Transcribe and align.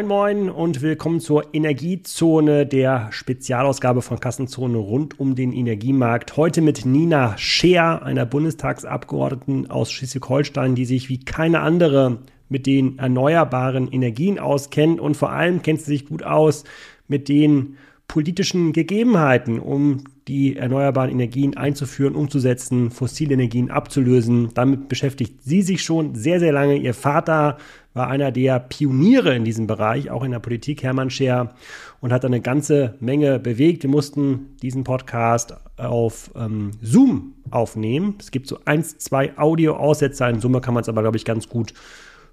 Moin 0.00 0.08
Moin 0.08 0.48
und 0.50 0.80
willkommen 0.80 1.20
zur 1.20 1.52
Energiezone, 1.54 2.64
der 2.64 3.08
Spezialausgabe 3.10 4.00
von 4.00 4.18
Kassenzone 4.18 4.78
rund 4.78 5.20
um 5.20 5.34
den 5.34 5.52
Energiemarkt. 5.52 6.38
Heute 6.38 6.62
mit 6.62 6.86
Nina 6.86 7.36
Scheer, 7.36 8.02
einer 8.02 8.24
Bundestagsabgeordneten 8.24 9.70
aus 9.70 9.92
Schleswig-Holstein, 9.92 10.74
die 10.74 10.86
sich 10.86 11.10
wie 11.10 11.20
keine 11.20 11.60
andere 11.60 12.20
mit 12.48 12.64
den 12.64 12.98
erneuerbaren 12.98 13.92
Energien 13.92 14.38
auskennt 14.38 15.00
und 15.00 15.18
vor 15.18 15.32
allem 15.32 15.60
kennt 15.60 15.80
sie 15.80 15.90
sich 15.90 16.06
gut 16.06 16.22
aus 16.22 16.64
mit 17.06 17.28
den 17.28 17.76
politischen 18.08 18.72
Gegebenheiten, 18.72 19.60
um 19.60 20.04
die 20.26 20.56
erneuerbaren 20.56 21.10
Energien 21.10 21.56
einzuführen, 21.56 22.14
umzusetzen, 22.14 22.90
fossile 22.90 23.34
Energien 23.34 23.70
abzulösen. 23.70 24.48
Damit 24.54 24.88
beschäftigt 24.88 25.42
sie 25.42 25.62
sich 25.62 25.82
schon 25.82 26.14
sehr, 26.14 26.40
sehr 26.40 26.52
lange. 26.52 26.76
Ihr 26.76 26.94
Vater 26.94 27.58
war 27.92 28.08
einer 28.08 28.30
der 28.30 28.60
Pioniere 28.60 29.34
in 29.34 29.44
diesem 29.44 29.66
Bereich, 29.66 30.10
auch 30.10 30.22
in 30.22 30.30
der 30.30 30.38
Politik, 30.38 30.82
Hermann 30.82 31.10
Scher, 31.10 31.54
und 32.00 32.12
hat 32.12 32.24
eine 32.24 32.40
ganze 32.40 32.94
Menge 33.00 33.38
bewegt. 33.38 33.82
Wir 33.82 33.90
mussten 33.90 34.56
diesen 34.62 34.84
Podcast 34.84 35.54
auf 35.76 36.30
ähm, 36.36 36.72
Zoom 36.80 37.34
aufnehmen. 37.50 38.14
Es 38.20 38.30
gibt 38.30 38.46
so 38.46 38.58
eins, 38.64 38.98
zwei 38.98 39.36
Audio-Aussetzer. 39.36 40.28
In 40.28 40.40
Summe 40.40 40.60
kann 40.60 40.74
man 40.74 40.82
es 40.82 40.88
aber, 40.88 41.02
glaube 41.02 41.16
ich, 41.16 41.24
ganz 41.24 41.48
gut 41.48 41.74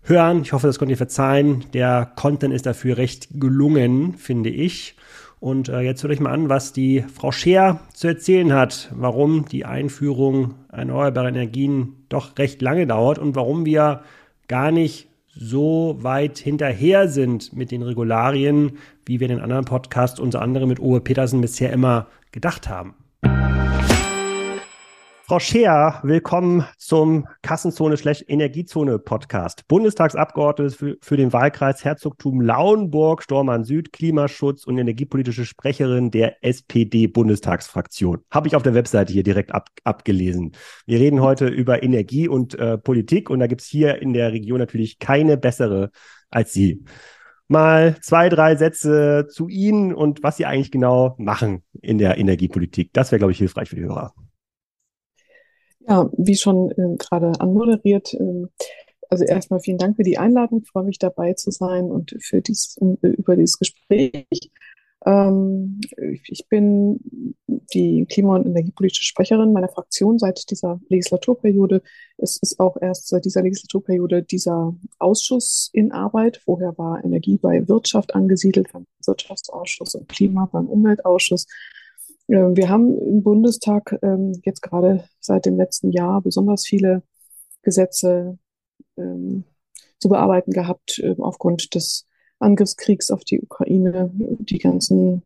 hören. 0.04 0.42
Ich 0.42 0.54
hoffe, 0.54 0.68
das 0.68 0.80
könnt 0.80 0.92
ihr 0.92 0.98
verzeihen. 0.98 1.66
Der 1.74 2.12
Content 2.16 2.54
ist 2.54 2.66
dafür 2.66 2.98
recht 2.98 3.28
gelungen, 3.34 4.14
finde 4.14 4.50
ich. 4.50 4.96
Und 5.40 5.70
äh, 5.70 5.82
jetzt 5.82 6.04
höre 6.04 6.12
ich 6.12 6.20
mal 6.20 6.32
an, 6.32 6.50
was 6.50 6.74
die 6.74 7.04
Frau 7.14 7.32
Scheer 7.32 7.80
zu 7.94 8.08
erzählen 8.08 8.54
hat, 8.54 8.92
warum 8.96 9.46
die 9.46 9.66
Einführung 9.66 10.56
erneuerbarer 10.72 11.30
Energien 11.30 12.06
doch 12.10 12.38
recht 12.38 12.62
lange 12.62 12.88
dauert 12.88 13.20
und 13.20 13.36
warum 13.36 13.66
wir 13.66 14.02
gar 14.48 14.72
nicht 14.72 15.07
so 15.40 15.98
weit 16.02 16.38
hinterher 16.38 17.08
sind 17.08 17.56
mit 17.56 17.72
den 17.72 17.82
Regularien, 17.82 18.78
wie 19.06 19.20
wir 19.20 19.30
in 19.30 19.36
den 19.36 19.44
anderen 19.44 19.66
Podcasts, 19.66 20.20
unter 20.20 20.42
anderem 20.42 20.70
mit 20.70 20.80
Uwe 20.80 21.02
Petersen, 21.02 21.42
bisher 21.42 21.72
immer 21.72 22.08
gedacht 22.32 22.70
haben. 22.70 22.96
Frau 25.30 25.40
Scheer, 25.40 26.00
willkommen 26.04 26.64
zum 26.78 27.28
Kassenzone-Energiezone-Podcast. 27.42 29.68
Bundestagsabgeordnete 29.68 30.74
für, 30.74 30.96
für, 31.02 31.18
den 31.18 31.34
Wahlkreis 31.34 31.84
Herzogtum 31.84 32.40
Lauenburg, 32.40 33.22
Stormann 33.22 33.66
Süd, 33.66 33.92
Klimaschutz 33.92 34.64
und 34.64 34.78
energiepolitische 34.78 35.44
Sprecherin 35.44 36.12
der 36.12 36.42
SPD-Bundestagsfraktion. 36.46 38.20
Habe 38.32 38.48
ich 38.48 38.56
auf 38.56 38.64
der 38.64 38.74
Webseite 38.74 39.12
hier 39.12 39.24
direkt 39.24 39.54
ab, 39.54 39.68
abgelesen. 39.84 40.54
Wir 40.86 41.02
reden 41.02 41.20
heute 41.20 41.48
über 41.48 41.84
Energie 41.84 42.30
und 42.30 42.58
äh, 42.58 42.78
Politik 42.78 43.30
und 43.30 43.40
da 43.40 43.48
gibt's 43.48 43.66
hier 43.66 44.02
in 44.02 44.14
der 44.14 44.32
Region 44.32 44.60
natürlich 44.60 44.98
keine 44.98 45.36
bessere 45.36 45.92
als 46.30 46.54
Sie. 46.54 46.86
Mal 47.50 47.98
zwei, 48.00 48.30
drei 48.30 48.56
Sätze 48.56 49.28
zu 49.30 49.50
Ihnen 49.50 49.94
und 49.94 50.24
was 50.24 50.38
Sie 50.38 50.46
eigentlich 50.46 50.72
genau 50.72 51.16
machen 51.18 51.64
in 51.82 51.98
der 51.98 52.18
Energiepolitik. 52.18 52.94
Das 52.94 53.12
wäre, 53.12 53.20
glaube 53.20 53.34
ich, 53.34 53.40
hilfreich 53.40 53.68
für 53.68 53.76
die 53.76 53.84
Hörer. 53.84 54.14
Ja, 55.88 56.10
wie 56.18 56.36
schon 56.36 56.72
äh, 56.72 56.98
gerade 56.98 57.40
anmoderiert, 57.40 58.14
äh, 58.14 58.48
also 59.10 59.24
erstmal 59.24 59.62
vielen 59.62 59.78
Dank 59.78 59.96
für 59.96 60.04
die 60.04 60.18
Einladung. 60.18 60.62
Ich 60.64 60.70
freue 60.70 60.84
mich 60.84 61.00
dabei 61.00 61.34
zu 61.34 61.50
sein 61.52 61.86
und 61.86 62.16
für 62.20 62.42
dies, 62.42 62.76
um, 62.78 62.98
über 63.02 63.38
dieses 63.38 63.58
Gespräch. 63.58 64.28
Ähm, 65.06 65.80
ich 66.26 66.48
bin 66.50 67.00
die 67.74 68.06
Klima- 68.06 68.36
und 68.36 68.48
energiepolitische 68.48 69.06
Sprecherin 69.06 69.54
meiner 69.54 69.70
Fraktion 69.70 70.20
seit 70.20 70.50
dieser 70.52 70.82
Legislaturperiode. 70.90 71.82
Es 72.18 72.38
ist 72.42 72.60
auch 72.60 72.76
erst 72.82 73.08
seit 73.08 73.24
dieser 73.24 73.44
Legislaturperiode 73.44 74.24
dieser 74.24 74.76
Ausschuss 75.00 75.70
in 75.72 75.94
Arbeit. 75.94 76.42
Vorher 76.44 76.78
war 76.78 77.04
Energie 77.06 77.38
bei 77.38 77.66
Wirtschaft 77.70 78.16
angesiedelt, 78.16 78.68
beim 78.74 78.88
Wirtschaftsausschuss 79.06 79.96
und 79.96 80.10
Klima 80.10 80.50
beim 80.52 80.68
Umweltausschuss. 80.68 81.46
Wir 82.28 82.68
haben 82.68 82.98
im 83.00 83.24
Bundestag 83.24 83.98
ähm, 84.02 84.34
jetzt 84.44 84.62
gerade 84.62 85.08
seit 85.22 85.46
dem 85.46 85.56
letzten 85.56 85.92
Jahr 85.92 86.22
besonders 86.22 86.66
viele 86.66 87.04
Gesetze 87.62 88.38
ähm, 88.98 89.46
zu 90.00 90.10
bearbeiten 90.10 90.52
gehabt 90.52 91.00
äh, 91.00 91.16
aufgrund 91.20 91.74
des 91.74 92.06
Angriffskriegs 92.40 93.12
auf 93.12 93.24
die 93.24 93.42
Ukraine, 93.42 94.12
die 94.14 94.58
ganzen 94.58 95.24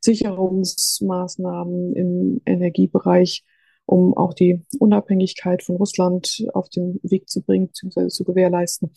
Sicherungsmaßnahmen 0.00 1.94
im 1.94 2.40
Energiebereich, 2.46 3.44
um 3.86 4.16
auch 4.16 4.32
die 4.32 4.62
Unabhängigkeit 4.78 5.62
von 5.62 5.76
Russland 5.76 6.46
auf 6.52 6.68
den 6.68 7.00
Weg 7.02 7.28
zu 7.28 7.42
bringen 7.42 7.68
bzw. 7.68 8.08
zu 8.08 8.24
gewährleisten. 8.24 8.92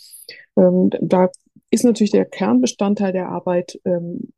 Ähm, 0.58 0.92
da 1.02 1.32
ist 1.72 1.84
natürlich 1.84 2.12
der 2.12 2.26
Kernbestandteil 2.26 3.14
der 3.14 3.30
Arbeit 3.30 3.80
ähm, 3.84 4.32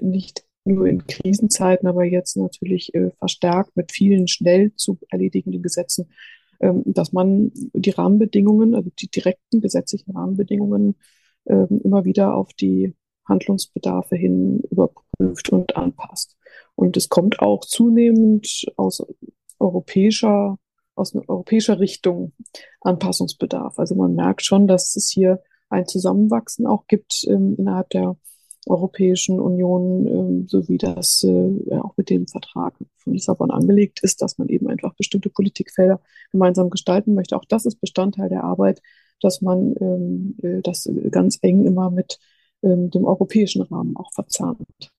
nicht 0.00 0.44
nur 0.64 0.86
in 0.86 1.06
Krisenzeiten, 1.06 1.88
aber 1.88 2.04
jetzt 2.04 2.36
natürlich 2.36 2.94
äh, 2.94 3.10
verstärkt 3.18 3.76
mit 3.76 3.92
vielen 3.92 4.28
schnell 4.28 4.74
zu 4.76 4.98
erledigenden 5.10 5.62
Gesetzen, 5.62 6.10
ähm, 6.60 6.82
dass 6.86 7.12
man 7.12 7.50
die 7.54 7.90
Rahmenbedingungen, 7.90 8.74
also 8.74 8.90
die 8.98 9.08
direkten 9.08 9.60
gesetzlichen 9.60 10.12
Rahmenbedingungen 10.12 10.96
ähm, 11.46 11.80
immer 11.82 12.04
wieder 12.04 12.34
auf 12.34 12.52
die 12.52 12.94
Handlungsbedarfe 13.28 14.16
hin 14.16 14.60
überprüft 14.70 15.50
und 15.50 15.76
anpasst. 15.76 16.36
Und 16.74 16.96
es 16.96 17.08
kommt 17.08 17.40
auch 17.40 17.64
zunehmend 17.64 18.66
aus 18.76 19.04
europäischer, 19.58 20.58
aus 20.94 21.14
europäischer 21.14 21.80
Richtung 21.80 22.32
Anpassungsbedarf. 22.80 23.78
Also 23.78 23.94
man 23.94 24.14
merkt 24.14 24.44
schon, 24.44 24.66
dass 24.66 24.96
es 24.96 25.10
hier 25.10 25.42
ein 25.68 25.86
Zusammenwachsen 25.86 26.66
auch 26.66 26.86
gibt 26.86 27.24
ähm, 27.28 27.56
innerhalb 27.58 27.90
der 27.90 28.16
Europäischen 28.66 29.40
Union, 29.40 30.44
äh, 30.44 30.48
so 30.48 30.68
wie 30.68 30.78
das 30.78 31.24
äh, 31.24 31.78
auch 31.78 31.96
mit 31.96 32.10
dem 32.10 32.28
Vertrag 32.28 32.74
von 32.96 33.12
Lissabon 33.12 33.50
angelegt 33.50 34.00
ist, 34.02 34.22
dass 34.22 34.38
man 34.38 34.48
eben 34.48 34.68
einfach 34.68 34.94
bestimmte 34.94 35.30
Politikfelder 35.30 36.00
gemeinsam 36.30 36.70
gestalten 36.70 37.14
möchte. 37.14 37.36
Auch 37.36 37.44
das 37.44 37.66
ist 37.66 37.80
Bestandteil 37.80 38.28
der 38.28 38.44
Arbeit, 38.44 38.80
dass 39.20 39.40
man 39.40 39.74
ähm, 39.80 40.36
äh, 40.42 40.62
das 40.62 40.88
ganz 41.10 41.38
eng 41.42 41.64
immer 41.64 41.90
mit 41.90 42.18
ähm, 42.62 42.90
dem 42.90 43.04
europäischen 43.04 43.62
Rahmen 43.62 43.96
auch 43.96 44.12
verzahnt. 44.12 44.92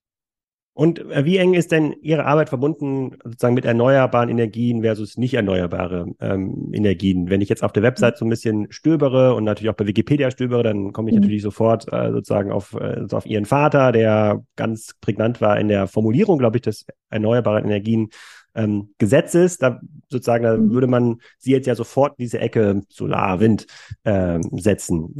Und 0.76 0.98
äh, 0.98 1.24
wie 1.24 1.36
eng 1.36 1.54
ist 1.54 1.70
denn 1.70 1.94
Ihre 2.02 2.26
Arbeit 2.26 2.48
verbunden 2.48 3.16
sozusagen 3.22 3.54
mit 3.54 3.64
erneuerbaren 3.64 4.28
Energien 4.28 4.82
versus 4.82 5.16
nicht 5.16 5.34
erneuerbare 5.34 6.12
ähm, 6.18 6.70
Energien? 6.72 7.30
Wenn 7.30 7.40
ich 7.40 7.48
jetzt 7.48 7.62
auf 7.62 7.72
der 7.72 7.84
Website 7.84 8.18
so 8.18 8.24
ein 8.24 8.28
bisschen 8.28 8.66
stöbere 8.70 9.34
und 9.34 9.44
natürlich 9.44 9.70
auch 9.70 9.76
bei 9.76 9.86
Wikipedia 9.86 10.32
stöbere, 10.32 10.64
dann 10.64 10.92
komme 10.92 11.10
ich 11.10 11.14
mhm. 11.14 11.22
natürlich 11.22 11.42
sofort 11.42 11.90
äh, 11.92 12.10
sozusagen 12.10 12.50
auf, 12.50 12.74
äh, 12.74 13.06
auf 13.12 13.24
Ihren 13.24 13.44
Vater, 13.44 13.92
der 13.92 14.42
ganz 14.56 14.94
prägnant 15.00 15.40
war 15.40 15.60
in 15.60 15.68
der 15.68 15.86
Formulierung, 15.86 16.38
glaube 16.38 16.56
ich, 16.56 16.62
des 16.62 16.86
erneuerbaren 17.08 17.64
Energien 17.64 18.10
ähm, 18.56 18.94
Gesetzes. 18.98 19.58
Da 19.58 19.80
sozusagen, 20.08 20.42
da 20.42 20.56
mhm. 20.56 20.72
würde 20.72 20.88
man 20.88 21.20
sie 21.38 21.52
jetzt 21.52 21.68
ja 21.68 21.76
sofort 21.76 22.18
in 22.18 22.24
diese 22.24 22.40
Ecke 22.40 22.82
Solar, 22.88 23.38
Wind 23.38 23.68
äh, 24.02 24.40
setzen. 24.50 25.14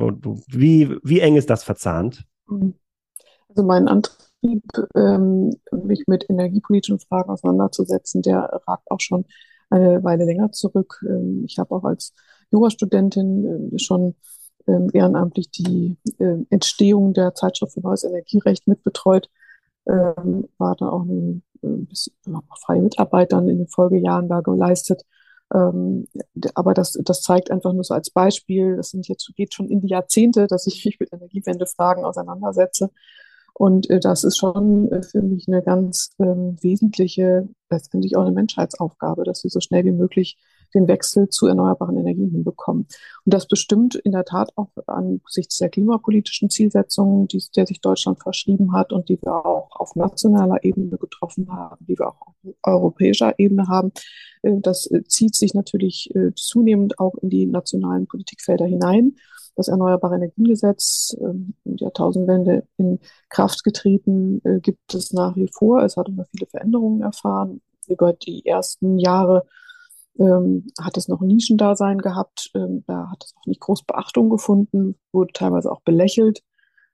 Wie, 0.48 0.96
wie 1.04 1.20
eng 1.20 1.36
ist 1.36 1.48
das 1.48 1.62
verzahnt? 1.62 2.24
Mhm. 2.48 2.74
Also 3.48 3.62
mein 3.62 3.86
Antrag 3.86 4.24
ähm, 4.94 5.50
mich 5.72 6.04
mit 6.06 6.28
energiepolitischen 6.28 7.00
Fragen 7.00 7.30
auseinanderzusetzen, 7.30 8.22
der 8.22 8.62
ragt 8.66 8.90
auch 8.90 9.00
schon 9.00 9.24
eine 9.70 10.02
Weile 10.04 10.24
länger 10.24 10.52
zurück. 10.52 11.04
Ähm, 11.08 11.44
ich 11.46 11.58
habe 11.58 11.74
auch 11.74 11.84
als 11.84 12.14
Jurastudentin 12.50 13.72
äh, 13.74 13.78
schon 13.78 14.14
ähm, 14.66 14.90
ehrenamtlich 14.92 15.50
die 15.50 15.96
äh, 16.18 16.36
Entstehung 16.50 17.12
der 17.12 17.34
Zeitschrift 17.34 17.74
für 17.74 17.80
neues 17.80 18.04
Energierecht 18.04 18.66
mitbetreut, 18.66 19.28
ähm, 19.86 20.48
war 20.58 20.76
da 20.76 20.88
auch 20.88 21.02
ein 21.02 21.42
äh, 21.62 21.68
freie 22.64 22.82
Mitarbeitern 22.82 23.48
in 23.48 23.58
den 23.58 23.68
Folgejahren 23.68 24.28
da 24.28 24.40
geleistet. 24.40 25.04
Ähm, 25.52 26.06
aber 26.54 26.74
das, 26.74 26.98
das 27.02 27.20
zeigt 27.22 27.50
einfach 27.50 27.72
nur 27.72 27.84
so 27.84 27.94
als 27.94 28.10
Beispiel, 28.10 28.76
das 28.76 28.90
sind 28.90 29.08
jetzt, 29.08 29.30
geht 29.36 29.52
schon 29.54 29.68
in 29.68 29.80
die 29.82 29.88
Jahrzehnte, 29.88 30.46
dass 30.46 30.66
ich 30.66 30.84
mich 30.84 30.98
mit 30.98 31.12
Energiewendefragen 31.12 32.04
auseinandersetze. 32.04 32.90
Und 33.54 33.88
äh, 33.88 34.00
das 34.00 34.24
ist 34.24 34.36
schon 34.36 34.90
äh, 34.90 35.02
für 35.02 35.22
mich 35.22 35.46
eine 35.48 35.62
ganz 35.62 36.10
ähm, 36.18 36.56
wesentliche, 36.60 37.48
letztendlich 37.70 38.16
auch 38.16 38.22
eine 38.22 38.32
Menschheitsaufgabe, 38.32 39.24
dass 39.24 39.44
wir 39.44 39.50
so 39.50 39.60
schnell 39.60 39.84
wie 39.84 39.92
möglich 39.92 40.36
den 40.74 40.88
Wechsel 40.88 41.28
zu 41.28 41.46
erneuerbaren 41.46 41.96
Energien 41.96 42.30
hinbekommen. 42.30 42.88
Und 43.24 43.34
das 43.34 43.46
bestimmt 43.46 43.94
in 43.94 44.10
der 44.10 44.24
Tat 44.24 44.50
auch 44.56 44.70
angesichts 44.86 45.58
der 45.58 45.68
klimapolitischen 45.68 46.50
Zielsetzungen, 46.50 47.28
die, 47.28 47.42
der 47.54 47.66
sich 47.66 47.80
Deutschland 47.80 48.20
verschrieben 48.20 48.72
hat 48.72 48.92
und 48.92 49.08
die 49.08 49.20
wir 49.22 49.46
auch 49.46 49.70
auf 49.76 49.94
nationaler 49.94 50.64
Ebene 50.64 50.98
getroffen 50.98 51.48
haben, 51.50 51.84
die 51.86 51.96
wir 51.96 52.08
auch 52.08 52.26
auf 52.26 52.34
europäischer 52.64 53.38
Ebene 53.38 53.68
haben. 53.68 53.92
Äh, 54.42 54.60
das 54.60 54.90
äh, 54.90 55.04
zieht 55.04 55.36
sich 55.36 55.54
natürlich 55.54 56.10
äh, 56.14 56.34
zunehmend 56.34 56.98
auch 56.98 57.14
in 57.22 57.30
die 57.30 57.46
nationalen 57.46 58.08
Politikfelder 58.08 58.66
hinein 58.66 59.14
das 59.56 59.68
Erneuerbare 59.68 60.16
Energiengesetz, 60.16 61.16
ähm, 61.20 61.54
die 61.64 61.82
Jahrtausendwende 61.82 62.66
in 62.76 63.00
Kraft 63.28 63.64
getreten, 63.64 64.40
äh, 64.44 64.60
gibt 64.60 64.94
es 64.94 65.12
nach 65.12 65.36
wie 65.36 65.48
vor. 65.48 65.82
Es 65.82 65.96
hat 65.96 66.08
immer 66.08 66.24
viele 66.26 66.46
Veränderungen 66.46 67.02
erfahren. 67.02 67.60
Über 67.88 68.12
die 68.12 68.44
ersten 68.46 68.98
Jahre 68.98 69.46
ähm, 70.18 70.66
hat 70.80 70.96
es 70.96 71.08
noch 71.08 71.20
ein 71.20 71.28
Nischendasein 71.28 71.98
gehabt. 71.98 72.50
Ähm, 72.54 72.84
da 72.86 73.10
hat 73.10 73.24
es 73.24 73.34
auch 73.36 73.46
nicht 73.46 73.60
groß 73.60 73.84
Beachtung 73.84 74.30
gefunden, 74.30 74.96
wurde 75.12 75.32
teilweise 75.32 75.70
auch 75.70 75.82
belächelt. 75.82 76.42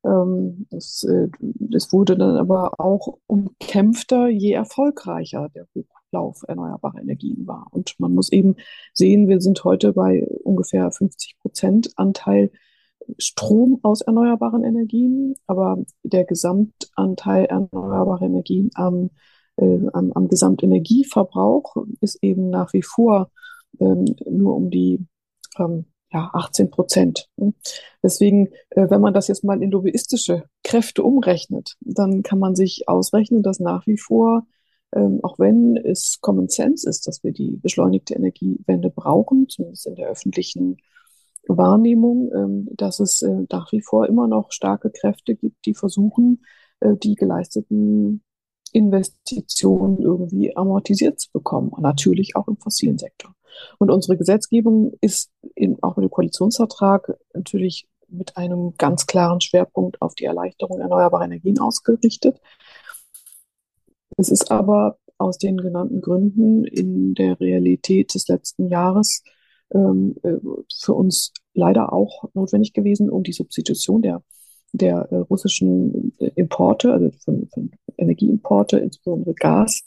Ähm, 0.05 0.67
es, 0.71 1.05
äh, 1.05 1.29
es 1.75 1.93
wurde 1.93 2.17
dann 2.17 2.37
aber 2.37 2.81
auch 2.81 3.19
umkämpfter, 3.27 4.29
je 4.29 4.53
erfolgreicher 4.53 5.49
der 5.55 5.67
Hochlauf 6.11 6.45
erneuerbarer 6.47 7.01
Energien 7.01 7.47
war. 7.47 7.67
Und 7.71 7.95
man 7.99 8.15
muss 8.15 8.33
eben 8.33 8.57
sehen, 8.93 9.29
wir 9.29 9.41
sind 9.41 9.63
heute 9.65 9.93
bei 9.93 10.27
ungefähr 10.45 10.91
50 10.91 11.39
Prozent 11.39 11.91
Anteil 11.97 12.51
Strom 13.19 13.81
aus 13.83 14.03
erneuerbaren 14.03 14.63
Energien, 14.63 15.35
aber 15.47 15.79
der 16.05 16.25
Gesamtanteil 16.25 17.47
erneuerbarer 17.47 18.23
Energien 18.23 18.71
am, 18.75 19.11
äh, 19.57 19.81
am, 19.93 20.13
am 20.13 20.29
Gesamtenergieverbrauch 20.29 21.77
ist 22.01 22.23
eben 22.23 22.51
nach 22.51 22.73
wie 22.73 22.83
vor 22.83 23.31
ähm, 23.81 24.05
nur 24.29 24.55
um 24.55 24.71
die 24.71 25.05
ähm, 25.59 25.87
ja, 26.13 26.31
18 26.33 26.71
Prozent. 26.71 27.29
Deswegen, 28.03 28.49
äh, 28.71 28.89
wenn 28.91 29.01
man 29.01 29.15
das 29.15 29.29
jetzt 29.29 29.45
mal 29.45 29.61
in 29.61 29.71
lobbyistische 29.71 30.45
Kräfte 30.63 31.03
umrechnet, 31.03 31.77
dann 31.81 32.23
kann 32.23 32.39
man 32.39 32.55
sich 32.55 32.89
ausrechnen, 32.89 33.43
dass 33.43 33.59
nach 33.61 33.87
wie 33.87 33.99
vor, 33.99 34.47
ähm, 34.95 35.21
auch 35.23 35.39
wenn 35.39 35.77
es 35.77 36.19
Common 36.21 36.49
Sense 36.49 36.89
ist, 36.89 37.07
dass 37.07 37.23
wir 37.23 37.33
die 37.33 37.57
beschleunigte 37.57 38.15
Energiewende 38.15 38.91
brauchen, 38.91 39.49
zumindest 39.49 39.87
in 39.87 39.95
der 39.95 40.09
öffentlichen 40.09 40.79
Wahrnehmung, 41.47 42.31
ähm, 42.35 42.69
dass 42.73 43.01
es 43.01 43.23
äh, 43.23 43.47
nach 43.51 43.73
wie 43.73 43.83
vor 43.83 44.07
immer 44.07 44.27
noch 44.27 44.53
starke 44.53 44.91
Kräfte 44.91 45.35
gibt, 45.35 45.65
die 45.67 45.75
versuchen, 45.75 46.45
äh, 46.81 46.97
die 46.97 47.15
geleisteten 47.15 48.23
Investitionen 48.73 49.99
irgendwie 49.99 50.57
amortisiert 50.57 51.19
zu 51.19 51.31
bekommen. 51.33 51.73
natürlich 51.79 52.37
auch 52.37 52.47
im 52.47 52.57
fossilen 52.57 52.99
Sektor. 52.99 53.35
Und 53.79 53.91
unsere 53.91 54.17
Gesetzgebung 54.17 54.93
ist 55.01 55.31
in, 55.55 55.83
auch 55.83 55.97
mit 55.97 56.05
dem 56.05 56.11
Koalitionsvertrag 56.11 57.17
natürlich 57.35 57.89
mit 58.09 58.37
einem 58.37 58.75
ganz 58.77 59.07
klaren 59.07 59.41
Schwerpunkt 59.41 60.01
auf 60.03 60.15
die 60.15 60.25
Erleichterung 60.25 60.81
erneuerbarer 60.81 61.25
Energien 61.25 61.59
ausgerichtet. 61.59 62.41
Es 64.17 64.31
ist 64.31 64.51
aber 64.51 64.99
aus 65.19 65.39
den 65.39 65.59
genannten 65.59 66.01
Gründen 66.01 66.65
in 66.65 67.15
der 67.15 67.39
Realität 67.41 68.15
des 68.15 68.29
letzten 68.29 68.69
Jahres 68.69 69.23
ähm, 69.73 70.17
äh, 70.23 70.37
für 70.81 70.95
uns 70.95 71.33
leider 71.55 71.93
auch 71.93 72.25
notwendig 72.35 72.73
gewesen, 72.73 73.11
um 73.11 73.23
die 73.23 73.33
Substitution 73.33 74.03
der, 74.03 74.23
der 74.73 75.09
äh, 75.11 75.17
russischen 75.17 76.17
Importe, 76.35 76.93
also 76.93 77.11
von, 77.25 77.49
von 77.53 77.71
Energieimporte, 77.97 78.79
insbesondere 78.79 79.35
Gas, 79.35 79.83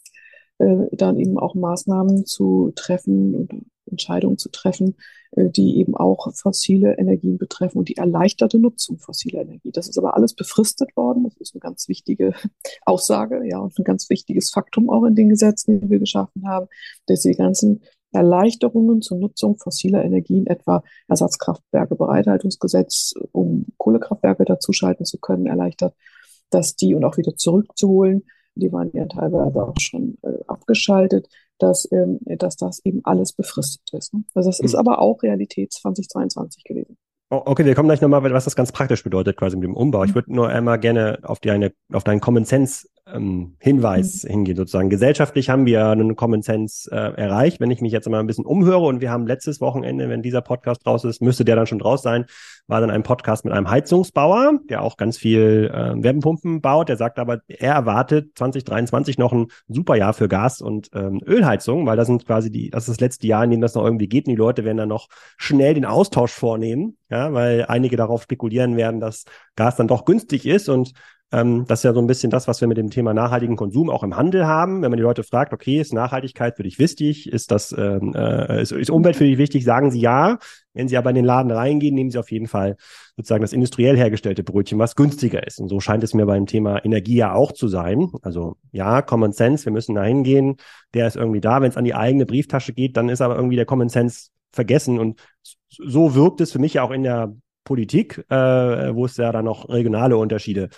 äh, 0.60 0.88
dann 0.92 1.18
eben 1.18 1.40
auch 1.40 1.56
Maßnahmen 1.56 2.26
zu 2.26 2.72
treffen 2.76 3.36
und 3.36 3.66
Entscheidungen 3.86 4.38
zu 4.38 4.50
treffen, 4.50 4.90
äh, 4.90 5.23
die 5.36 5.78
eben 5.78 5.96
auch 5.96 6.32
fossile 6.34 6.98
Energien 6.98 7.38
betreffen 7.38 7.80
und 7.80 7.90
die 7.90 7.98
erleichterte 7.98 8.60
Nutzung 8.60 9.00
fossiler 9.00 9.42
Energie. 9.42 9.72
Das 9.72 9.88
ist 9.88 9.98
aber 9.98 10.16
alles 10.16 10.34
befristet 10.34 10.96
worden. 10.96 11.24
Das 11.24 11.36
ist 11.38 11.56
eine 11.56 11.60
ganz 11.60 11.88
wichtige 11.88 12.34
Aussage, 12.86 13.42
ja, 13.46 13.60
und 13.60 13.78
ein 13.78 13.84
ganz 13.84 14.10
wichtiges 14.10 14.52
Faktum 14.52 14.90
auch 14.90 15.06
in 15.06 15.16
den 15.16 15.30
Gesetzen, 15.30 15.82
die 15.82 15.90
wir 15.90 16.00
geschaffen 16.00 16.48
haben, 16.48 16.68
dass 17.08 17.22
die 17.22 17.34
ganzen 17.34 17.82
Erleichterungen 18.12 19.02
zur 19.02 19.18
Nutzung 19.18 19.58
fossiler 19.58 20.06
Energien, 20.06 20.46
etwa 20.46 20.84
Ersatzkraftwerke, 21.08 21.96
Bereithaltungsgesetz, 21.96 23.16
um 23.32 23.66
Kohlekraftwerke 23.78 24.46
dazuschalten 24.46 25.06
zu 25.06 25.18
können, 25.18 25.48
erleichtert, 25.48 25.96
dass 26.52 26.76
die 26.76 26.94
und 26.94 27.04
auch 27.04 27.18
wieder 27.18 27.36
zurückzuholen, 27.36 28.24
die 28.56 28.72
waren 28.72 28.92
ja 28.94 29.06
teilweise 29.08 29.64
auch 29.64 29.80
schon 29.80 30.20
äh, 30.22 30.44
abgeschaltet, 30.48 31.28
dass, 31.64 31.90
ähm, 31.92 32.20
dass 32.26 32.58
das 32.58 32.82
eben 32.84 33.02
alles 33.04 33.34
befristet 33.34 33.90
ist. 33.94 34.14
Ne? 34.14 34.24
Also 34.36 34.50
das 34.50 34.60
mhm. 34.60 34.66
ist 34.66 34.76
aber 34.76 35.00
auch 35.00 35.24
Realität 35.24 35.72
2022 35.74 36.64
gewesen. 36.64 36.98
Okay, 37.30 37.66
wir 37.66 37.74
kommen 37.74 37.88
gleich 37.88 38.02
nochmal, 38.02 38.24
was 38.32 38.44
das 38.44 38.56
ganz 38.56 38.72
praktisch 38.72 39.04
bedeutet, 39.04 39.38
quasi 39.38 39.56
mit 39.56 39.64
dem 39.64 39.76
Umbau. 39.76 40.04
Ich 40.04 40.12
mhm. 40.12 40.16
würde 40.16 40.34
nur 40.34 40.50
einmal 40.50 40.78
gerne 40.80 41.20
auf, 41.24 41.40
die 41.40 41.50
eine, 41.50 41.74
auf 41.92 42.04
deinen 42.04 42.20
Common 42.20 42.46
Sense 42.46 42.88
ähm, 43.14 43.56
Hinweis 43.60 44.24
mhm. 44.24 44.30
hingehen, 44.30 44.58
sozusagen. 44.58 44.90
Gesellschaftlich 44.90 45.50
haben 45.50 45.66
wir 45.66 45.88
einen 45.88 46.16
Common 46.16 46.42
Sense 46.42 46.90
äh, 46.92 47.14
erreicht. 47.16 47.60
Wenn 47.60 47.72
ich 47.72 47.82
mich 47.82 47.92
jetzt 47.92 48.10
mal 48.10 48.20
ein 48.20 48.28
bisschen 48.28 48.46
umhöre 48.46 48.86
und 48.86 49.02
wir 49.02 49.12
haben 49.12 49.28
letztes 49.28 49.62
Wochenende, 49.62 50.10
wenn 50.10 50.22
dieser 50.22 50.42
Podcast 50.42 50.86
raus 50.86 51.04
ist, 51.04 51.22
müsste 51.22 51.46
der 51.46 51.56
dann 51.56 51.68
schon 51.68 51.80
draus 51.80 52.02
sein, 52.02 52.26
war 52.68 52.82
dann 52.82 52.90
ein 52.90 53.04
Podcast 53.04 53.46
mit 53.46 53.54
einem 53.54 53.70
Heizungsbauer, 53.70 54.60
der 54.70 54.82
auch 54.82 54.98
ganz 54.98 55.18
viel 55.18 55.70
äh, 55.74 56.02
Wärmepumpen 56.02 56.62
baut. 56.62 56.90
Der 56.90 56.98
sagt 56.98 57.20
aber, 57.20 57.42
er 57.48 57.74
erwartet 57.74 58.32
2023 58.36 59.18
noch 59.18 59.34
ein 59.34 59.48
super 59.68 59.96
Jahr 59.96 60.14
für 60.14 60.28
Gas- 60.28 60.62
und 60.62 60.90
ähm, 60.94 61.22
Ölheizung, 61.26 61.86
weil 61.86 61.98
das 61.98 62.08
sind 62.08 62.26
quasi 62.26 62.52
die, 62.52 62.70
das 62.70 62.84
ist 62.84 62.96
das 62.96 63.00
letzte 63.02 63.28
Jahr, 63.28 63.44
in 63.44 63.52
dem 63.52 63.62
das 63.62 63.76
noch 63.76 63.84
irgendwie 63.84 64.08
geht 64.08 64.28
und 64.28 64.32
die 64.32 64.38
Leute 64.38 64.64
werden 64.64 64.78
dann 64.78 64.90
noch 64.90 65.08
schnell 65.38 65.74
den 65.74 65.86
Austausch 65.86 66.32
vornehmen, 66.32 66.98
ja, 67.10 67.34
weil 67.34 67.66
einige 67.68 67.98
darauf 67.98 68.24
spekulieren 68.24 68.78
werden, 68.78 69.00
dass 69.00 69.26
Gas 69.56 69.76
dann 69.76 69.88
doch 69.88 70.06
günstig 70.06 70.46
ist 70.46 70.70
und 70.70 70.94
ähm, 71.34 71.66
das 71.68 71.80
ist 71.80 71.84
ja 71.84 71.94
so 71.94 72.00
ein 72.00 72.06
bisschen 72.06 72.30
das, 72.30 72.48
was 72.48 72.62
wir 72.62 72.68
mit 72.68 72.78
dem 72.78 72.92
Thema 72.92 73.12
nachhaltigen 73.14 73.56
Konsum 73.56 73.90
auch 73.90 74.04
im 74.04 74.16
Handel 74.16 74.46
haben. 74.46 74.84
Wenn 74.84 74.92
man 74.92 74.98
die 74.98 75.04
Leute 75.04 75.24
fragt, 75.24 75.52
okay, 75.52 75.82
ist 75.82 75.92
Nachhaltigkeit 75.92 76.56
für 76.56 76.62
dich 76.62 76.78
wichtig? 76.78 77.28
Ist 77.28 77.50
das, 77.50 77.76
ähm, 77.76 78.14
äh, 78.16 78.62
ist, 78.62 78.72
ist 78.72 78.92
Umwelt 78.92 79.16
für 79.16 79.24
dich 79.24 79.40
wichtig? 79.40 79.64
Sagen 79.64 79.90
sie 79.90 80.00
ja. 80.00 80.38
Wenn 80.74 80.88
sie 80.88 80.96
aber 80.96 81.10
in 81.10 81.16
den 81.16 81.26
Laden 81.26 81.52
reingehen, 81.52 81.96
nehmen 81.96 82.12
sie 82.12 82.20
auf 82.20 82.32
jeden 82.32 82.48
Fall 82.48 82.78
sozusagen 83.16 83.42
das 83.42 83.52
industriell 83.52 83.98
hergestellte 83.98 84.44
Brötchen, 84.44 84.78
was 84.78 84.96
günstiger 84.96 85.46
ist. 85.46 85.60
Und 85.60 85.70
so 85.70 85.80
scheint 85.80 86.04
es 86.04 86.14
mir 86.14 86.28
beim 86.28 86.46
Thema 86.46 86.86
Energie 86.86 87.16
ja 87.16 87.34
auch 87.34 87.52
zu 87.52 87.68
sein. 87.68 88.12
Also 88.22 88.58
ja, 88.72 89.02
Common 89.02 89.32
Sense, 89.32 89.66
wir 89.66 89.72
müssen 89.72 89.96
da 89.96 90.04
hingehen. 90.04 90.58
Der 90.94 91.08
ist 91.08 91.16
irgendwie 91.16 91.42
da. 91.42 91.62
Wenn 91.62 91.70
es 91.70 91.78
an 91.78 91.84
die 91.84 91.96
eigene 91.96 92.28
Brieftasche 92.28 92.74
geht, 92.74 92.96
dann 92.96 93.10
ist 93.10 93.22
aber 93.22 93.36
irgendwie 93.36 93.56
der 93.56 93.66
Common 93.66 93.90
Sense 93.90 94.30
vergessen. 94.52 95.00
Und 95.00 95.20
so 95.70 96.14
wirkt 96.14 96.42
es 96.42 96.52
für 96.52 96.60
mich 96.60 96.76
ja 96.76 96.84
auch 96.84 96.92
in 96.92 97.02
der 97.02 97.36
Politik, 97.64 98.24
äh, 98.30 98.36
wo 98.94 99.06
es 99.06 99.18
ja 99.18 99.32
dann 99.32 99.46
noch 99.46 99.70
regionale 99.70 100.18
Unterschiede 100.18 100.70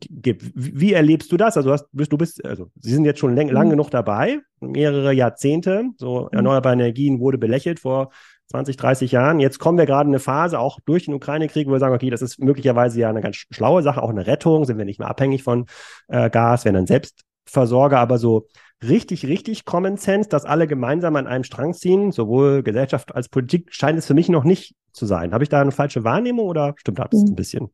gibt. 0.00 0.44
Wie 0.54 0.92
erlebst 0.92 1.30
du 1.32 1.36
das? 1.36 1.56
Also 1.56 1.68
du, 1.70 1.72
hast, 1.74 1.86
du 1.92 2.18
bist, 2.18 2.44
also 2.44 2.70
Sie 2.80 2.92
sind 2.92 3.04
jetzt 3.04 3.20
schon 3.20 3.36
lang, 3.36 3.66
mhm. 3.66 3.70
genug 3.70 3.90
dabei, 3.90 4.40
mehrere 4.60 5.12
Jahrzehnte. 5.12 5.84
So 5.96 6.22
mhm. 6.22 6.36
erneuerbare 6.36 6.74
Energien 6.74 7.20
wurde 7.20 7.38
belächelt 7.38 7.80
vor 7.80 8.10
20, 8.50 8.76
30 8.76 9.12
Jahren. 9.12 9.40
Jetzt 9.40 9.58
kommen 9.58 9.78
wir 9.78 9.86
gerade 9.86 10.08
in 10.08 10.14
eine 10.14 10.20
Phase, 10.20 10.58
auch 10.58 10.78
durch 10.84 11.06
den 11.06 11.14
Ukraine-Krieg, 11.14 11.66
wo 11.66 11.72
wir 11.72 11.78
sagen, 11.78 11.94
okay, 11.94 12.10
das 12.10 12.22
ist 12.22 12.38
möglicherweise 12.38 13.00
ja 13.00 13.08
eine 13.08 13.20
ganz 13.20 13.36
schlaue 13.36 13.82
Sache, 13.82 14.02
auch 14.02 14.10
eine 14.10 14.26
Rettung, 14.26 14.64
sind 14.64 14.78
wir 14.78 14.84
nicht 14.84 14.98
mehr 14.98 15.08
abhängig 15.08 15.42
von 15.42 15.66
äh, 16.08 16.30
Gas, 16.30 16.64
werden 16.64 16.74
dann 16.74 16.86
Selbstversorger, 16.86 17.98
aber 17.98 18.18
so 18.18 18.46
richtig, 18.82 19.26
richtig 19.26 19.64
Common 19.64 19.96
Sense, 19.96 20.28
dass 20.28 20.44
alle 20.44 20.66
gemeinsam 20.66 21.16
an 21.16 21.26
einem 21.26 21.44
Strang 21.44 21.72
ziehen, 21.72 22.12
sowohl 22.12 22.62
Gesellschaft 22.62 23.14
als 23.14 23.28
Politik, 23.28 23.68
scheint 23.72 23.98
es 23.98 24.06
für 24.06 24.14
mich 24.14 24.28
noch 24.28 24.44
nicht 24.44 24.74
zu 24.92 25.06
sein. 25.06 25.32
Habe 25.32 25.44
ich 25.44 25.50
da 25.50 25.60
eine 25.60 25.72
falsche 25.72 26.04
Wahrnehmung 26.04 26.46
oder 26.46 26.74
stimmt 26.76 26.98
das 26.98 27.12
mhm. 27.12 27.28
ein 27.28 27.36
bisschen? 27.36 27.70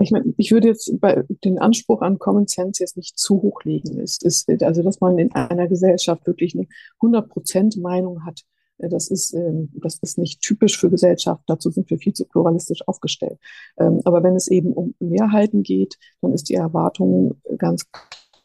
Ich, 0.00 0.10
meine, 0.10 0.32
ich 0.36 0.50
würde 0.52 0.68
jetzt 0.68 1.00
bei 1.00 1.24
den 1.44 1.58
Anspruch 1.58 2.02
an 2.02 2.18
Common 2.18 2.46
Sense 2.46 2.82
jetzt 2.82 2.96
nicht 2.96 3.18
zu 3.18 3.42
hoch 3.42 3.62
legen. 3.64 4.00
Es 4.00 4.18
ist, 4.22 4.50
also, 4.62 4.82
dass 4.82 5.00
man 5.00 5.18
in 5.18 5.32
einer 5.32 5.68
Gesellschaft 5.68 6.26
wirklich 6.26 6.54
eine 6.54 6.66
100% 7.00 7.80
Meinung 7.80 8.24
hat, 8.24 8.44
äh, 8.78 8.88
das 8.88 9.08
ist, 9.08 9.34
ähm, 9.34 9.70
das 9.74 9.98
ist 10.02 10.18
nicht 10.18 10.40
typisch 10.40 10.78
für 10.78 10.90
Gesellschaft. 10.90 11.42
Dazu 11.46 11.70
sind 11.70 11.90
wir 11.90 11.98
viel 11.98 12.12
zu 12.12 12.24
pluralistisch 12.24 12.86
aufgestellt. 12.86 13.38
Ähm, 13.78 14.00
aber 14.04 14.22
wenn 14.22 14.36
es 14.36 14.48
eben 14.48 14.72
um 14.72 14.94
Mehrheiten 15.00 15.62
geht, 15.62 15.98
dann 16.20 16.32
ist 16.32 16.48
die 16.48 16.54
Erwartung 16.54 17.40
ganz 17.58 17.86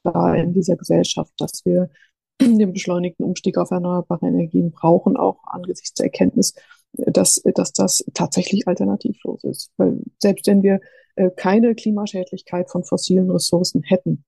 klar 0.01 0.36
in 0.36 0.53
dieser 0.53 0.75
Gesellschaft, 0.75 1.34
dass 1.38 1.65
wir 1.65 1.89
den 2.42 2.74
beschleunigten 2.74 3.25
Umstieg 3.25 3.58
auf 3.58 3.72
erneuerbare 3.72 4.27
Energien 4.27 4.72
brauchen, 4.72 5.18
auch 5.18 5.39
angesichts 5.46 5.94
der 5.94 6.06
Erkenntnis, 6.06 6.53
dass, 6.94 7.42
dass 7.56 7.74
das 7.74 8.06
tatsächlich 8.13 8.68
alternativlos 8.68 9.44
ist. 9.44 9.72
Weil 9.77 10.00
selbst 10.20 10.48
wenn 10.48 10.62
wir 10.62 10.80
äh, 11.15 11.29
keine 11.29 11.75
Klimaschädlichkeit 11.75 12.70
von 12.70 12.84
fossilen 12.84 13.29
Ressourcen 13.29 13.84
hätten, 13.84 14.25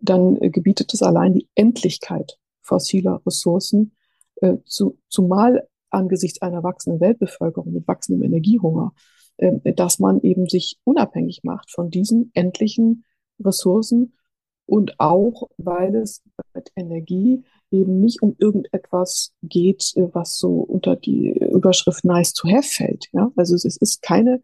dann 0.00 0.36
äh, 0.40 0.50
gebietet 0.50 0.92
es 0.94 1.02
allein 1.02 1.34
die 1.34 1.48
Endlichkeit 1.54 2.38
fossiler 2.62 3.20
Ressourcen, 3.26 3.92
äh, 4.36 4.56
zu, 4.64 4.98
zumal 5.08 5.68
angesichts 5.90 6.42
einer 6.42 6.62
wachsenden 6.62 7.00
Weltbevölkerung 7.00 7.72
mit 7.72 7.88
wachsendem 7.88 8.22
Energiehunger, 8.22 8.92
dass 9.74 9.98
man 9.98 10.20
eben 10.20 10.46
sich 10.48 10.78
unabhängig 10.84 11.40
macht 11.44 11.70
von 11.70 11.90
diesen 11.90 12.30
endlichen 12.34 13.04
Ressourcen 13.42 14.12
und 14.66 15.00
auch, 15.00 15.48
weil 15.56 15.96
es 15.96 16.22
mit 16.54 16.70
Energie 16.76 17.42
eben 17.72 18.00
nicht 18.00 18.22
um 18.22 18.36
irgendetwas 18.38 19.32
geht, 19.42 19.94
was 20.12 20.38
so 20.38 20.60
unter 20.60 20.94
die 20.94 21.30
Überschrift 21.30 22.04
nice 22.04 22.34
to 22.34 22.48
have 22.48 22.68
fällt. 22.68 23.06
Ja? 23.12 23.32
Also 23.34 23.56
es 23.56 23.64
ist 23.64 24.02
keine 24.02 24.34
ähm, 24.34 24.42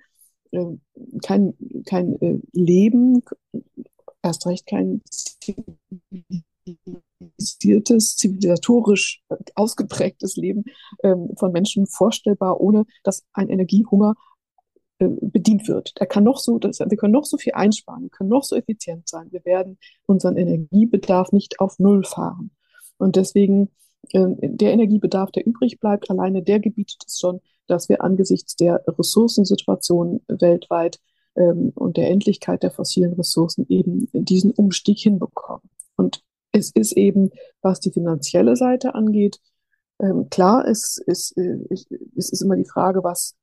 kein, 1.22 1.54
kein 1.86 2.20
äh, 2.20 2.38
Leben, 2.52 3.22
erst 4.22 4.46
recht 4.46 4.66
kein 4.66 5.02
zivilisiertes, 7.38 8.16
zivilisatorisch 8.16 9.22
ausgeprägtes 9.54 10.36
Leben 10.36 10.64
ähm, 11.02 11.30
von 11.38 11.52
Menschen 11.52 11.86
vorstellbar, 11.86 12.60
ohne 12.60 12.84
dass 13.02 13.24
ein 13.32 13.48
Energiehunger 13.48 14.14
äh, 14.98 15.08
bedient 15.20 15.68
wird. 15.68 15.98
Der 16.00 16.06
kann 16.06 16.24
noch 16.24 16.38
so, 16.38 16.58
das, 16.58 16.80
wir 16.80 16.96
können 16.96 17.12
noch 17.12 17.24
so 17.26 17.36
viel 17.36 17.52
einsparen, 17.52 18.04
wir 18.04 18.10
können 18.10 18.30
noch 18.30 18.44
so 18.44 18.56
effizient 18.56 19.08
sein. 19.08 19.30
Wir 19.30 19.44
werden 19.44 19.78
unseren 20.06 20.36
Energiebedarf 20.36 21.32
nicht 21.32 21.60
auf 21.60 21.78
Null 21.78 22.04
fahren. 22.04 22.50
Und 22.98 23.16
deswegen 23.16 23.70
äh, 24.12 24.26
der 24.40 24.72
Energiebedarf, 24.72 25.30
der 25.30 25.46
übrig 25.46 25.80
bleibt, 25.80 26.10
alleine 26.10 26.42
der 26.42 26.60
gebietet 26.60 27.04
es 27.06 27.18
schon, 27.18 27.40
dass 27.66 27.88
wir 27.88 28.02
angesichts 28.02 28.56
der 28.56 28.82
Ressourcensituation 28.86 30.20
weltweit 30.28 30.98
ähm, 31.36 31.72
und 31.74 31.96
der 31.96 32.10
Endlichkeit 32.10 32.62
der 32.62 32.70
fossilen 32.70 33.14
Ressourcen 33.14 33.66
eben 33.68 34.08
diesen 34.12 34.52
Umstieg 34.52 34.98
hinbekommen. 34.98 35.68
Und 35.96 36.22
es 36.52 36.70
ist 36.70 36.92
eben, 36.92 37.30
was 37.62 37.80
die 37.80 37.90
finanzielle 37.90 38.56
Seite 38.56 38.94
angeht, 38.94 39.40
ähm, 40.00 40.28
klar, 40.30 40.66
es, 40.66 41.02
es, 41.06 41.32
äh, 41.36 41.58
es 41.70 42.30
ist 42.30 42.42
immer 42.42 42.56
die 42.56 42.68
Frage, 42.68 43.02
was, 43.02 43.34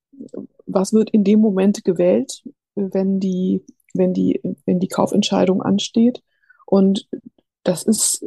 was 0.65 0.93
wird 0.93 1.09
in 1.09 1.23
dem 1.23 1.39
Moment 1.39 1.83
gewählt, 1.83 2.43
wenn 2.75 3.19
die, 3.19 3.65
wenn 3.93 4.13
die, 4.13 4.41
wenn 4.65 4.79
die 4.79 4.87
Kaufentscheidung 4.87 5.61
ansteht. 5.61 6.21
Und 6.65 7.07
das 7.63 7.83
ist 7.83 8.25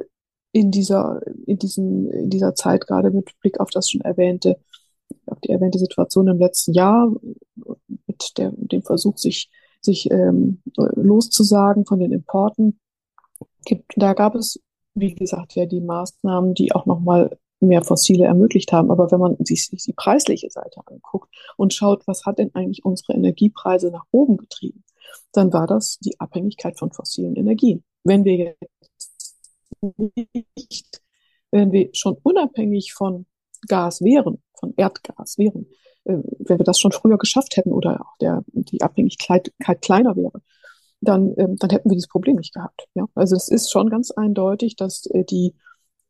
in 0.52 0.70
dieser, 0.70 1.20
in 1.46 1.58
diesen, 1.58 2.10
in 2.10 2.30
dieser 2.30 2.54
Zeit, 2.54 2.86
gerade 2.86 3.10
mit 3.10 3.38
Blick 3.40 3.60
auf 3.60 3.70
das 3.70 3.90
schon 3.90 4.00
erwähnte, 4.00 4.58
auf 5.26 5.40
die 5.40 5.50
erwähnte 5.50 5.78
Situation 5.78 6.28
im 6.28 6.38
letzten 6.38 6.72
Jahr, 6.72 7.12
mit 8.06 8.38
der, 8.38 8.52
dem 8.56 8.82
Versuch, 8.82 9.18
sich, 9.18 9.50
sich 9.80 10.10
ähm, 10.10 10.62
loszusagen 10.76 11.84
von 11.86 11.98
den 11.98 12.12
Importen, 12.12 12.78
gibt, 13.64 13.92
da 13.96 14.14
gab 14.14 14.34
es, 14.34 14.60
wie 14.94 15.14
gesagt, 15.14 15.54
ja 15.54 15.66
die 15.66 15.80
Maßnahmen, 15.80 16.54
die 16.54 16.72
auch 16.72 16.86
nochmal 16.86 17.36
mehr 17.60 17.82
Fossile 17.82 18.24
ermöglicht 18.26 18.72
haben. 18.72 18.90
Aber 18.90 19.10
wenn 19.10 19.20
man 19.20 19.36
sich, 19.40 19.66
sich 19.66 19.82
die 19.84 19.92
preisliche 19.92 20.50
Seite 20.50 20.80
anguckt 20.86 21.34
und 21.56 21.74
schaut, 21.74 22.06
was 22.06 22.24
hat 22.24 22.38
denn 22.38 22.54
eigentlich 22.54 22.84
unsere 22.84 23.14
Energiepreise 23.14 23.90
nach 23.90 24.04
oben 24.10 24.36
getrieben, 24.36 24.84
dann 25.32 25.52
war 25.52 25.66
das 25.66 25.98
die 25.98 26.18
Abhängigkeit 26.20 26.78
von 26.78 26.92
fossilen 26.92 27.36
Energien. 27.36 27.84
Wenn 28.04 28.24
wir 28.24 28.54
jetzt 28.60 29.32
nicht, 30.56 31.02
wenn 31.50 31.72
wir 31.72 31.90
schon 31.92 32.16
unabhängig 32.22 32.92
von 32.92 33.26
Gas 33.66 34.02
wären, 34.02 34.42
von 34.58 34.74
Erdgas 34.76 35.38
wären, 35.38 35.66
äh, 36.04 36.18
wenn 36.38 36.58
wir 36.58 36.64
das 36.64 36.80
schon 36.80 36.92
früher 36.92 37.18
geschafft 37.18 37.56
hätten 37.56 37.72
oder 37.72 38.00
auch 38.00 38.16
der, 38.20 38.42
die 38.46 38.82
Abhängigkeit 38.82 39.52
kleiner 39.80 40.16
wäre, 40.16 40.42
dann, 41.00 41.34
ähm, 41.36 41.56
dann 41.56 41.70
hätten 41.70 41.90
wir 41.90 41.96
dieses 41.96 42.08
Problem 42.08 42.36
nicht 42.36 42.54
gehabt. 42.54 42.88
Ja? 42.94 43.06
Also 43.14 43.36
es 43.36 43.48
ist 43.48 43.70
schon 43.70 43.90
ganz 43.90 44.10
eindeutig, 44.10 44.76
dass 44.76 45.06
äh, 45.06 45.24
die 45.24 45.54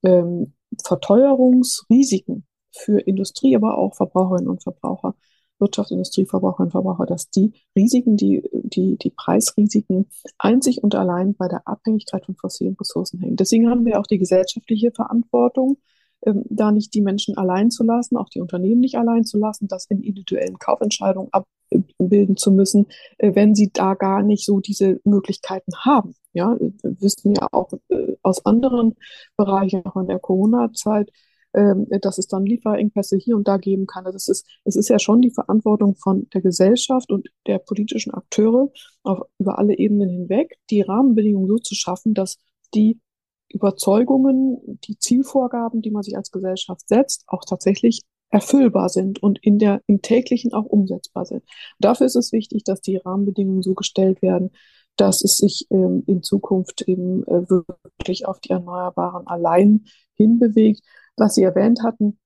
ähm, 0.02 0.54
Verteuerungsrisiken 0.84 2.46
für 2.72 3.00
Industrie, 3.00 3.56
aber 3.56 3.78
auch 3.78 3.94
Verbraucherinnen 3.94 4.48
und 4.48 4.62
Verbraucher, 4.62 5.14
Wirtschaft, 5.58 5.90
Industrie, 5.90 6.26
Verbraucherinnen 6.26 6.68
und 6.68 6.72
Verbraucher, 6.72 7.06
dass 7.06 7.30
die 7.30 7.52
Risiken, 7.74 8.16
die, 8.16 8.42
die, 8.52 8.98
die 8.98 9.10
Preisrisiken 9.10 10.10
einzig 10.38 10.82
und 10.82 10.94
allein 10.94 11.34
bei 11.34 11.48
der 11.48 11.66
Abhängigkeit 11.66 12.26
von 12.26 12.36
fossilen 12.36 12.76
Ressourcen 12.78 13.20
hängen. 13.20 13.36
Deswegen 13.36 13.70
haben 13.70 13.86
wir 13.86 13.98
auch 13.98 14.06
die 14.06 14.18
gesellschaftliche 14.18 14.92
Verantwortung, 14.92 15.78
ähm, 16.26 16.42
da 16.50 16.72
nicht 16.72 16.92
die 16.94 17.00
Menschen 17.00 17.36
allein 17.36 17.70
zu 17.70 17.84
lassen, 17.84 18.16
auch 18.16 18.28
die 18.28 18.40
Unternehmen 18.40 18.80
nicht 18.80 18.96
allein 18.98 19.24
zu 19.24 19.38
lassen, 19.38 19.68
das 19.68 19.86
in 19.86 20.02
individuellen 20.02 20.58
Kaufentscheidungen 20.58 21.30
abbilden 21.32 22.36
zu 22.36 22.50
müssen, 22.50 22.86
äh, 23.18 23.34
wenn 23.34 23.54
sie 23.54 23.70
da 23.72 23.94
gar 23.94 24.22
nicht 24.22 24.44
so 24.44 24.60
diese 24.60 25.00
Möglichkeiten 25.04 25.72
haben. 25.84 26.14
Ja, 26.32 26.56
wir 26.58 27.00
wissen 27.00 27.34
ja 27.34 27.46
auch 27.52 27.72
äh, 27.88 28.16
aus 28.22 28.44
anderen 28.44 28.96
Bereichen, 29.36 29.86
auch 29.86 29.96
in 29.96 30.08
der 30.08 30.18
Corona-Zeit, 30.18 31.10
äh, 31.52 31.74
dass 32.00 32.18
es 32.18 32.26
dann 32.26 32.44
Lieferengpässe 32.44 33.16
hier 33.16 33.36
und 33.36 33.48
da 33.48 33.56
geben 33.56 33.86
kann. 33.86 34.04
Also 34.04 34.16
es 34.16 34.28
ist, 34.28 34.46
es 34.64 34.76
ist 34.76 34.88
ja 34.88 34.98
schon 34.98 35.22
die 35.22 35.30
Verantwortung 35.30 35.96
von 35.96 36.28
der 36.34 36.42
Gesellschaft 36.42 37.10
und 37.10 37.28
der 37.46 37.58
politischen 37.58 38.12
Akteure 38.12 38.70
auf, 39.04 39.22
über 39.38 39.58
alle 39.58 39.78
Ebenen 39.78 40.10
hinweg, 40.10 40.58
die 40.70 40.82
Rahmenbedingungen 40.82 41.48
so 41.48 41.58
zu 41.58 41.74
schaffen, 41.74 42.14
dass 42.14 42.38
die 42.74 43.00
Überzeugungen, 43.48 44.80
die 44.84 44.98
Zielvorgaben, 44.98 45.82
die 45.82 45.90
man 45.90 46.02
sich 46.02 46.16
als 46.16 46.30
Gesellschaft 46.30 46.88
setzt, 46.88 47.24
auch 47.26 47.44
tatsächlich 47.44 48.02
erfüllbar 48.30 48.88
sind 48.88 49.22
und 49.22 49.38
in 49.42 49.58
der, 49.58 49.82
im 49.86 50.02
täglichen 50.02 50.52
auch 50.52 50.64
umsetzbar 50.64 51.26
sind. 51.26 51.44
Dafür 51.78 52.06
ist 52.06 52.16
es 52.16 52.32
wichtig, 52.32 52.64
dass 52.64 52.80
die 52.80 52.96
Rahmenbedingungen 52.96 53.62
so 53.62 53.74
gestellt 53.74 54.20
werden, 54.20 54.50
dass 54.96 55.22
es 55.22 55.36
sich 55.36 55.66
ähm, 55.70 56.02
in 56.06 56.22
Zukunft 56.22 56.82
eben 56.82 57.22
äh, 57.26 57.48
wirklich 57.48 58.26
auf 58.26 58.40
die 58.40 58.50
Erneuerbaren 58.50 59.26
allein 59.26 59.84
hinbewegt. 60.14 60.82
Was 61.16 61.34
Sie 61.34 61.42
erwähnt 61.42 61.82
hatten, 61.82 62.18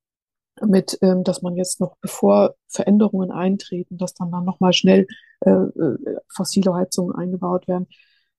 mit, 0.63 0.99
ähm, 1.03 1.25
dass 1.25 1.43
man 1.43 1.57
jetzt 1.57 1.81
noch 1.81 1.97
bevor 2.01 2.55
Veränderungen 2.69 3.31
eintreten, 3.31 3.99
dass 3.99 4.15
dann 4.15 4.31
dann 4.31 4.45
nochmal 4.45 4.73
schnell 4.73 5.07
äh, 5.41 5.51
äh, 5.51 5.97
fossile 6.29 6.75
Heizungen 6.75 7.15
eingebaut 7.15 7.69
werden. 7.69 7.87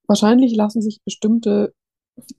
Wahrscheinlich 0.08 0.56
lassen 0.56 0.82
sich 0.82 1.02
bestimmte 1.04 1.74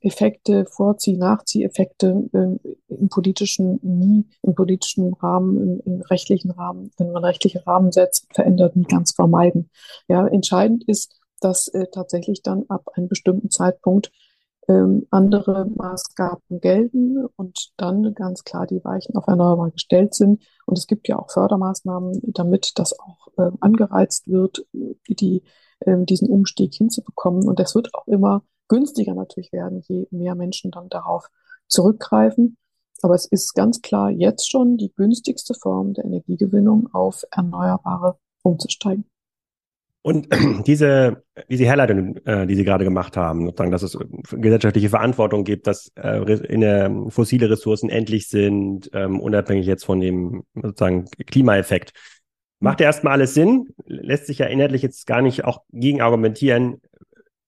Effekte, 0.00 0.67
Vorzieh-, 0.67 1.17
Nachzieheffekte 1.17 2.29
äh, 2.33 2.95
im 2.95 3.09
politischen 3.09 3.79
nie, 3.83 4.26
im 4.43 4.55
politischen 4.55 5.14
Rahmen, 5.14 5.57
im, 5.57 5.81
im, 5.85 6.00
rechtlichen 6.02 6.50
Rahmen, 6.50 6.91
wenn 6.99 7.12
man 7.12 7.25
rechtliche 7.25 7.67
Rahmen 7.67 7.93
setzt, 7.93 8.26
verändert, 8.35 8.76
nie 8.76 8.85
ganz 8.85 9.12
vermeiden. 9.12 9.71
Ja, 10.09 10.26
entscheidend 10.26 10.85
ist, 10.87 11.19
dass 11.41 11.69
äh, 11.69 11.87
tatsächlich 11.93 12.43
dann 12.43 12.64
ab 12.69 12.88
einem 12.95 13.09
bestimmten 13.09 13.50
Zeitpunkt 13.50 14.12
ähm, 14.69 15.07
andere 15.11 15.67
Maßgaben 15.67 16.61
gelten 16.61 17.26
und 17.37 17.73
dann 17.76 18.14
ganz 18.14 18.45
klar 18.45 18.67
die 18.67 18.85
Weichen 18.85 19.17
auf 19.17 19.26
erneuerbar 19.26 19.71
gestellt 19.71 20.14
sind. 20.14 20.43
Und 20.67 20.79
es 20.79 20.87
gibt 20.87 21.09
ja 21.09 21.19
auch 21.19 21.31
Fördermaßnahmen, 21.31 22.21
damit 22.33 22.73
das 22.76 22.99
auch 22.99 23.29
äh, 23.38 23.50
angereizt 23.61 24.29
wird, 24.29 24.64
die, 24.73 25.43
äh, 25.81 25.97
diesen 26.05 26.29
Umstieg 26.29 26.75
hinzubekommen. 26.75 27.49
Und 27.49 27.59
das 27.59 27.75
wird 27.75 27.93
auch 27.95 28.07
immer 28.07 28.45
günstiger 28.73 29.14
natürlich 29.14 29.52
werden, 29.52 29.83
je 29.87 30.07
mehr 30.11 30.35
Menschen 30.35 30.71
dann 30.71 30.88
darauf 30.88 31.29
zurückgreifen. 31.69 32.57
Aber 33.02 33.14
es 33.14 33.26
ist 33.26 33.52
ganz 33.52 33.83
klar 33.83 34.11
jetzt 34.11 34.50
schon 34.50 34.79
die 34.79 34.93
günstigste 34.95 35.52
Form 35.55 35.93
der 35.93 36.05
Energiegewinnung 36.05 36.88
auf 36.95 37.23
Erneuerbare 37.31 38.17
umzusteigen. 38.43 39.05
Und 40.00 40.29
diese, 40.67 41.23
diese 41.50 41.64
Herleitung, 41.64 42.17
äh, 42.25 42.47
die 42.47 42.55
Sie 42.55 42.64
gerade 42.64 42.85
gemacht 42.85 43.17
haben, 43.17 43.45
sozusagen, 43.45 43.73
dass 43.73 43.83
es 43.83 43.99
gesellschaftliche 44.31 44.88
Verantwortung 44.88 45.45
gibt, 45.45 45.67
dass 45.67 45.93
äh, 45.97 46.19
in, 46.47 46.62
äh, 46.62 46.91
fossile 47.11 47.50
Ressourcen 47.50 47.91
endlich 47.91 48.29
sind, 48.29 48.88
ähm, 48.95 49.21
unabhängig 49.21 49.67
jetzt 49.67 49.85
von 49.85 50.00
dem 50.00 50.45
sozusagen 50.55 51.05
Klimaeffekt. 51.26 51.93
Macht 52.59 52.81
ja 52.81 52.87
erstmal 52.87 53.14
alles 53.14 53.35
Sinn, 53.35 53.75
lässt 53.85 54.26
sich 54.26 54.38
ja 54.38 54.47
inhaltlich 54.47 54.83
jetzt 54.83 55.07
gar 55.07 55.21
nicht 55.21 55.45
auch 55.45 55.62
gegen 55.73 56.00
argumentieren. 56.00 56.81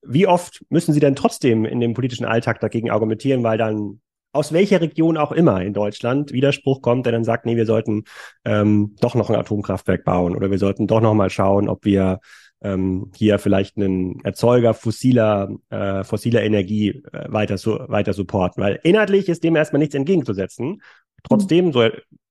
Wie 0.06 0.26
oft 0.26 0.64
müssen 0.68 0.92
Sie 0.92 1.00
denn 1.00 1.16
trotzdem 1.16 1.64
in 1.64 1.80
dem 1.80 1.94
politischen 1.94 2.24
Alltag 2.24 2.60
dagegen 2.60 2.90
argumentieren, 2.90 3.42
weil 3.42 3.58
dann 3.58 4.00
aus 4.32 4.52
welcher 4.52 4.80
Region 4.80 5.16
auch 5.16 5.32
immer 5.32 5.62
in 5.62 5.72
Deutschland 5.72 6.32
Widerspruch 6.32 6.82
kommt, 6.82 7.06
der 7.06 7.12
dann 7.12 7.24
sagt, 7.24 7.46
nee, 7.46 7.56
wir 7.56 7.66
sollten 7.66 8.04
ähm, 8.44 8.96
doch 9.00 9.14
noch 9.14 9.30
ein 9.30 9.36
Atomkraftwerk 9.36 10.04
bauen 10.04 10.34
oder 10.34 10.50
wir 10.50 10.58
sollten 10.58 10.88
doch 10.88 11.00
noch 11.00 11.14
mal 11.14 11.30
schauen, 11.30 11.68
ob 11.68 11.84
wir 11.84 12.18
ähm, 12.60 13.12
hier 13.14 13.38
vielleicht 13.38 13.76
einen 13.76 14.20
Erzeuger 14.24 14.74
fossiler, 14.74 15.50
äh, 15.70 16.02
fossiler 16.02 16.42
Energie 16.42 17.02
äh, 17.12 17.26
weiter, 17.28 17.58
so, 17.58 17.78
weiter 17.86 18.12
supporten. 18.12 18.62
Weil 18.62 18.80
inhaltlich 18.82 19.28
ist 19.28 19.44
dem 19.44 19.54
erstmal 19.54 19.78
nichts 19.78 19.94
entgegenzusetzen. 19.94 20.82
Trotzdem 21.22 21.72
so 21.72 21.88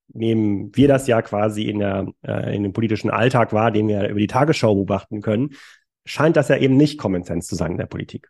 nehmen 0.10 0.72
wir 0.76 0.88
das 0.88 1.08
ja 1.08 1.22
quasi 1.22 1.64
in, 1.64 1.80
der, 1.80 2.08
äh, 2.24 2.56
in 2.56 2.64
dem 2.64 2.74
politischen 2.74 3.10
Alltag 3.10 3.54
wahr, 3.54 3.72
den 3.72 3.88
wir 3.88 4.10
über 4.10 4.20
die 4.20 4.28
Tagesschau 4.28 4.76
beobachten 4.76 5.22
können, 5.22 5.52
scheint 6.06 6.38
das 6.38 6.50
ja 6.50 6.58
eben 6.58 6.78
nicht 6.78 7.00
Common 7.00 7.24
Sense 7.24 7.48
zu 7.48 7.56
sein 7.56 7.72
in 7.72 7.78
der 7.78 7.86
Politik. 7.86 8.30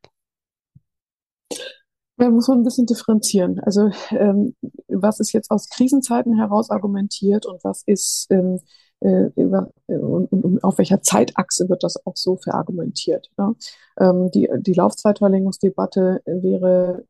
Da 2.18 2.30
muss 2.30 2.48
man 2.48 2.60
ein 2.60 2.64
bisschen 2.64 2.86
differenzieren. 2.86 3.60
Also 3.60 3.90
ähm, 4.12 4.56
was 4.88 5.20
ist 5.20 5.34
jetzt 5.34 5.50
aus 5.50 5.68
Krisenzeiten 5.70 6.38
heraus 6.38 6.70
argumentiert 6.70 7.46
und 7.46 7.64
was 7.64 7.84
ist 7.86 8.28
ähm, 8.30 8.60
äh, 9.00 9.30
über, 9.36 9.72
äh, 9.88 9.96
und, 9.96 10.32
und, 10.32 10.64
auf 10.64 10.78
welcher 10.78 11.02
Zeitachse 11.02 11.68
wird 11.70 11.84
das 11.84 12.06
auch 12.06 12.16
so 12.16 12.38
verargumentiert. 12.38 13.30
Ja? 13.38 13.54
Ähm, 14.00 14.32
die, 14.32 14.50
die 14.60 14.74
Laufzeitverlängerungsdebatte 14.74 16.22
wäre 16.26 17.04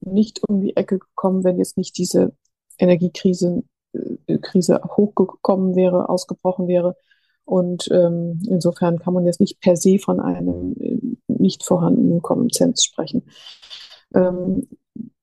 nicht 0.00 0.40
um 0.48 0.60
die 0.60 0.76
Ecke 0.76 0.98
gekommen, 0.98 1.44
wenn 1.44 1.58
jetzt 1.58 1.76
nicht 1.76 1.96
diese 1.96 2.32
Energiekrise 2.78 3.64
äh, 3.92 4.38
Krise 4.38 4.80
hochgekommen 4.84 5.74
wäre, 5.74 6.08
ausgebrochen 6.08 6.68
wäre 6.68 6.96
und 7.44 7.88
ähm, 7.90 8.40
insofern 8.48 8.98
kann 8.98 9.14
man 9.14 9.26
jetzt 9.26 9.40
nicht 9.40 9.60
per 9.60 9.76
se 9.76 9.98
von 9.98 10.20
einem 10.20 10.74
äh, 10.78 10.98
nicht 11.26 11.64
vorhandenen 11.64 12.22
Common 12.22 12.50
Sense 12.50 12.84
sprechen. 12.84 13.24
Ähm, 14.14 14.68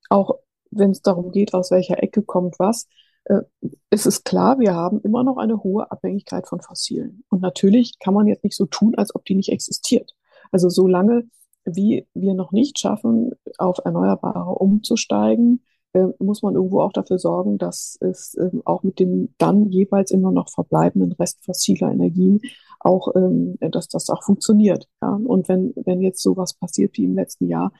auch 0.10 0.36
wenn 0.72 0.92
es 0.92 1.02
darum 1.02 1.32
geht, 1.32 1.54
aus 1.54 1.72
welcher 1.72 2.02
Ecke 2.04 2.22
kommt 2.22 2.60
was, 2.60 2.88
äh, 3.26 3.42
ist 3.90 4.06
es 4.06 4.24
klar, 4.24 4.60
wir 4.60 4.74
haben 4.74 5.02
immer 5.02 5.24
noch 5.24 5.38
eine 5.38 5.64
hohe 5.64 5.90
Abhängigkeit 5.92 6.48
von 6.48 6.62
Fossilen. 6.62 7.24
Und 7.30 7.42
natürlich 7.42 8.00
kann 8.00 8.14
man 8.14 8.28
jetzt 8.28 8.44
nicht 8.44 8.56
so 8.56 8.66
tun, 8.66 8.96
als 8.96 9.16
ob 9.16 9.26
die 9.26 9.36
nicht 9.36 9.52
existiert. 9.52 10.16
Also 10.52 10.70
solange 10.70 11.26
wie 11.66 12.08
wir 12.14 12.34
noch 12.34 12.52
nicht 12.52 12.80
schaffen, 12.80 13.32
auf 13.58 13.80
Erneuerbare 13.84 14.52
umzusteigen, 14.52 15.64
äh, 15.94 16.08
muss 16.20 16.42
man 16.42 16.56
irgendwo 16.56 16.82
auch 16.82 16.94
dafür 16.94 17.18
sorgen, 17.18 17.58
dass 17.58 17.98
es 18.02 18.36
äh, 18.36 18.50
auch 18.66 18.84
mit 18.84 19.00
dem 19.00 19.34
dann 19.38 19.70
jeweils 19.72 20.12
immer 20.12 20.32
noch 20.32 20.50
verbleibenden 20.50 21.14
Rest 21.14 21.44
fossiler 21.44 21.92
Energien 21.92 22.42
auch, 22.80 23.16
ähm, 23.16 23.58
dass 23.60 23.88
das 23.88 24.10
auch 24.10 24.24
funktioniert. 24.24 24.88
Ja? 25.02 25.20
Und 25.24 25.50
wenn, 25.50 25.74
wenn 25.76 26.02
jetzt 26.02 26.22
sowas 26.22 26.54
passiert 26.54 26.98
wie 26.98 27.06
im 27.06 27.16
letzten 27.16 27.48
Jahr, 27.48 27.72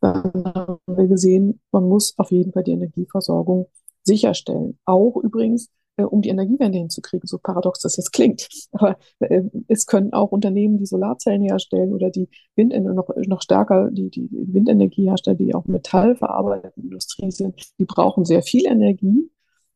dann 0.00 0.44
haben 0.44 0.78
wir 0.86 1.06
gesehen, 1.06 1.60
man 1.72 1.88
muss 1.88 2.14
auf 2.18 2.30
jeden 2.30 2.52
Fall 2.52 2.64
die 2.64 2.72
Energieversorgung 2.72 3.66
sicherstellen. 4.04 4.78
Auch 4.84 5.16
übrigens 5.16 5.70
äh, 5.96 6.02
um 6.02 6.22
die 6.22 6.28
Energiewende 6.28 6.78
hinzukriegen, 6.78 7.26
so 7.26 7.38
paradox 7.38 7.80
das 7.80 7.96
jetzt 7.96 8.12
klingt. 8.12 8.48
Aber 8.72 8.96
äh, 9.20 9.42
es 9.68 9.86
können 9.86 10.12
auch 10.12 10.32
Unternehmen, 10.32 10.78
die 10.78 10.86
Solarzellen 10.86 11.42
herstellen 11.42 11.92
oder 11.92 12.10
die 12.10 12.28
Wind 12.54 12.74
noch, 12.84 13.08
noch 13.26 13.42
stärker 13.42 13.90
die, 13.90 14.10
die 14.10 14.28
Windenergie 14.30 15.08
herstellen, 15.08 15.38
die 15.38 15.54
auch 15.54 15.66
metallverarbeitende 15.66 16.80
Industrie 16.80 17.30
sind, 17.30 17.60
die 17.78 17.84
brauchen 17.84 18.24
sehr 18.24 18.42
viel 18.42 18.66
Energie. 18.66 19.30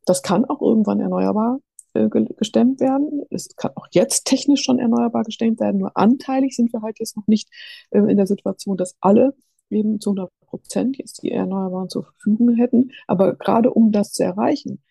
Das 0.05 0.23
kann 0.23 0.45
auch 0.45 0.61
irgendwann 0.61 1.01
erneuerbar 1.01 1.61
äh, 1.95 2.09
gestemmt 2.09 2.81
werden. 2.81 3.23
Es 3.31 3.55
kann 3.57 3.73
auch 3.75 3.87
jetzt 3.93 4.25
technisch 4.27 4.63
schon 4.63 4.79
erneuerbar 4.79 5.25
gestemmt 5.25 5.61
werden. 5.61 5.79
Nur 5.79 5.97
anteilig 5.97 6.55
sind 6.55 6.73
wir 6.73 6.83
halt 6.83 6.99
jetzt 6.99 7.17
noch 7.17 7.27
nicht 7.27 7.49
äh, 7.91 7.99
in 7.99 8.17
der 8.17 8.27
Situation, 8.27 8.77
dass 8.77 8.97
alle 9.01 9.35
eben 9.71 10.01
zu 10.01 10.11
100 10.11 10.31
Prozent 10.47 10.99
jetzt 10.99 11.23
die 11.23 11.31
Erneuerbaren 11.31 11.89
zur 11.89 12.05
Verfügung 12.05 12.55
hätten. 12.57 12.91
Aber 13.07 13.35
gerade 13.35 13.73
um 13.73 13.93
das 13.93 14.13
zu 14.13 14.25
erreichen, 14.25 14.75
äh, 14.75 14.90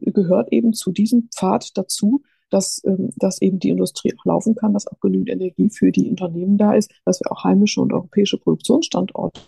gehört 0.00 0.52
eben 0.52 0.72
zu 0.72 0.92
diesem 0.92 1.28
Pfad 1.34 1.76
dazu, 1.76 2.22
dass, 2.50 2.82
ähm, 2.84 3.10
dass 3.16 3.40
eben 3.40 3.58
die 3.58 3.70
Industrie 3.70 4.12
auch 4.18 4.24
laufen 4.24 4.54
kann, 4.54 4.74
dass 4.74 4.86
auch 4.86 5.00
genügend 5.00 5.30
Energie 5.30 5.70
für 5.70 5.92
die 5.92 6.10
Unternehmen 6.10 6.58
da 6.58 6.74
ist, 6.74 6.90
dass 7.04 7.20
wir 7.20 7.30
auch 7.32 7.44
heimische 7.44 7.80
und 7.80 7.92
europäische 7.92 8.38
Produktionsstandorte 8.38 9.40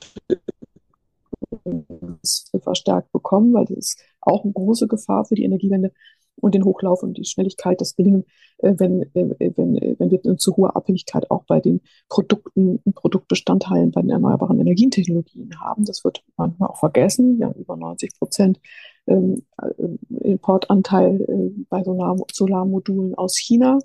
verstärkt 2.62 3.12
bekommen, 3.12 3.52
weil 3.52 3.66
das 3.66 3.76
ist 3.76 4.04
auch 4.20 4.44
eine 4.44 4.52
große 4.52 4.88
Gefahr 4.88 5.24
für 5.24 5.34
die 5.34 5.44
Energiewende 5.44 5.92
und 6.36 6.54
den 6.54 6.64
Hochlauf 6.64 7.02
und 7.02 7.18
die 7.18 7.24
Schnelligkeit, 7.24 7.80
das 7.80 7.94
Gelingen, 7.94 8.24
äh, 8.58 8.74
wenn, 8.76 9.02
äh, 9.14 9.52
wenn, 9.56 9.74
wenn 9.98 10.10
wir 10.10 10.20
eine 10.24 10.36
zu 10.36 10.56
hohe 10.56 10.74
Abhängigkeit 10.74 11.30
auch 11.30 11.44
bei 11.44 11.60
den 11.60 11.80
Produkten 12.08 12.80
Produktbestandteilen 12.94 13.90
bei 13.90 14.00
den 14.00 14.10
erneuerbaren 14.10 14.58
Energientechnologien 14.60 15.60
haben. 15.60 15.84
Das 15.84 16.04
wird 16.04 16.24
manchmal 16.36 16.70
auch 16.70 16.78
vergessen. 16.78 17.38
Wir 17.38 17.54
über 17.56 17.76
90 17.76 18.18
Prozent 18.18 18.60
ähm, 19.06 19.44
äh, 19.60 20.28
Importanteil 20.28 21.24
bei 21.68 21.82
Solarmodulen 21.82 23.14
aus 23.14 23.36
China. 23.38 23.78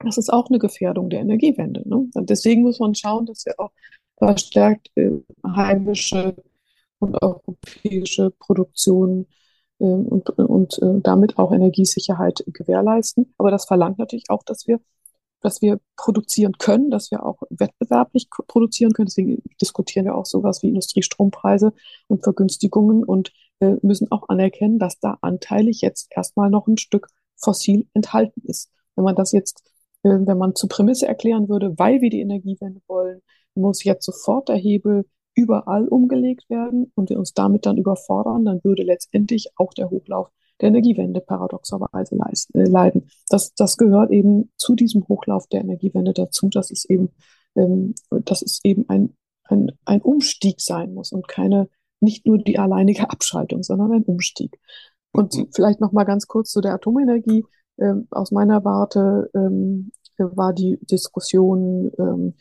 Das 0.00 0.16
ist 0.16 0.32
auch 0.32 0.48
eine 0.48 0.58
Gefährdung 0.58 1.10
der 1.10 1.20
Energiewende. 1.20 1.86
Ne? 1.86 2.08
Und 2.14 2.30
deswegen 2.30 2.62
muss 2.62 2.80
man 2.80 2.94
schauen, 2.94 3.26
dass 3.26 3.44
wir 3.44 3.58
auch 3.58 3.70
verstärkt 4.16 4.90
heimische 5.44 6.34
und 7.00 7.20
europäische 7.22 8.30
Produktion 8.30 9.26
ähm, 9.80 10.06
und, 10.06 10.30
und 10.30 10.78
äh, 10.80 11.00
damit 11.02 11.38
auch 11.38 11.52
Energiesicherheit 11.52 12.44
gewährleisten. 12.46 13.34
Aber 13.38 13.50
das 13.50 13.64
verlangt 13.64 13.98
natürlich 13.98 14.30
auch, 14.30 14.42
dass 14.44 14.66
wir, 14.66 14.80
dass 15.40 15.62
wir 15.62 15.80
produzieren 15.96 16.58
können, 16.58 16.90
dass 16.90 17.10
wir 17.10 17.24
auch 17.24 17.42
wettbewerblich 17.50 18.28
produzieren 18.46 18.92
können. 18.92 19.06
Deswegen 19.06 19.42
diskutieren 19.60 20.04
wir 20.04 20.14
auch 20.14 20.26
sowas 20.26 20.62
wie 20.62 20.68
Industriestrompreise 20.68 21.72
und 22.08 22.22
Vergünstigungen 22.22 23.02
und 23.02 23.32
äh, 23.60 23.76
müssen 23.82 24.10
auch 24.10 24.28
anerkennen, 24.28 24.78
dass 24.78 24.98
da 24.98 25.18
anteilig 25.20 25.80
jetzt 25.80 26.08
erstmal 26.10 26.50
noch 26.50 26.66
ein 26.66 26.78
Stück 26.78 27.08
fossil 27.36 27.86
enthalten 27.94 28.42
ist. 28.44 28.70
Wenn 28.96 29.04
man 29.04 29.16
das 29.16 29.32
jetzt, 29.32 29.62
äh, 30.02 30.10
wenn 30.10 30.38
man 30.38 30.54
zur 30.54 30.68
Prämisse 30.68 31.06
erklären 31.06 31.48
würde, 31.48 31.78
weil 31.78 32.00
wir 32.00 32.10
die 32.10 32.20
Energiewende 32.20 32.80
wollen, 32.86 33.22
muss 33.54 33.84
jetzt 33.84 34.04
sofort 34.04 34.48
der 34.48 34.56
Hebel 34.56 35.04
überall 35.34 35.88
umgelegt 35.88 36.48
werden 36.50 36.92
und 36.94 37.10
wir 37.10 37.18
uns 37.18 37.32
damit 37.32 37.66
dann 37.66 37.78
überfordern, 37.78 38.44
dann 38.44 38.64
würde 38.64 38.82
letztendlich 38.82 39.50
auch 39.56 39.72
der 39.72 39.90
Hochlauf 39.90 40.30
der 40.60 40.68
Energiewende 40.68 41.20
paradoxerweise 41.20 42.16
äh, 42.54 42.64
leiden. 42.64 43.10
Das, 43.28 43.54
das 43.54 43.76
gehört 43.76 44.10
eben 44.10 44.50
zu 44.56 44.74
diesem 44.74 45.06
Hochlauf 45.08 45.46
der 45.46 45.60
Energiewende 45.60 46.12
dazu, 46.12 46.48
dass 46.48 46.70
es 46.70 46.84
eben, 46.84 47.10
ähm, 47.56 47.94
dass 48.10 48.42
es 48.42 48.60
eben 48.64 48.88
ein, 48.88 49.16
ein, 49.44 49.72
ein 49.84 50.02
Umstieg 50.02 50.60
sein 50.60 50.94
muss 50.94 51.12
und 51.12 51.28
keine, 51.28 51.68
nicht 52.00 52.26
nur 52.26 52.38
die 52.38 52.58
alleinige 52.58 53.10
Abschaltung, 53.10 53.62
sondern 53.62 53.92
ein 53.92 54.04
Umstieg. 54.04 54.58
Und 55.12 55.34
mhm. 55.36 55.48
vielleicht 55.52 55.80
noch 55.80 55.92
mal 55.92 56.04
ganz 56.04 56.26
kurz 56.26 56.50
zu 56.50 56.60
der 56.60 56.74
Atomenergie. 56.74 57.44
Ähm, 57.78 58.06
aus 58.10 58.30
meiner 58.30 58.64
Warte 58.64 59.30
ähm, 59.34 59.92
war 60.18 60.52
die 60.52 60.78
Diskussion 60.82 61.90
ähm, 61.98 62.34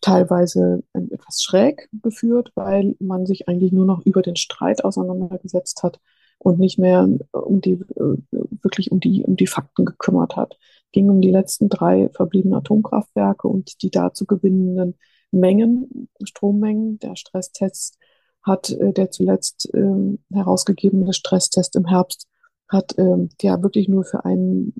teilweise 0.00 0.84
etwas 0.92 1.42
schräg 1.42 1.88
geführt, 1.92 2.52
weil 2.54 2.94
man 3.00 3.26
sich 3.26 3.48
eigentlich 3.48 3.72
nur 3.72 3.86
noch 3.86 4.04
über 4.04 4.22
den 4.22 4.36
Streit 4.36 4.84
auseinandergesetzt 4.84 5.82
hat 5.82 6.00
und 6.38 6.58
nicht 6.58 6.78
mehr 6.78 7.08
um 7.32 7.60
die, 7.60 7.72
äh, 7.72 8.16
wirklich 8.30 8.92
um 8.92 9.00
die, 9.00 9.24
um 9.24 9.36
die 9.36 9.46
Fakten 9.46 9.84
gekümmert 9.84 10.36
hat. 10.36 10.56
Es 10.86 10.92
ging 10.92 11.08
um 11.10 11.20
die 11.20 11.30
letzten 11.30 11.68
drei 11.68 12.08
verbliebenen 12.10 12.58
Atomkraftwerke 12.58 13.48
und 13.48 13.82
die 13.82 13.90
dazu 13.90 14.26
gewinnenden 14.26 14.94
Mengen, 15.30 16.08
Strommengen. 16.22 16.98
Der 16.98 17.16
Stresstest 17.16 17.98
hat, 18.46 18.70
äh, 18.70 18.92
der 18.92 19.10
zuletzt 19.10 19.68
ähm, 19.74 20.20
herausgegebene 20.32 21.12
Stresstest 21.12 21.76
im 21.76 21.86
Herbst, 21.86 22.28
hat 22.68 22.94
ähm, 22.98 23.28
ja 23.42 23.62
wirklich 23.62 23.88
nur 23.88 24.04
für 24.04 24.24
ein 24.24 24.72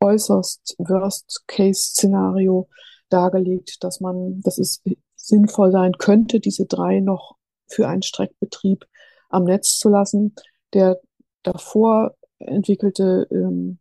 äußerst 0.00 0.76
Worst-Case-Szenario 0.78 2.68
dargelegt, 3.08 3.82
dass 3.84 4.00
man, 4.00 4.40
dass 4.40 4.58
es 4.58 4.82
sinnvoll 5.16 5.70
sein 5.72 5.92
könnte, 5.98 6.40
diese 6.40 6.66
drei 6.66 7.00
noch 7.00 7.36
für 7.66 7.88
einen 7.88 8.02
Streckbetrieb 8.02 8.86
am 9.28 9.44
Netz 9.44 9.78
zu 9.78 9.90
lassen. 9.90 10.34
Der 10.72 11.00
davor 11.42 12.14
entwickelte 12.38 13.28
ähm, 13.30 13.78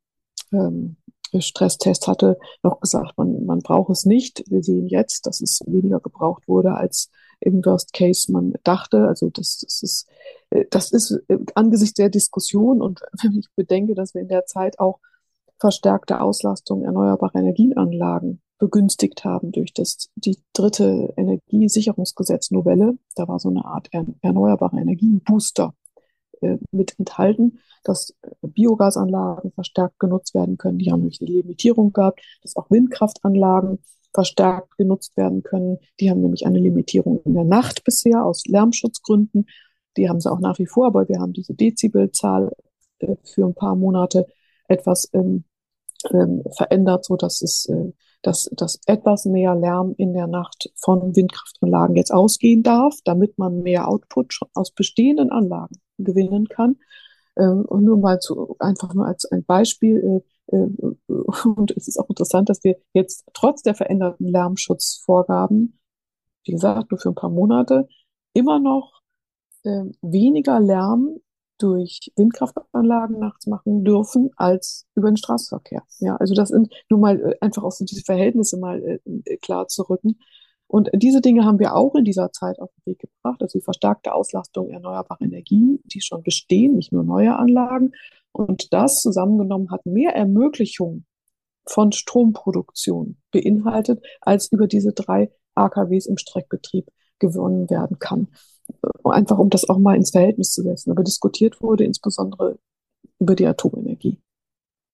ähm, 0.52 0.98
Stresstest 1.38 2.08
hatte 2.08 2.39
noch 2.63 2.80
gesagt, 2.80 3.18
man, 3.18 3.46
man 3.46 3.60
braucht 3.60 3.92
es 3.92 4.06
nicht. 4.06 4.44
Wir 4.50 4.63
sehen 4.63 4.88
jetzt, 4.88 5.28
dass 5.28 5.42
es 5.42 5.62
weniger 5.68 6.00
gebraucht 6.00 6.48
wurde, 6.48 6.74
als 6.74 7.12
im 7.41 7.63
Worst 7.65 7.93
Case 7.93 8.32
man 8.32 8.54
dachte. 8.63 9.08
Also 9.08 9.30
das, 9.30 9.60
das 9.60 9.82
ist, 9.84 10.08
äh, 10.49 10.65
das 10.69 10.91
ist 10.91 11.12
äh, 11.28 11.38
angesichts 11.56 11.95
der 11.95 12.10
Diskussion 12.10 12.82
und 12.82 13.02
wenn 13.23 13.38
ich 13.39 13.47
bedenke, 13.56 13.95
dass 13.95 14.13
wir 14.13 14.21
in 14.21 14.28
der 14.28 14.45
Zeit 14.45 14.80
auch 14.80 14.99
verstärkte 15.60 16.21
Auslastung 16.21 16.84
erneuerbarer 16.84 17.36
Energienanlagen 17.36 18.41
begünstigt 18.60 19.23
haben 19.23 19.52
durch 19.52 19.73
das, 19.73 20.10
die 20.15 20.38
dritte 20.54 21.13
Energiesicherungsgesetz-Novelle. 21.15 22.97
Da 23.15 23.28
war 23.28 23.39
so 23.39 23.49
eine 23.49 23.65
Art 23.65 23.89
erneuerbare 24.21 24.80
Energienbooster 24.80 25.73
äh, 26.41 26.58
mit 26.71 26.97
enthalten, 26.99 27.60
dass 27.84 28.13
Biogasanlagen 28.41 29.52
verstärkt 29.52 29.99
genutzt 29.99 30.34
werden 30.34 30.58
können. 30.58 30.78
Die 30.78 30.91
haben 30.91 30.99
nämlich 30.99 31.21
eine 31.21 31.30
Limitierung 31.30 31.93
gehabt, 31.93 32.21
dass 32.41 32.56
auch 32.58 32.69
Windkraftanlagen 32.69 33.80
verstärkt 34.13 34.78
genutzt 34.78 35.15
werden 35.17 35.43
können. 35.43 35.78
Die 36.00 36.10
haben 36.10 36.22
nämlich 36.22 36.45
eine 36.45 36.60
Limitierung 36.60 37.22
in 37.26 37.34
der 37.34 37.43
Nacht 37.43 37.84
bisher 37.84 38.26
aus 38.26 38.45
Lärmschutzgründen. 38.48 39.48
Die 39.98 40.10
haben 40.10 40.19
sie 40.19 40.32
auch 40.32 40.39
nach 40.39 40.60
wie 40.60 40.67
vor, 40.67 40.88
aber 40.88 41.08
wir 41.08 41.19
haben 41.19 41.34
diese 41.34 41.54
Dezibelzahl 41.54 42.52
äh, 43.00 43.15
für 43.24 43.45
ein 43.45 43.56
paar 43.56 43.76
Monate 43.76 44.28
etwas 44.67 45.10
ähm, 45.13 45.43
ähm, 46.12 46.43
verändert, 46.56 47.06
so 47.06 47.15
dass 47.15 47.41
es 47.41 47.65
äh, 47.65 47.91
dass, 48.22 48.50
dass 48.54 48.80
etwas 48.86 49.26
mehr 49.26 49.56
Lärm 49.56 49.93
in 49.98 50.13
der 50.13 50.28
Nacht 50.28 50.72
von 50.76 51.15
Windkraftanlagen 51.15 51.95
jetzt 51.95 52.12
ausgehen 52.12 52.63
darf, 52.63 52.95
damit 53.06 53.38
man 53.38 53.62
mehr 53.62 53.88
Output 53.88 54.39
aus 54.54 54.72
bestehenden 54.72 55.32
Anlagen 55.32 55.80
gewinnen 55.98 56.48
kann. 56.48 56.78
Ähm, 57.38 57.65
und 57.65 57.86
nur 57.86 57.98
mal 57.98 58.19
zu, 58.19 58.56
einfach 58.60 58.93
nur 58.93 59.06
als 59.06 59.26
ein 59.26 59.45
Beispiel, 59.45 59.98
äh, 59.98 60.30
und 61.07 61.71
es 61.75 61.88
ist 61.88 61.99
auch 61.99 62.09
interessant, 62.09 62.49
dass 62.49 62.63
wir 62.63 62.77
jetzt 62.93 63.25
trotz 63.33 63.62
der 63.62 63.75
veränderten 63.75 64.27
Lärmschutzvorgaben, 64.27 65.79
wie 66.45 66.51
gesagt, 66.51 66.91
nur 66.91 66.99
für 66.99 67.09
ein 67.09 67.15
paar 67.15 67.29
Monate, 67.29 67.88
immer 68.33 68.59
noch 68.59 69.01
äh, 69.63 69.85
weniger 70.01 70.59
Lärm 70.59 71.19
durch 71.59 72.12
Windkraftanlagen 72.15 73.19
nachts 73.19 73.45
machen 73.45 73.83
dürfen 73.83 74.31
als 74.38 74.88
über 74.95 75.12
den 75.12 75.17
Straßenverkehr. 75.17 75.83
Ja, 75.99 76.15
also 76.15 76.33
das 76.33 76.49
sind 76.49 76.73
nur 76.89 76.99
mal 76.99 77.19
äh, 77.19 77.35
einfach 77.41 77.63
auch 77.63 77.71
so 77.71 77.85
diese 77.85 78.01
Verhältnisse 78.01 78.57
mal 78.57 78.81
äh, 78.81 79.38
klar 79.38 79.67
zu 79.67 79.83
rücken. 79.83 80.19
Und 80.67 80.89
diese 80.93 81.19
Dinge 81.19 81.45
haben 81.45 81.59
wir 81.59 81.75
auch 81.75 81.95
in 81.95 82.05
dieser 82.05 82.31
Zeit 82.31 82.59
auf 82.59 82.69
den 82.71 82.91
Weg 82.91 82.99
gebracht, 82.99 83.41
also 83.41 83.57
die 83.57 83.63
verstärkte 83.63 84.13
Auslastung 84.13 84.69
erneuerbarer 84.69 85.21
Energien, 85.21 85.79
die 85.85 85.99
schon 85.99 86.21
bestehen, 86.21 86.75
nicht 86.75 86.91
nur 86.91 87.03
neue 87.03 87.35
Anlagen. 87.35 87.91
Und 88.32 88.74
das 88.74 89.02
zusammengenommen 89.02 89.72
hat 89.72 89.86
mehr 89.86 90.15
Ermöglichung 90.15 91.06
von 91.65 91.92
Stromproduktion 91.92 93.18
beinhaltet, 93.32 94.04
als 94.22 94.52
über 94.52 94.68
diese 94.68 94.94
drei 94.94 95.32
AKWs 95.56 96.06
im 96.06 96.18
Streckbetrieb 96.18 96.89
gewonnen 97.20 97.70
werden 97.70 98.00
kann 98.00 98.30
einfach 99.04 99.38
um 99.38 99.50
das 99.50 99.68
auch 99.70 99.78
mal 99.78 99.96
ins 99.96 100.12
Verhältnis 100.12 100.52
zu 100.52 100.62
setzen. 100.62 100.92
Aber 100.92 101.04
diskutiert 101.04 101.62
wurde 101.62 101.84
insbesondere 101.84 102.60
über 103.20 103.36
die 103.36 103.48
Atomenergie. 103.48 104.20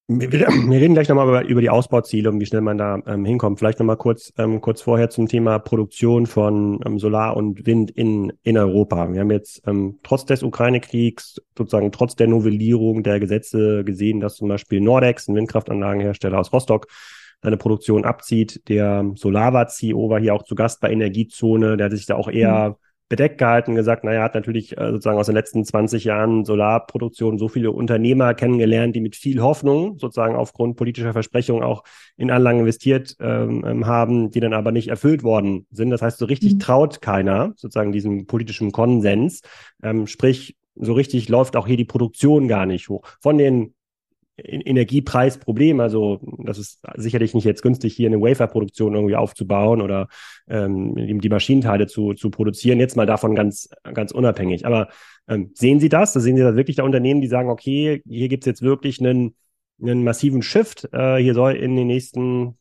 Wir, 0.07 0.29
reden 0.29 0.93
gleich 0.93 1.09
nochmal 1.09 1.27
über, 1.27 1.45
über 1.45 1.61
die 1.61 1.71
Ausbauziele 1.71 2.29
und 2.29 2.39
wie 2.39 2.45
schnell 2.45 2.61
man 2.61 2.77
da 2.77 2.99
ähm, 3.07 3.25
hinkommt. 3.25 3.57
Vielleicht 3.57 3.79
nochmal 3.79 3.97
kurz, 3.97 4.31
ähm, 4.37 4.61
kurz 4.61 4.83
vorher 4.83 5.09
zum 5.09 5.27
Thema 5.27 5.57
Produktion 5.57 6.27
von 6.27 6.79
ähm, 6.85 6.99
Solar 6.99 7.35
und 7.35 7.65
Wind 7.65 7.89
in, 7.89 8.31
in 8.43 8.55
Europa. 8.55 9.11
Wir 9.11 9.21
haben 9.21 9.31
jetzt 9.31 9.63
ähm, 9.65 9.97
trotz 10.03 10.25
des 10.25 10.43
Ukraine-Kriegs, 10.43 11.41
sozusagen 11.57 11.91
trotz 11.91 12.15
der 12.15 12.27
Novellierung 12.27 13.01
der 13.01 13.19
Gesetze 13.19 13.83
gesehen, 13.83 14.19
dass 14.19 14.35
zum 14.35 14.47
Beispiel 14.47 14.79
Nordex, 14.79 15.27
ein 15.27 15.35
Windkraftanlagenhersteller 15.35 16.37
aus 16.37 16.53
Rostock, 16.53 16.85
seine 17.41 17.57
Produktion 17.57 18.05
abzieht. 18.05 18.61
Der 18.69 19.11
Solava-CEO 19.15 20.09
war 20.09 20.19
hier 20.19 20.35
auch 20.35 20.43
zu 20.43 20.53
Gast 20.53 20.81
bei 20.81 20.91
Energiezone. 20.91 21.77
Der 21.77 21.85
hat 21.85 21.93
sich 21.93 22.05
da 22.05 22.15
auch 22.15 22.29
eher 22.29 22.69
mhm 22.69 22.75
bedeckt 23.07 23.37
gehalten, 23.37 23.75
gesagt, 23.75 24.03
naja, 24.03 24.23
hat 24.23 24.33
natürlich 24.33 24.75
äh, 24.77 24.91
sozusagen 24.91 25.19
aus 25.19 25.27
den 25.27 25.35
letzten 25.35 25.63
20 25.63 26.05
Jahren 26.05 26.43
Solarproduktion 26.43 27.37
so 27.37 27.47
viele 27.47 27.71
Unternehmer 27.71 28.33
kennengelernt, 28.33 28.95
die 28.95 29.01
mit 29.01 29.15
viel 29.15 29.41
Hoffnung 29.41 29.99
sozusagen 29.99 30.35
aufgrund 30.35 30.75
politischer 30.75 31.13
Versprechungen 31.13 31.63
auch 31.63 31.83
in 32.17 32.31
Anlagen 32.31 32.61
investiert 32.61 33.15
ähm, 33.19 33.63
ähm 33.65 33.85
haben, 33.85 34.31
die 34.31 34.39
dann 34.39 34.53
aber 34.53 34.71
nicht 34.71 34.87
erfüllt 34.87 35.21
worden 35.21 35.67
sind. 35.69 35.91
Das 35.91 36.01
heißt, 36.01 36.17
so 36.17 36.25
richtig 36.25 36.55
mhm. 36.55 36.59
traut 36.59 37.01
keiner 37.01 37.53
sozusagen 37.57 37.91
diesem 37.91 38.25
politischen 38.25 38.71
Konsens. 38.71 39.41
Ähm, 39.83 40.07
sprich, 40.07 40.55
so 40.75 40.93
richtig 40.93 41.29
läuft 41.29 41.55
auch 41.55 41.67
hier 41.67 41.77
die 41.77 41.85
Produktion 41.85 42.47
gar 42.47 42.65
nicht 42.65 42.89
hoch. 42.89 43.07
Von 43.21 43.37
den 43.37 43.74
Energiepreisproblem. 44.37 45.79
Also 45.79 46.19
das 46.39 46.57
ist 46.57 46.81
sicherlich 46.95 47.33
nicht 47.33 47.45
jetzt 47.45 47.61
günstig, 47.61 47.95
hier 47.95 48.07
eine 48.07 48.21
Waferproduktion 48.21 48.93
irgendwie 48.93 49.15
aufzubauen 49.15 49.81
oder 49.81 50.07
ähm, 50.47 50.95
die 50.95 51.29
Maschinenteile 51.29 51.87
zu, 51.87 52.13
zu 52.13 52.29
produzieren. 52.29 52.79
Jetzt 52.79 52.97
mal 52.97 53.05
davon 53.05 53.35
ganz, 53.35 53.69
ganz 53.93 54.11
unabhängig. 54.11 54.65
Aber 54.65 54.89
ähm, 55.27 55.51
sehen 55.53 55.79
Sie 55.79 55.89
das? 55.89 56.13
sehen 56.13 56.35
Sie 56.35 56.43
da 56.43 56.55
wirklich 56.55 56.75
da 56.75 56.83
Unternehmen, 56.83 57.21
die 57.21 57.27
sagen, 57.27 57.49
okay, 57.49 58.01
hier 58.05 58.27
gibt's 58.27 58.45
jetzt 58.45 58.61
wirklich 58.61 58.99
einen, 58.99 59.35
einen 59.81 60.03
massiven 60.03 60.41
Shift. 60.41 60.89
Äh, 60.91 61.17
hier 61.17 61.33
soll 61.33 61.53
in 61.55 61.75
den 61.75 61.87
nächsten 61.87 62.57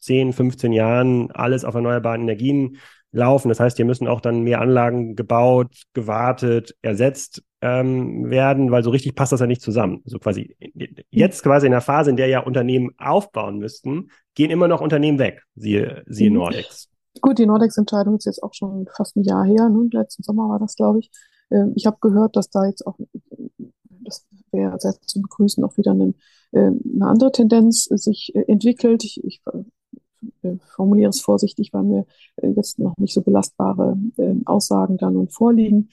10, 0.00 0.32
15 0.32 0.72
Jahren 0.72 1.30
alles 1.30 1.64
auf 1.64 1.74
erneuerbaren 1.74 2.22
Energien 2.22 2.78
laufen. 3.12 3.48
Das 3.48 3.60
heißt, 3.60 3.76
hier 3.76 3.86
müssen 3.86 4.06
auch 4.06 4.20
dann 4.20 4.42
mehr 4.42 4.60
Anlagen 4.60 5.16
gebaut, 5.16 5.84
gewartet, 5.94 6.76
ersetzt 6.82 7.42
ähm, 7.60 8.30
werden, 8.30 8.70
weil 8.70 8.82
so 8.82 8.90
richtig 8.90 9.14
passt 9.14 9.32
das 9.32 9.40
ja 9.40 9.46
nicht 9.46 9.62
zusammen. 9.62 10.02
So 10.04 10.18
quasi 10.18 10.56
jetzt 11.10 11.42
quasi 11.42 11.66
in 11.66 11.72
der 11.72 11.80
Phase, 11.80 12.10
in 12.10 12.16
der 12.16 12.28
ja 12.28 12.40
Unternehmen 12.40 12.90
aufbauen 12.98 13.58
müssten, 13.58 14.10
gehen 14.34 14.50
immer 14.50 14.68
noch 14.68 14.80
Unternehmen 14.80 15.18
weg, 15.18 15.42
siehe, 15.54 16.04
siehe 16.06 16.30
mhm. 16.30 16.36
Nordex. 16.36 16.88
Gut, 17.20 17.38
die 17.38 17.46
Nordex-Entscheidung 17.46 18.16
ist 18.16 18.26
jetzt 18.26 18.42
auch 18.42 18.54
schon 18.54 18.86
fast 18.96 19.16
ein 19.16 19.24
Jahr 19.24 19.44
her. 19.44 19.68
Ne? 19.68 19.88
Letzten 19.92 20.22
Sommer 20.22 20.48
war 20.48 20.58
das, 20.58 20.76
glaube 20.76 21.00
ich. 21.00 21.10
Ähm, 21.50 21.72
ich 21.74 21.86
habe 21.86 21.96
gehört, 22.00 22.36
dass 22.36 22.50
da 22.50 22.64
jetzt 22.66 22.86
auch, 22.86 22.96
das 24.04 24.26
wäre 24.52 24.78
sehr 24.78 24.94
zu 25.00 25.20
begrüßen, 25.20 25.64
auch 25.64 25.76
wieder 25.76 25.92
eine, 25.92 26.14
ähm, 26.52 26.80
eine 26.94 27.06
andere 27.06 27.32
Tendenz 27.32 27.84
sich 27.84 28.32
äh, 28.34 28.44
entwickelt. 28.46 29.04
Ich, 29.04 29.22
ich 29.24 29.42
äh, 30.42 30.56
formuliere 30.74 31.10
es 31.10 31.20
vorsichtig, 31.20 31.72
weil 31.72 31.82
mir 31.82 32.06
äh, 32.36 32.50
jetzt 32.50 32.78
noch 32.78 32.96
nicht 32.98 33.14
so 33.14 33.22
belastbare 33.22 33.96
ähm, 34.18 34.42
Aussagen 34.46 34.96
da 34.96 35.10
nun 35.10 35.28
vorliegen. 35.28 35.90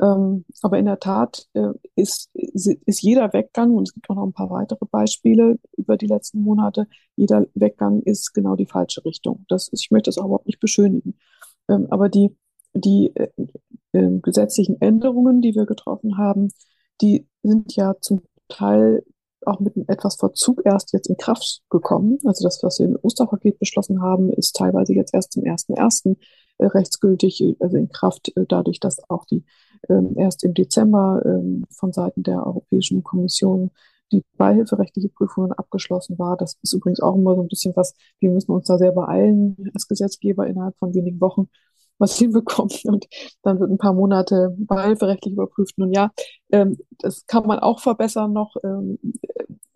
Ähm, 0.00 0.44
aber 0.62 0.78
in 0.78 0.86
der 0.86 1.00
Tat 1.00 1.48
äh, 1.54 1.70
ist, 1.96 2.30
ist 2.34 3.02
jeder 3.02 3.32
Weggang, 3.32 3.72
und 3.72 3.88
es 3.88 3.94
gibt 3.94 4.08
auch 4.10 4.14
noch 4.14 4.26
ein 4.26 4.32
paar 4.32 4.50
weitere 4.50 4.86
Beispiele 4.90 5.58
über 5.76 5.96
die 5.96 6.06
letzten 6.06 6.42
Monate, 6.42 6.86
jeder 7.16 7.46
Weggang 7.54 8.02
ist 8.02 8.32
genau 8.32 8.54
die 8.54 8.66
falsche 8.66 9.04
Richtung. 9.04 9.44
Das, 9.48 9.70
ich 9.72 9.90
möchte 9.90 10.08
das 10.08 10.18
auch 10.18 10.26
überhaupt 10.26 10.46
nicht 10.46 10.60
beschönigen. 10.60 11.18
Ähm, 11.68 11.88
aber 11.90 12.08
die, 12.08 12.36
die 12.74 13.12
äh, 13.16 13.28
äh, 13.92 14.20
gesetzlichen 14.20 14.80
Änderungen, 14.80 15.40
die 15.40 15.54
wir 15.54 15.66
getroffen 15.66 16.16
haben, 16.16 16.48
die 17.00 17.26
sind 17.42 17.74
ja 17.76 17.96
zum 18.00 18.22
Teil 18.48 19.04
auch 19.46 19.60
mit 19.60 19.76
etwas 19.88 20.16
Verzug 20.16 20.62
erst 20.64 20.92
jetzt 20.92 21.08
in 21.08 21.16
Kraft 21.16 21.62
gekommen. 21.70 22.18
Also 22.24 22.44
das, 22.44 22.62
was 22.62 22.78
wir 22.78 22.86
im 22.86 22.98
Osterpaket 23.00 23.58
beschlossen 23.58 24.02
haben, 24.02 24.32
ist 24.32 24.56
teilweise 24.56 24.94
jetzt 24.94 25.14
erst 25.14 25.32
zum 25.32 25.44
1.1. 25.44 26.16
Äh, 26.58 26.66
rechtsgültig, 26.66 27.56
also 27.60 27.76
in 27.76 27.88
Kraft, 27.88 28.36
äh, 28.36 28.44
dadurch, 28.48 28.80
dass 28.80 28.98
auch 29.08 29.24
die 29.24 29.44
ähm, 29.88 30.14
erst 30.16 30.42
im 30.42 30.54
Dezember 30.54 31.22
ähm, 31.24 31.64
von 31.70 31.92
Seiten 31.92 32.24
der 32.24 32.44
Europäischen 32.44 33.04
Kommission 33.04 33.70
die 34.10 34.24
beihilferechtliche 34.36 35.08
Prüfungen 35.08 35.52
abgeschlossen 35.52 36.18
war. 36.18 36.36
Das 36.36 36.56
ist 36.62 36.72
übrigens 36.72 37.00
auch 37.00 37.14
immer 37.14 37.34
so 37.36 37.42
ein 37.42 37.48
bisschen 37.48 37.76
was, 37.76 37.94
wir 38.20 38.30
müssen 38.30 38.50
uns 38.50 38.66
da 38.66 38.78
sehr 38.78 38.92
beeilen 38.92 39.56
als 39.74 39.86
Gesetzgeber 39.86 40.46
innerhalb 40.46 40.76
von 40.78 40.94
wenigen 40.94 41.20
Wochen 41.20 41.48
was 41.98 42.16
hinbekommen 42.18 42.72
und 42.84 43.06
dann 43.42 43.60
wird 43.60 43.70
ein 43.70 43.78
paar 43.78 43.92
Monate 43.92 44.54
beihilferechtlich 44.58 45.34
überprüft. 45.34 45.78
Nun 45.78 45.92
ja, 45.92 46.10
ähm, 46.50 46.78
das 46.98 47.26
kann 47.26 47.46
man 47.46 47.58
auch 47.60 47.80
verbessern 47.80 48.32
noch, 48.32 48.56
ähm, 48.64 48.98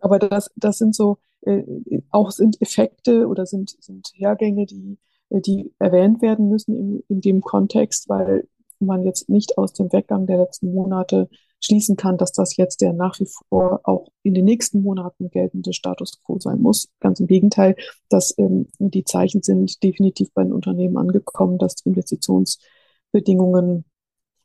aber 0.00 0.18
das, 0.18 0.50
das 0.56 0.78
sind 0.78 0.96
so, 0.96 1.18
äh, 1.42 1.62
auch 2.10 2.30
sind 2.32 2.60
Effekte 2.60 3.26
oder 3.28 3.46
sind, 3.46 3.70
sind 3.80 4.10
Hergänge, 4.14 4.66
die, 4.66 4.98
die 5.40 5.72
erwähnt 5.78 6.22
werden 6.22 6.48
müssen 6.48 6.76
in, 6.76 7.04
in 7.08 7.20
dem 7.20 7.40
Kontext, 7.40 8.08
weil 8.08 8.48
man 8.78 9.04
jetzt 9.04 9.28
nicht 9.28 9.58
aus 9.58 9.72
dem 9.72 9.92
Weggang 9.92 10.26
der 10.26 10.38
letzten 10.38 10.72
Monate 10.72 11.28
schließen 11.60 11.96
kann, 11.96 12.18
dass 12.18 12.32
das 12.32 12.56
jetzt 12.56 12.80
der 12.80 12.92
nach 12.92 13.20
wie 13.20 13.28
vor 13.48 13.80
auch 13.84 14.08
in 14.22 14.34
den 14.34 14.44
nächsten 14.44 14.82
Monaten 14.82 15.30
geltende 15.30 15.72
Status 15.72 16.20
quo 16.24 16.38
sein 16.40 16.60
muss. 16.60 16.88
Ganz 16.98 17.20
im 17.20 17.28
Gegenteil, 17.28 17.76
dass 18.08 18.36
ähm, 18.36 18.66
die 18.78 19.04
Zeichen 19.04 19.42
sind 19.42 19.82
definitiv 19.82 20.32
bei 20.34 20.42
den 20.42 20.52
Unternehmen 20.52 20.96
angekommen, 20.96 21.58
dass 21.58 21.76
die 21.76 21.88
Investitionsbedingungen 21.90 23.84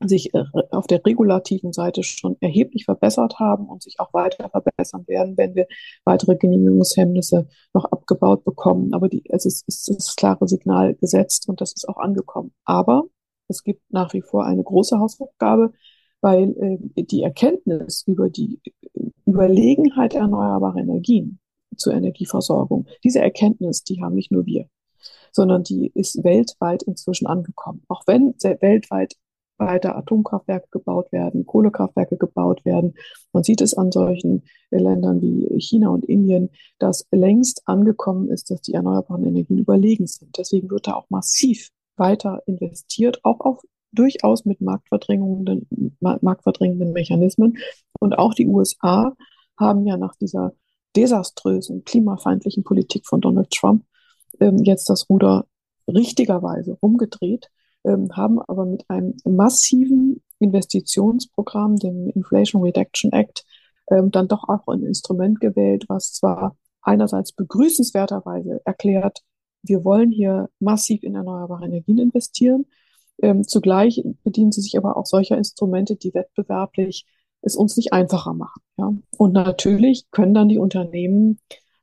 sich 0.06 0.34
äh, 0.34 0.44
auf 0.72 0.88
der 0.88 1.04
regulativen 1.06 1.74
Seite 1.74 2.04
schon 2.04 2.38
erheblich 2.40 2.86
verbessert 2.86 3.40
haben 3.40 3.68
und 3.68 3.84
sich 3.84 4.00
auch 4.00 4.14
weiter 4.14 4.50
verbessern 4.50 5.08
werden, 5.08 5.38
wenn 5.38 5.56
wir 5.56 5.68
weitere 6.04 6.36
Genehmigungshemmnisse 6.36 7.48
noch 7.74 7.86
abgebaut 7.86 8.44
bekommen. 8.44 8.94
Aber 8.94 9.10
die, 9.10 9.24
es 9.30 9.46
ist, 9.46 9.68
ist 9.68 9.90
das 9.90 10.16
klare 10.16 10.48
Signal 10.48 10.96
gesetzt 10.96 11.50
und 11.50 11.62
das 11.62 11.74
ist 11.74 11.90
auch 11.90 11.98
angekommen. 11.98 12.54
Aber 12.66 13.06
es 13.48 13.64
gibt 13.64 13.82
nach 13.92 14.14
wie 14.14 14.22
vor 14.22 14.46
eine 14.46 14.64
große 14.64 15.00
Hausaufgabe, 15.00 15.74
weil 16.22 16.80
äh, 16.96 17.04
die 17.04 17.24
Erkenntnis 17.24 18.04
über 18.06 18.30
die 18.30 18.62
Überlegenheit 19.26 20.14
erneuerbarer 20.14 20.78
Energien 20.78 21.40
zur 21.76 21.94
Energieversorgung, 21.94 22.88
diese 23.04 23.20
Erkenntnis, 23.20 23.84
die 23.84 24.02
haben 24.02 24.16
nicht 24.16 24.32
nur 24.32 24.46
wir, 24.46 24.68
sondern 25.32 25.64
die 25.64 25.92
ist 25.94 26.24
weltweit 26.24 26.84
inzwischen 26.84 27.28
angekommen. 27.28 27.84
Auch 27.88 28.04
wenn 28.08 28.34
weltweit 28.62 29.16
weiter 29.58 29.96
Atomkraftwerke 29.96 30.68
gebaut 30.72 31.12
werden, 31.12 31.46
Kohlekraftwerke 31.46 32.18
gebaut 32.18 32.64
werden. 32.66 32.96
Man 33.34 33.44
sieht 33.44 33.62
es 33.62 33.74
an 33.74 33.92
solchen 33.92 34.44
äh, 34.72 34.78
Ländern 34.78 35.22
wie 35.22 35.60
China 35.60 35.90
und 35.90 36.06
Indien, 36.06 36.50
dass 36.80 37.08
längst 37.12 37.64
angekommen 37.66 38.30
ist, 38.30 38.52
dass 38.52 38.62
die 38.62 38.74
erneuerbaren 38.74 39.26
Energien 39.26 39.58
überlegen 39.58 40.08
sind. 40.08 40.38
Deswegen 40.38 40.70
wird 40.70 40.88
da 40.88 40.94
auch 40.94 41.10
massiv 41.10 41.70
weiter 41.96 42.42
investiert, 42.46 43.20
auch 43.24 43.40
auf 43.42 43.62
durchaus 43.92 44.46
mit 44.46 44.62
marktverdrängenden, 44.62 45.68
marktverdrängenden 46.00 46.92
Mechanismen. 46.92 47.58
Und 48.00 48.18
auch 48.18 48.34
die 48.34 48.48
USA 48.48 49.16
haben 49.58 49.86
ja 49.88 49.98
nach 49.98 50.16
dieser 50.16 50.54
desaströsen, 50.96 51.84
klimafeindlichen 51.84 52.64
Politik 52.64 53.06
von 53.08 53.22
Donald 53.22 53.52
Trump 53.52 53.84
ähm, 54.40 54.58
jetzt 54.64 54.90
das 54.90 55.10
Ruder 55.10 55.46
richtigerweise 55.88 56.78
umgedreht, 56.80 57.50
ähm, 57.50 57.57
haben 57.88 58.40
aber 58.42 58.66
mit 58.66 58.90
einem 58.90 59.16
massiven 59.26 60.22
Investitionsprogramm, 60.40 61.78
dem 61.78 62.10
Inflation 62.10 62.62
Reduction 62.62 63.12
Act, 63.12 63.46
ähm, 63.90 64.12
dann 64.12 64.28
doch 64.28 64.48
auch 64.48 64.68
ein 64.68 64.84
Instrument 64.84 65.40
gewählt, 65.40 65.86
was 65.88 66.14
zwar 66.14 66.56
einerseits 66.82 67.32
begrüßenswerterweise 67.34 68.62
erklärt, 68.66 69.24
wir 69.64 69.84
wollen 69.84 70.12
hier 70.12 70.50
massiv 70.60 71.04
in 71.04 71.16
erneuerbare 71.16 71.66
Energien 71.66 71.98
investieren. 71.98 72.66
Ähm, 73.22 73.48
zugleich 73.48 74.04
bedienen 74.24 74.52
sie 74.52 74.62
sich 74.62 74.78
aber 74.78 74.96
auch 74.98 75.06
solcher 75.06 75.38
Instrumente, 75.38 75.96
die 75.96 76.14
wettbewerblich 76.14 77.06
es 77.42 77.56
uns 77.56 77.78
nicht 77.78 77.94
einfacher 77.94 78.34
machen. 78.34 78.62
Ja? 78.78 78.94
Und 79.18 79.34
natürlich 79.34 80.10
können 80.12 80.34
dann 80.34 80.50
die 80.50 80.60
Unternehmen 80.60 81.40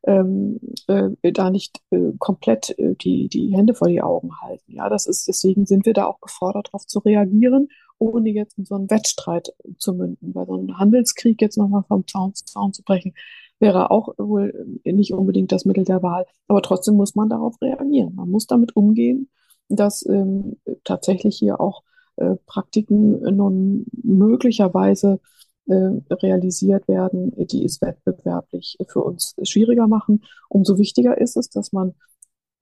ähm, 0.06 0.60
äh, 0.86 1.32
da 1.32 1.50
nicht 1.50 1.80
äh, 1.90 2.12
komplett 2.18 2.78
äh, 2.78 2.94
die, 2.94 3.28
die 3.28 3.56
Hände 3.56 3.74
vor 3.74 3.88
die 3.88 4.02
Augen 4.02 4.30
halten. 4.40 4.72
Ja, 4.72 4.88
das 4.88 5.06
ist, 5.06 5.26
deswegen 5.28 5.66
sind 5.66 5.86
wir 5.86 5.94
da 5.94 6.06
auch 6.06 6.20
gefordert, 6.20 6.68
darauf 6.68 6.86
zu 6.86 6.98
reagieren, 6.98 7.68
ohne 7.98 8.30
jetzt 8.30 8.58
in 8.58 8.66
so 8.66 8.74
einen 8.74 8.90
Wettstreit 8.90 9.54
zu 9.78 9.94
münden. 9.94 10.34
Weil 10.34 10.46
so 10.46 10.56
ein 10.56 10.78
Handelskrieg 10.78 11.40
jetzt 11.40 11.56
nochmal 11.56 11.84
vom 11.88 12.06
Zaun, 12.06 12.34
Zaun 12.34 12.72
zu 12.72 12.82
brechen, 12.82 13.14
wäre 13.60 13.90
auch 13.90 14.14
wohl 14.18 14.80
nicht 14.84 15.14
unbedingt 15.14 15.52
das 15.52 15.64
Mittel 15.64 15.84
der 15.84 16.02
Wahl. 16.02 16.26
Aber 16.48 16.60
trotzdem 16.60 16.96
muss 16.96 17.14
man 17.14 17.30
darauf 17.30 17.60
reagieren. 17.62 18.14
Man 18.14 18.28
muss 18.28 18.46
damit 18.46 18.76
umgehen, 18.76 19.30
dass 19.68 20.04
ähm, 20.06 20.56
tatsächlich 20.84 21.38
hier 21.38 21.60
auch 21.60 21.82
äh, 22.16 22.36
Praktiken 22.46 23.20
nun 23.34 23.86
möglicherweise 24.02 25.20
realisiert 25.66 26.87
werden, 26.88 27.33
die 27.46 27.64
es 27.64 27.81
wettbewerblich 27.81 28.77
für 28.87 29.03
uns 29.03 29.35
schwieriger 29.42 29.87
machen. 29.87 30.22
Umso 30.48 30.77
wichtiger 30.77 31.18
ist 31.18 31.37
es, 31.37 31.48
dass 31.48 31.72
man 31.72 31.94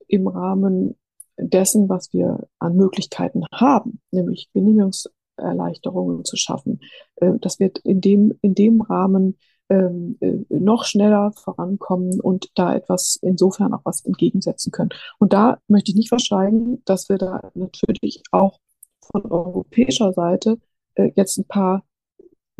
im 0.07 0.27
Rahmen 0.27 0.95
dessen, 1.37 1.89
was 1.89 2.13
wir 2.13 2.47
an 2.59 2.75
Möglichkeiten 2.75 3.43
haben, 3.51 3.99
nämlich 4.11 4.49
Genehmigungserleichterungen 4.53 6.23
zu 6.23 6.37
schaffen, 6.37 6.79
äh, 7.15 7.33
dass 7.39 7.59
wir 7.59 7.71
in 7.83 8.01
dem, 8.01 8.37
in 8.41 8.55
dem 8.55 8.81
Rahmen 8.81 9.37
ähm, 9.69 10.17
äh, 10.19 10.37
noch 10.49 10.85
schneller 10.85 11.31
vorankommen 11.31 12.19
und 12.19 12.51
da 12.55 12.75
etwas 12.75 13.17
insofern 13.21 13.73
auch 13.73 13.81
was 13.83 14.05
entgegensetzen 14.05 14.71
können. 14.71 14.91
Und 15.19 15.33
da 15.33 15.59
möchte 15.67 15.91
ich 15.91 15.95
nicht 15.95 16.09
verschweigen, 16.09 16.81
dass 16.85 17.09
wir 17.09 17.17
da 17.17 17.51
natürlich 17.55 18.21
auch 18.31 18.59
von 19.11 19.25
europäischer 19.25 20.13
Seite 20.13 20.57
äh, 20.95 21.11
jetzt 21.15 21.37
ein 21.37 21.45
paar 21.45 21.83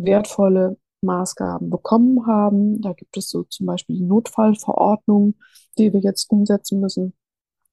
wertvolle 0.05 0.77
Maßgaben 1.01 1.69
bekommen 1.69 2.25
haben. 2.27 2.81
Da 2.81 2.93
gibt 2.93 3.17
es 3.17 3.29
so 3.29 3.43
zum 3.43 3.65
Beispiel 3.65 3.97
die 3.97 4.03
Notfallverordnung, 4.03 5.35
die 5.77 5.93
wir 5.93 5.99
jetzt 5.99 6.29
umsetzen 6.31 6.79
müssen. 6.79 7.13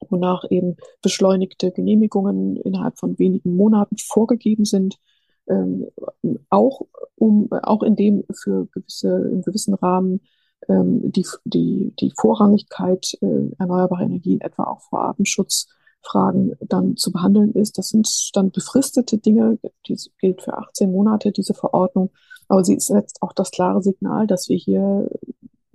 wonach 0.09 0.45
eben 0.51 0.77
beschleunigte 1.03 1.73
Genehmigungen 1.73 2.57
innerhalb 2.57 2.99
von 2.99 3.19
wenigen 3.19 3.55
Monaten 3.55 3.97
vorgegeben 3.99 4.65
sind, 4.65 4.99
ähm, 5.49 5.89
auch 6.49 6.87
um 7.17 7.51
auch 7.53 7.83
in 7.83 7.97
dem 7.97 8.25
für 8.33 8.67
gewisse 8.73 9.29
im 9.31 9.43
gewissen 9.43 9.75
Rahmen 9.75 10.21
ähm, 10.69 11.13
die 11.13 11.27
die 11.45 11.95
die 12.01 12.13
Vorrangigkeit 12.17 13.15
äh, 13.21 13.51
erneuerbarer 13.59 14.03
Energien 14.03 14.41
etwa 14.41 14.65
auch 14.65 14.81
vor 14.83 15.03
Artenschutzfragen 16.01 16.57
dann 16.61 16.97
zu 16.97 17.13
behandeln 17.13 17.53
ist. 17.53 17.79
Das 17.79 17.89
sind 17.89 18.09
dann 18.35 18.51
befristete 18.51 19.19
Dinge, 19.19 19.59
die 19.87 19.97
gilt 20.19 20.43
für 20.43 20.57
18 20.57 20.91
Monate 20.91 21.33
diese 21.33 21.55
Verordnung, 21.55 22.11
aber 22.49 22.65
sie 22.65 22.79
setzt 22.79 23.23
auch 23.23 23.33
das 23.33 23.51
klare 23.51 23.83
Signal, 23.83 24.27
dass 24.27 24.49
wir 24.49 24.57
hier 24.57 25.09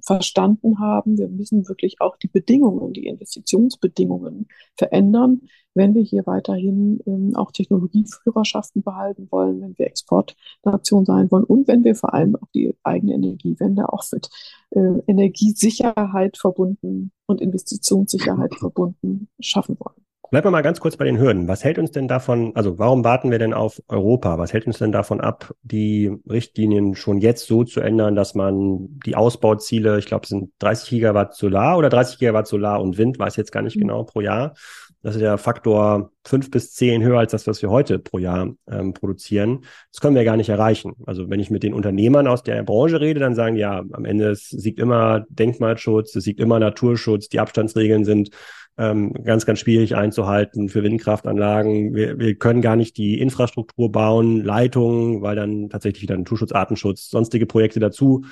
verstanden 0.02 0.78
haben, 0.78 1.18
wir 1.18 1.28
müssen 1.28 1.68
wirklich 1.68 2.00
auch 2.00 2.16
die 2.18 2.28
Bedingungen, 2.28 2.94
die 2.94 3.08
Investitionsbedingungen 3.08 4.48
verändern, 4.78 5.42
wenn 5.74 5.96
wir 5.96 6.04
hier 6.04 6.28
weiterhin 6.28 7.00
ähm, 7.08 7.36
auch 7.36 7.52
Technologieführerschaften 7.52 8.84
behalten 8.84 9.28
wollen, 9.32 9.62
wenn 9.62 9.78
wir 9.80 9.88
Exportnation 9.88 11.06
sein 11.06 11.32
wollen 11.32 11.44
und 11.44 11.68
wenn 11.68 11.84
wir 11.84 11.96
vor 11.96 12.14
allem 12.14 12.36
auch 12.36 12.48
die 12.54 12.76
eigene 12.84 13.16
Energiewende 13.16 13.92
auch 13.92 14.04
mit 14.12 14.30
äh, 14.70 15.02
Energiesicherheit 15.08 16.38
verbunden 16.38 17.12
und 17.26 17.42
Investitionssicherheit 17.42 18.54
verbunden 18.60 19.28
schaffen 19.40 19.76
wollen. 19.80 20.05
Bleiben 20.32 20.48
wir 20.48 20.52
mal 20.52 20.62
ganz 20.62 20.80
kurz 20.80 20.98
bei 20.98 21.06
den 21.06 21.20
Hürden. 21.20 21.48
Was 21.48 21.64
hält 21.64 21.78
uns 21.78 21.92
denn 21.92 22.08
davon, 22.08 22.52
also 22.56 22.80
warum 22.80 23.04
warten 23.04 23.32
wir 23.32 23.40
denn 23.40 23.54
auf 23.54 23.82
Europa? 23.88 24.38
Was 24.38 24.54
hält 24.54 24.66
uns 24.66 24.80
denn 24.80 24.92
davon 24.92 25.22
ab, 25.22 25.54
die 25.62 26.12
Richtlinien 26.30 26.96
schon 26.96 27.20
jetzt 27.20 27.48
so 27.48 27.64
zu 27.64 27.80
ändern, 27.80 28.16
dass 28.16 28.34
man 28.34 29.00
die 29.06 29.16
Ausbauziele, 29.16 30.00
ich 30.00 30.08
glaube, 30.08 30.24
es 30.24 30.30
sind 30.30 30.52
30 30.60 30.90
Gigawatt 30.90 31.36
Solar 31.36 31.78
oder 31.78 31.90
30 31.90 32.20
Gigawatt 32.20 32.48
Solar 32.48 32.82
und 32.82 32.98
Wind, 32.98 33.20
weiß 33.20 33.36
jetzt 33.36 33.52
gar 33.52 33.62
nicht 33.62 33.76
mhm. 33.76 33.82
genau 33.82 34.04
pro 34.04 34.22
Jahr. 34.22 34.56
Das 35.04 35.16
ist 35.16 35.22
ja 35.22 35.38
Faktor 35.38 36.10
fünf 36.26 36.50
bis 36.50 36.74
zehn 36.74 37.04
höher 37.04 37.20
als 37.20 37.32
das, 37.32 37.46
was 37.46 37.62
wir 37.62 37.70
heute 37.70 38.00
pro 38.00 38.18
Jahr 38.18 38.50
ähm, 38.68 38.94
produzieren. 38.94 39.64
Das 39.92 40.02
können 40.02 40.16
wir 40.16 40.24
gar 40.24 40.36
nicht 40.36 40.50
erreichen. 40.50 40.94
Also 41.06 41.30
wenn 41.30 41.40
ich 41.40 41.52
mit 41.52 41.62
den 41.62 41.76
Unternehmern 41.76 42.26
aus 42.26 42.42
der 42.42 42.64
Branche 42.64 43.00
rede, 43.00 43.20
dann 43.20 43.36
sagen 43.36 43.54
die 43.54 43.62
ja, 43.62 43.84
am 43.92 44.04
Ende 44.04 44.32
es 44.32 44.50
siegt 44.50 44.80
immer 44.80 45.24
Denkmalschutz, 45.30 46.16
es 46.16 46.24
siegt 46.24 46.40
immer 46.40 46.58
Naturschutz, 46.58 47.30
die 47.30 47.40
Abstandsregeln 47.40 48.04
sind 48.04 48.32
ähm, 48.78 49.14
ganz, 49.24 49.46
ganz 49.46 49.60
schwierig 49.60 49.96
einzuhalten 49.96 50.70
für 50.70 50.84
Windkraftanlagen. 50.84 51.94
Wir, 51.96 52.20
wir 52.20 52.36
können 52.36 52.62
gar 52.62 52.76
nicht 52.76 52.98
die 52.98 53.20
Infrastruktur 53.20 53.92
bauen, 53.92 54.44
Leitungen, 54.44 55.22
weil 55.22 55.36
dann 55.36 55.70
tatsächlich 55.70 56.04
wieder 56.04 56.18
Naturschutz, 56.18 56.52
Artenschutz, 56.52 57.10
sonstige 57.10 57.46
Projekte 57.46 57.80
dazu 57.80 58.26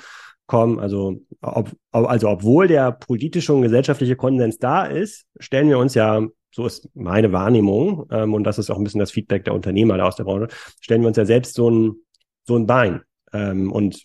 kommen. 0.46 0.78
Also, 0.78 1.20
ob, 1.40 1.72
also 1.92 2.28
obwohl 2.28 2.68
der 2.68 2.92
politische 2.92 3.54
und 3.54 3.62
gesellschaftliche 3.62 4.16
Konsens 4.16 4.58
da 4.58 4.84
ist, 4.84 5.26
stellen 5.38 5.68
wir 5.68 5.78
uns 5.78 5.94
ja, 5.94 6.26
so 6.50 6.66
ist 6.66 6.88
meine 6.94 7.32
Wahrnehmung, 7.32 8.06
ähm, 8.10 8.34
und 8.34 8.44
das 8.44 8.58
ist 8.58 8.70
auch 8.70 8.76
ein 8.76 8.84
bisschen 8.84 9.00
das 9.00 9.10
Feedback 9.10 9.44
der 9.44 9.54
Unternehmer 9.54 9.96
da 9.96 10.04
aus 10.06 10.16
der 10.16 10.24
Branche, 10.24 10.48
stellen 10.80 11.00
wir 11.00 11.08
uns 11.08 11.16
ja 11.16 11.24
selbst 11.24 11.54
so 11.54 11.70
ein, 11.70 11.94
so 12.44 12.56
ein 12.56 12.66
Bein. 12.66 13.00
Ähm, 13.32 13.72
und 13.72 14.04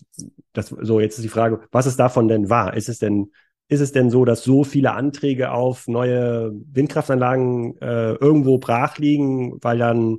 das, 0.52 0.68
so, 0.68 1.00
jetzt 1.00 1.18
ist 1.18 1.24
die 1.24 1.28
Frage, 1.28 1.60
was 1.70 1.86
ist 1.86 2.00
davon 2.00 2.28
denn 2.28 2.48
wahr? 2.50 2.74
Ist 2.74 2.88
es 2.88 2.98
denn 2.98 3.30
ist 3.70 3.80
es 3.80 3.92
denn 3.92 4.10
so, 4.10 4.24
dass 4.24 4.42
so 4.42 4.64
viele 4.64 4.92
Anträge 4.92 5.52
auf 5.52 5.86
neue 5.86 6.52
Windkraftanlagen 6.72 7.76
äh, 7.80 8.14
irgendwo 8.14 8.58
brach 8.58 8.98
liegen, 8.98 9.58
weil 9.62 9.78
dann 9.78 10.18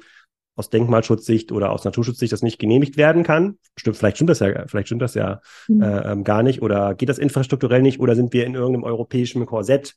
aus 0.56 0.70
Denkmalschutzsicht 0.70 1.52
oder 1.52 1.72
aus 1.72 1.84
Naturschutzsicht 1.84 2.32
das 2.32 2.44
nicht 2.44 2.60
genehmigt 2.60 2.96
werden 2.96 3.24
kann? 3.24 3.58
Stimmt, 3.76 3.98
vielleicht 3.98 4.18
stimmt 4.18 4.30
das 4.30 4.40
ja, 4.40 4.68
vielleicht 4.68 4.88
stimmt 4.88 5.02
das 5.02 5.16
ja 5.16 5.42
mhm. 5.68 5.82
äh, 5.82 6.12
ähm, 6.12 6.24
gar 6.24 6.44
nicht 6.44 6.62
oder 6.62 6.96
geht 6.96 7.10
das 7.10 7.18
infrastrukturell 7.18 7.82
nicht 7.82 8.00
oder 8.00 8.16
sind 8.16 8.32
wir 8.32 8.46
in 8.46 8.56
irgendeinem 8.56 8.86
europäischen 8.86 9.46
Korsett 9.46 9.96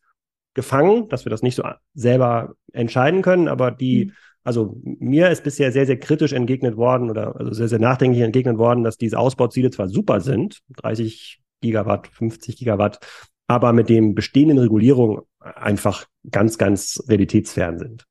gefangen, 0.55 1.09
dass 1.09 1.25
wir 1.25 1.31
das 1.31 1.43
nicht 1.43 1.55
so 1.55 1.63
selber 1.95 2.55
entscheiden 2.73 3.23
können, 3.23 3.49
aber 3.49 3.71
die 3.71 4.07
mhm. 4.07 4.13
Also 4.47 4.79
mir 4.85 5.31
ist 5.31 5.43
bisher 5.43 5.73
sehr, 5.73 5.87
sehr 5.87 5.99
kritisch 5.99 6.35
entgegnet 6.35 6.77
worden 6.77 7.09
oder 7.09 7.35
also 7.35 7.55
sehr, 7.55 7.69
sehr 7.69 7.79
nachdenklich 7.79 8.23
entgegnet 8.23 8.59
worden, 8.59 8.85
dass 8.85 8.99
diese 8.99 9.19
Ausbauziele 9.19 9.71
zwar 9.71 9.89
super 9.89 10.21
sind, 10.21 10.61
30 10.77 11.41
Gigawatt, 11.63 12.09
50 12.09 12.59
Gigawatt, 12.59 12.99
aber 13.47 13.73
mit 13.73 13.89
dem 13.89 14.15
bestehenden 14.15 14.59
Regulierung 14.59 15.23
einfach 15.39 16.07
ganz, 16.31 16.59
ganz 16.59 17.03
realitätsfern 17.09 17.79
sind. 17.79 18.07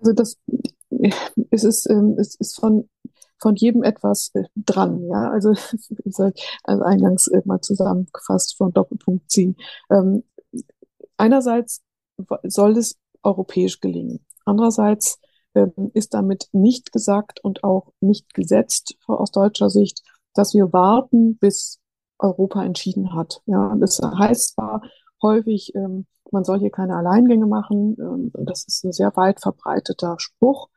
Also 0.00 0.12
das 0.12 0.38
es 1.50 1.64
ist, 1.64 1.88
ähm, 1.90 2.16
es 2.18 2.34
ist 2.36 2.58
von, 2.58 2.88
von 3.38 3.54
jedem 3.56 3.82
etwas 3.82 4.30
äh, 4.34 4.44
dran, 4.56 5.06
ja. 5.08 5.30
Also, 5.30 5.54
also 6.04 6.32
eingangs 6.64 7.28
äh, 7.28 7.42
mal 7.44 7.60
zusammengefasst 7.60 8.56
von 8.56 8.72
Doppelpunkt 8.72 9.30
ziehen. 9.30 9.56
Ähm, 9.90 10.24
einerseits 11.16 11.82
soll 12.44 12.76
es 12.76 12.96
europäisch 13.22 13.80
gelingen. 13.80 14.24
Andererseits 14.44 15.18
ähm, 15.54 15.72
ist 15.94 16.14
damit 16.14 16.48
nicht 16.52 16.92
gesagt 16.92 17.40
und 17.44 17.64
auch 17.64 17.92
nicht 18.00 18.34
gesetzt 18.34 18.96
aus 19.06 19.30
deutscher 19.30 19.70
Sicht, 19.70 20.02
dass 20.34 20.54
wir 20.54 20.72
warten, 20.72 21.36
bis 21.36 21.80
Europa 22.18 22.64
entschieden 22.64 23.14
hat. 23.14 23.42
Ja, 23.46 23.74
das 23.78 24.00
heißt 24.00 24.54
zwar 24.54 24.82
häufig, 25.22 25.74
ähm, 25.74 26.06
man 26.30 26.44
soll 26.44 26.58
hier 26.58 26.70
keine 26.70 26.96
Alleingänge 26.96 27.46
machen. 27.46 27.96
Ähm, 27.98 28.30
das 28.34 28.64
ist 28.64 28.84
ein 28.84 28.92
sehr 28.92 29.14
weit 29.16 29.40
verbreiteter 29.40 30.16
Spruch, 30.18 30.68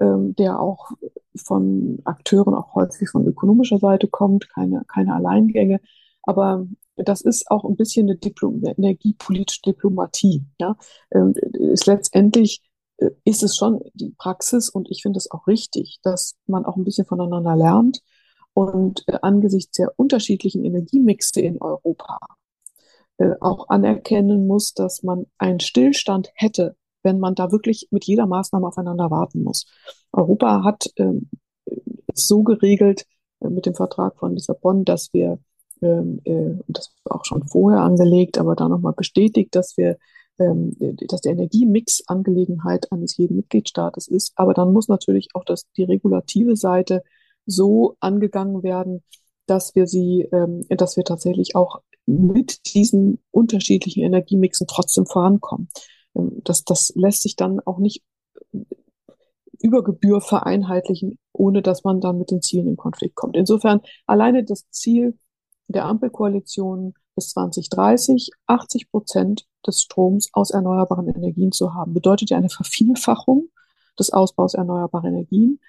ähm, 0.00 0.34
der 0.36 0.60
auch 0.60 0.90
von 1.36 2.00
Akteuren 2.04 2.54
auch 2.54 2.74
häufig 2.74 3.08
von 3.08 3.26
ökonomischer 3.26 3.78
Seite 3.78 4.08
kommt, 4.08 4.48
keine, 4.50 4.84
keine 4.86 5.14
Alleingänge. 5.14 5.80
Aber 6.22 6.66
das 6.96 7.20
ist 7.20 7.50
auch 7.50 7.64
ein 7.64 7.76
bisschen 7.76 8.08
eine, 8.08 8.16
Diplom 8.16 8.56
eine 8.64 8.76
energiepolitische 8.76 9.62
Diplomatie. 9.62 10.44
Ja, 10.60 10.76
ähm, 11.12 11.34
ist 11.52 11.86
letztendlich 11.86 12.62
äh, 12.98 13.10
ist 13.24 13.42
es 13.42 13.56
schon 13.56 13.80
die 13.94 14.14
Praxis 14.16 14.68
und 14.68 14.90
ich 14.90 15.02
finde 15.02 15.18
es 15.18 15.30
auch 15.30 15.46
richtig, 15.46 16.00
dass 16.02 16.36
man 16.46 16.64
auch 16.64 16.76
ein 16.76 16.84
bisschen 16.84 17.06
voneinander 17.06 17.54
lernt 17.54 18.02
und 18.56 19.04
äh, 19.06 19.18
angesichts 19.20 19.76
der 19.76 19.92
unterschiedlichen 19.96 20.64
Energiemixe 20.64 21.42
in 21.42 21.60
Europa 21.60 22.18
äh, 23.18 23.34
auch 23.38 23.68
anerkennen 23.68 24.46
muss, 24.46 24.72
dass 24.72 25.02
man 25.02 25.26
einen 25.36 25.60
Stillstand 25.60 26.30
hätte, 26.34 26.74
wenn 27.02 27.20
man 27.20 27.34
da 27.34 27.52
wirklich 27.52 27.88
mit 27.90 28.04
jeder 28.04 28.26
Maßnahme 28.26 28.66
aufeinander 28.66 29.10
warten 29.10 29.42
muss. 29.42 29.66
Europa 30.10 30.64
hat 30.64 30.90
ähm, 30.96 31.28
es 31.66 32.26
so 32.26 32.44
geregelt 32.44 33.04
äh, 33.40 33.50
mit 33.50 33.66
dem 33.66 33.74
Vertrag 33.74 34.16
von 34.16 34.32
Lissabon, 34.32 34.86
dass 34.86 35.12
wir, 35.12 35.38
ähm, 35.82 36.22
äh, 36.24 36.54
das 36.68 36.94
auch 37.04 37.26
schon 37.26 37.46
vorher 37.46 37.80
angelegt, 37.80 38.38
aber 38.38 38.56
da 38.56 38.70
nochmal 38.70 38.94
bestätigt, 38.94 39.54
dass 39.54 39.76
wir 39.76 39.98
ähm, 40.38 40.76
dass 40.78 41.20
der 41.22 41.32
Energiemix 41.32 42.04
Angelegenheit 42.06 42.90
eines 42.90 43.18
jeden 43.18 43.36
Mitgliedstaates 43.36 44.08
ist. 44.08 44.32
Aber 44.36 44.54
dann 44.54 44.72
muss 44.72 44.88
natürlich 44.88 45.28
auch 45.34 45.44
das, 45.44 45.66
die 45.76 45.84
regulative 45.84 46.56
Seite 46.56 47.02
so 47.46 47.96
angegangen 48.00 48.62
werden, 48.62 49.02
dass 49.46 49.74
wir 49.74 49.86
sie, 49.86 50.28
ähm, 50.32 50.66
dass 50.68 50.96
wir 50.96 51.04
tatsächlich 51.04 51.54
auch 51.54 51.80
mit 52.06 52.74
diesen 52.74 53.18
unterschiedlichen 53.30 54.02
Energiemixen 54.02 54.66
trotzdem 54.66 55.06
vorankommen. 55.06 55.68
Ähm, 56.14 56.40
das, 56.44 56.64
das 56.64 56.92
lässt 56.94 57.22
sich 57.22 57.36
dann 57.36 57.60
auch 57.60 57.78
nicht 57.78 58.02
über 59.60 59.82
Gebühr 59.82 60.20
vereinheitlichen, 60.20 61.18
ohne 61.32 61.62
dass 61.62 61.84
man 61.84 62.00
dann 62.00 62.18
mit 62.18 62.30
den 62.30 62.42
Zielen 62.42 62.68
in 62.68 62.76
Konflikt 62.76 63.14
kommt. 63.14 63.36
Insofern 63.36 63.80
alleine 64.06 64.44
das 64.44 64.68
Ziel 64.70 65.18
der 65.68 65.86
Ampelkoalition 65.86 66.94
bis 67.14 67.30
2030 67.30 68.30
80 68.46 68.90
Prozent 68.90 69.46
des 69.66 69.82
Stroms 69.82 70.28
aus 70.32 70.50
erneuerbaren 70.50 71.08
Energien 71.08 71.52
zu 71.52 71.74
haben, 71.74 71.94
bedeutet 71.94 72.30
ja 72.30 72.36
eine 72.36 72.50
Vervielfachung 72.50 73.48
des 73.98 74.12
Ausbaus 74.12 74.54
erneuerbarer 74.54 75.08
Energien 75.08 75.60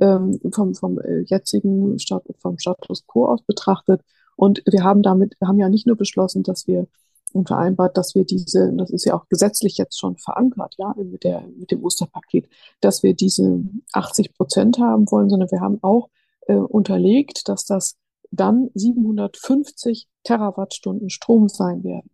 ähm, 0.00 0.40
vom, 0.52 0.74
vom 0.74 0.98
äh, 0.98 1.20
jetzigen 1.26 1.98
Stat 1.98 2.24
vom 2.38 2.58
Status 2.58 3.06
quo 3.06 3.26
aus 3.26 3.42
betrachtet. 3.42 4.02
Und 4.36 4.62
wir 4.66 4.84
haben 4.84 5.02
damit, 5.02 5.34
wir 5.40 5.48
haben 5.48 5.58
ja 5.58 5.68
nicht 5.68 5.86
nur 5.86 5.96
beschlossen, 5.96 6.42
dass 6.42 6.66
wir 6.66 6.86
und 7.32 7.48
vereinbart, 7.48 7.96
dass 7.96 8.14
wir 8.14 8.24
diese, 8.24 8.72
das 8.76 8.90
ist 8.90 9.04
ja 9.04 9.14
auch 9.14 9.28
gesetzlich 9.28 9.76
jetzt 9.76 9.98
schon 9.98 10.16
verankert, 10.16 10.74
ja, 10.78 10.94
mit 10.96 11.24
der, 11.24 11.42
mit 11.58 11.70
dem 11.70 11.84
Osterpaket, 11.84 12.48
dass 12.80 13.02
wir 13.02 13.14
diese 13.14 13.62
80 13.92 14.34
Prozent 14.34 14.78
haben 14.78 15.10
wollen, 15.10 15.28
sondern 15.28 15.50
wir 15.50 15.60
haben 15.60 15.78
auch 15.82 16.08
äh, 16.46 16.54
unterlegt, 16.54 17.48
dass 17.48 17.64
das 17.64 17.96
dann 18.30 18.70
750 18.74 20.08
Terawattstunden 20.24 21.10
Strom 21.10 21.48
sein 21.48 21.84
werden. 21.84 22.10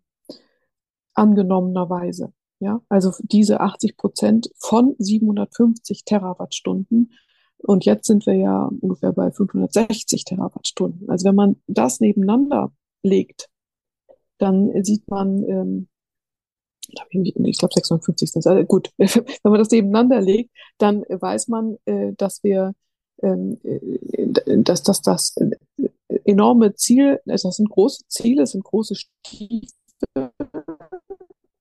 Angenommenerweise. 1.15 2.33
Ja, 2.61 2.81
also 2.89 3.13
diese 3.21 3.61
80 3.61 3.97
Prozent 3.97 4.51
von 4.59 4.95
750 4.99 6.05
Terawattstunden 6.05 7.13
und 7.59 7.85
jetzt 7.85 8.07
sind 8.07 8.27
wir 8.27 8.35
ja 8.35 8.71
ungefähr 8.81 9.13
bei 9.13 9.31
560 9.31 10.25
Terawattstunden. 10.25 11.09
Also 11.09 11.29
wenn 11.29 11.35
man 11.35 11.57
das 11.67 12.01
nebeneinander 12.01 12.73
legt, 13.03 13.49
dann 14.39 14.85
sieht 14.85 15.09
man, 15.09 15.43
ähm, 15.45 15.89
ich 17.11 17.59
glaube 17.59 17.75
56 17.75 18.31
sind 18.31 18.47
also 18.47 18.65
gut, 18.65 18.91
wenn 18.99 19.25
man 19.43 19.59
das 19.59 19.71
nebeneinander 19.71 20.21
legt, 20.21 20.51
dann 20.79 21.03
weiß 21.09 21.49
man, 21.49 21.77
äh, 21.87 22.13
dass 22.17 22.43
wir, 22.43 22.75
ähm, 23.23 23.59
äh, 23.63 24.59
dass, 24.59 24.83
dass 24.83 25.01
das 25.01 25.35
enorme 26.25 26.75
Ziel, 26.75 27.21
das 27.25 27.43
sind 27.43 27.71
große 27.71 28.05
Ziele, 28.09 28.43
das 28.43 28.53
sind 28.53 28.65
große 28.65 28.95
Stiefel, 28.95 29.69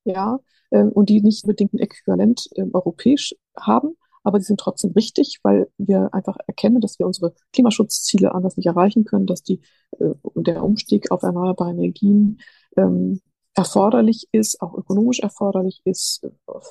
ja, 0.05 0.39
äh, 0.71 0.83
und 0.83 1.09
die 1.09 1.21
nicht 1.21 1.43
unbedingt 1.43 1.73
ein 1.73 1.79
Äquivalent 1.79 2.49
äh, 2.55 2.65
europäisch 2.73 3.35
haben, 3.55 3.95
aber 4.23 4.39
die 4.39 4.45
sind 4.45 4.59
trotzdem 4.59 4.91
richtig, 4.91 5.39
weil 5.43 5.69
wir 5.77 6.13
einfach 6.13 6.37
erkennen, 6.47 6.81
dass 6.81 6.99
wir 6.99 7.05
unsere 7.05 7.33
Klimaschutzziele 7.51 8.33
anders 8.33 8.57
nicht 8.57 8.67
erreichen 8.67 9.05
können, 9.05 9.27
dass 9.27 9.43
die, 9.43 9.61
äh, 9.99 10.11
der 10.35 10.63
Umstieg 10.63 11.11
auf 11.11 11.23
erneuerbare 11.23 11.71
Energien 11.71 12.39
ähm, 12.77 13.21
erforderlich 13.55 14.27
ist, 14.31 14.61
auch 14.61 14.73
ökonomisch 14.73 15.19
erforderlich 15.19 15.81
ist, 15.85 16.25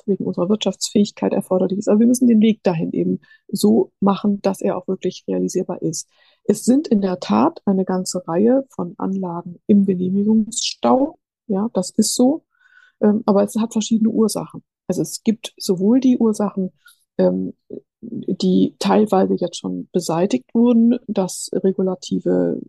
wegen 0.05 0.25
unserer 0.25 0.49
Wirtschaftsfähigkeit 0.49 1.31
erforderlich 1.31 1.79
ist. 1.79 1.87
Aber 1.87 1.99
wir 1.99 2.07
müssen 2.07 2.27
den 2.27 2.41
Weg 2.41 2.61
dahin 2.63 2.91
eben 2.91 3.21
so 3.47 3.91
machen, 4.01 4.41
dass 4.41 4.61
er 4.61 4.77
auch 4.77 4.87
wirklich 4.87 5.23
realisierbar 5.27 5.81
ist. 5.81 6.09
Es 6.43 6.65
sind 6.65 6.89
in 6.89 6.99
der 7.01 7.19
Tat 7.19 7.61
eine 7.65 7.85
ganze 7.85 8.27
Reihe 8.27 8.65
von 8.69 8.95
Anlagen 8.97 9.61
im 9.65 9.85
Genehmigungsstau. 9.85 11.17
Ja, 11.47 11.69
das 11.73 11.89
ist 11.91 12.15
so. 12.15 12.43
Ähm, 13.01 13.23
aber 13.25 13.43
es 13.43 13.55
hat 13.55 13.71
verschiedene 13.71 14.09
Ursachen. 14.09 14.61
Also 14.87 15.01
es 15.01 15.23
gibt 15.23 15.53
sowohl 15.57 16.01
die 16.01 16.17
Ursachen, 16.17 16.71
ähm, 17.17 17.53
die 18.01 18.75
teilweise 18.79 19.35
jetzt 19.35 19.57
schon 19.57 19.87
beseitigt 19.91 20.53
wurden, 20.53 20.99
dass 21.07 21.49
regulative 21.53 22.59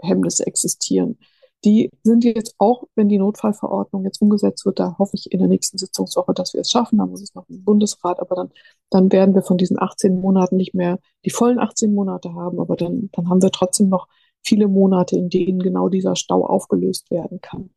Hemmnisse 0.00 0.46
existieren 0.46 1.18
die 1.66 1.90
sind 2.04 2.24
jetzt 2.24 2.54
auch, 2.58 2.84
wenn 2.94 3.08
die 3.08 3.18
Notfallverordnung 3.18 4.04
jetzt 4.04 4.22
umgesetzt 4.22 4.64
wird, 4.66 4.78
da 4.78 4.96
hoffe 4.98 5.16
ich 5.16 5.32
in 5.32 5.40
der 5.40 5.48
nächsten 5.48 5.78
Sitzungswoche, 5.78 6.32
dass 6.32 6.54
wir 6.54 6.60
es 6.60 6.70
schaffen. 6.70 6.98
Da 6.98 7.06
muss 7.06 7.22
es 7.22 7.34
noch 7.34 7.48
im 7.48 7.64
Bundesrat, 7.64 8.20
aber 8.20 8.36
dann, 8.36 8.50
dann 8.88 9.10
werden 9.10 9.34
wir 9.34 9.42
von 9.42 9.58
diesen 9.58 9.80
18 9.80 10.20
Monaten 10.20 10.56
nicht 10.56 10.74
mehr 10.74 11.00
die 11.24 11.30
vollen 11.30 11.58
18 11.58 11.92
Monate 11.92 12.34
haben, 12.34 12.60
aber 12.60 12.76
dann, 12.76 13.10
dann 13.12 13.28
haben 13.28 13.42
wir 13.42 13.50
trotzdem 13.50 13.88
noch 13.88 14.06
viele 14.44 14.68
Monate, 14.68 15.16
in 15.16 15.28
denen 15.28 15.58
genau 15.58 15.88
dieser 15.88 16.14
Stau 16.14 16.46
aufgelöst 16.46 17.10
werden 17.10 17.40
kann. 17.40 17.70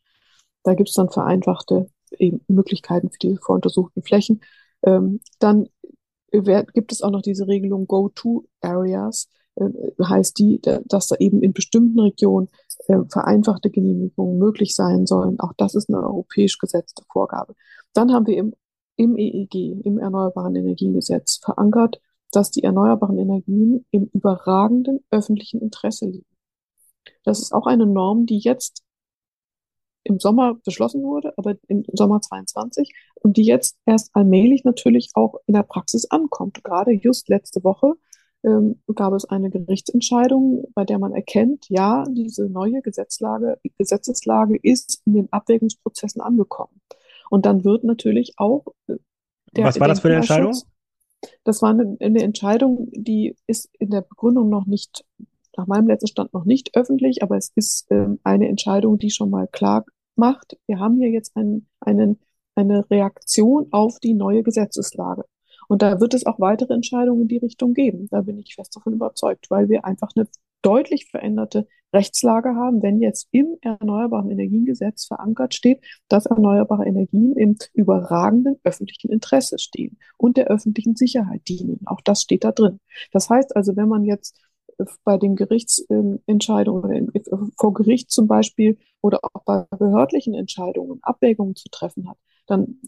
Da 0.64 0.76
gibt 0.76 0.90
es 0.90 0.96
dann 0.96 1.10
vereinfachte 1.10 1.90
Möglichkeiten 2.48 3.10
für 3.10 3.20
diese 3.20 3.38
voruntersuchten 3.38 4.04
Flächen. 4.04 4.42
Ähm, 4.84 5.20
dann 5.40 5.68
gibt 6.32 6.92
es 6.92 7.02
auch 7.02 7.12
noch 7.12 7.22
diese 7.22 7.48
Regelung 7.48 7.88
Go-To-Areas, 7.88 9.30
äh, 9.56 9.70
heißt 10.02 10.38
die, 10.40 10.62
dass 10.62 11.08
da 11.08 11.16
eben 11.18 11.42
in 11.42 11.54
bestimmten 11.54 12.00
Regionen 12.00 12.50
äh, 12.88 13.00
vereinfachte 13.10 13.70
Genehmigungen 13.70 14.38
möglich 14.38 14.76
sein 14.76 15.06
sollen. 15.06 15.40
Auch 15.40 15.54
das 15.58 15.76
ist 15.76 15.90
eine 15.90 16.04
europäisch 16.04 16.58
gesetzte 16.58 17.04
Vorgabe. 17.12 17.56
Dann 17.94 18.14
haben 18.14 18.28
wir 18.28 18.38
im, 18.38 18.54
im 18.96 19.18
EEG, 19.18 19.84
im 19.84 19.98
Erneuerbaren 19.98 20.56
Energiengesetz, 20.56 21.40
verankert, 21.44 22.00
dass 22.32 22.52
die 22.52 22.64
erneuerbaren 22.64 23.18
Energien 23.18 23.86
im 23.92 24.10
überragenden 24.14 25.00
öffentlichen 25.10 25.62
Interesse 25.62 26.06
liegen. 26.06 26.26
Das 27.24 27.40
ist 27.40 27.54
auch 27.54 27.66
eine 27.66 27.86
Norm, 27.86 28.26
die 28.26 28.38
jetzt 28.38 28.84
im 30.04 30.20
Sommer 30.20 30.56
beschlossen 30.66 31.04
wurde, 31.04 31.34
aber 31.38 31.56
im 31.68 31.84
Sommer 31.94 32.22
22 32.22 32.94
und 33.22 33.38
die 33.38 33.44
jetzt 33.44 33.78
erst 33.86 34.12
allmählich 34.14 34.64
natürlich 34.64 35.12
auch 35.14 35.36
in 35.46 35.54
der 35.54 35.64
Praxis 35.64 36.06
ankommt. 36.06 36.64
Gerade 36.64 36.92
just 36.92 37.30
letzte 37.30 37.64
Woche 37.64 37.94
ähm, 38.44 38.82
gab 38.96 39.14
es 39.14 39.26
eine 39.26 39.50
Gerichtsentscheidung, 39.50 40.66
bei 40.74 40.86
der 40.86 41.00
man 41.00 41.14
erkennt, 41.14 41.66
ja, 41.70 42.04
diese 42.10 42.50
neue 42.50 42.82
Gesetzlage, 42.82 43.60
Gesetzeslage 43.78 44.58
ist 44.62 45.02
in 45.06 45.14
den 45.14 45.34
Abwägungsprozessen 45.34 46.22
angekommen. 46.22 46.82
Und 47.30 47.46
dann 47.46 47.64
wird 47.64 47.84
natürlich 47.84 48.34
auch 48.38 48.66
äh, 48.88 48.96
der 49.56 49.66
Was 49.66 49.80
war 49.80 49.88
das 49.88 50.00
für 50.00 50.10
eine 50.10 50.18
Entscheidung? 50.18 50.56
Das 51.44 51.62
war 51.62 51.72
eine, 51.72 51.98
eine 52.00 52.22
Entscheidung, 52.22 52.90
die 52.92 53.36
ist 53.46 53.70
in 53.78 53.90
der 53.90 54.02
Begründung 54.02 54.50
noch 54.50 54.66
nicht, 54.66 55.06
nach 55.58 55.68
meinem 55.68 55.88
letzten 55.88 56.08
Stand 56.08 56.34
noch 56.34 56.46
nicht 56.46 56.76
öffentlich, 56.78 57.24
aber 57.24 57.36
es 57.36 57.52
ist 57.56 57.88
ähm, 57.90 58.20
eine 58.24 58.48
Entscheidung, 58.48 58.98
die 58.98 59.10
schon 59.10 59.30
mal 59.30 59.48
klar 59.48 59.86
macht, 60.16 60.58
wir 60.68 60.80
haben 60.80 60.98
hier 60.98 61.10
jetzt 61.10 61.36
einen, 61.36 61.68
einen, 61.80 62.20
eine 62.60 62.90
Reaktion 62.90 63.68
auf 63.72 64.00
die 64.00 64.14
neue 64.14 64.44
Gesetzeslage. 64.44 65.24
Und 65.68 65.82
da 65.82 66.00
wird 66.00 66.14
es 66.14 66.26
auch 66.26 66.40
weitere 66.40 66.74
Entscheidungen 66.74 67.24
in 67.24 67.28
die 67.28 67.38
Richtung 67.38 67.74
geben. 67.74 68.08
Da 68.10 68.22
bin 68.22 68.40
ich 68.40 68.56
fest 68.56 68.76
davon 68.76 68.94
überzeugt, 68.94 69.50
weil 69.50 69.70
wir 69.70 69.86
einfach 69.86 70.10
eine 70.16 70.28
deutlich 70.62 71.06
veränderte 71.10 71.68
Rechtslage 71.94 72.56
haben, 72.56 72.82
wenn 72.84 73.00
jetzt 73.00 73.28
im 73.32 73.58
Erneuerbaren 73.62 74.30
Energiengesetz 74.30 75.06
verankert 75.06 75.54
steht, 75.54 75.84
dass 76.08 76.26
erneuerbare 76.26 76.86
Energien 76.86 77.36
im 77.36 77.56
überragenden 77.74 78.58
öffentlichen 78.64 79.12
Interesse 79.12 79.58
stehen 79.58 79.98
und 80.18 80.38
der 80.38 80.48
öffentlichen 80.48 80.96
Sicherheit 80.96 81.48
dienen. 81.48 81.80
Auch 81.86 82.02
das 82.02 82.22
steht 82.22 82.44
da 82.44 82.52
drin. 82.52 82.80
Das 83.12 83.30
heißt 83.30 83.56
also, 83.56 83.76
wenn 83.76 83.88
man 83.88 84.04
jetzt 84.04 84.40
bei 85.04 85.18
den 85.18 85.36
Gerichtsentscheidungen 85.36 87.12
vor 87.58 87.74
Gericht 87.74 88.12
zum 88.12 88.28
Beispiel 88.28 88.78
oder 89.02 89.20
auch 89.24 89.44
bei 89.44 89.66
behördlichen 89.78 90.34
Entscheidungen 90.34 91.00
Abwägungen 91.02 91.56
zu 91.56 91.70
treffen 91.70 92.10
hat, 92.10 92.18
dann 92.50 92.80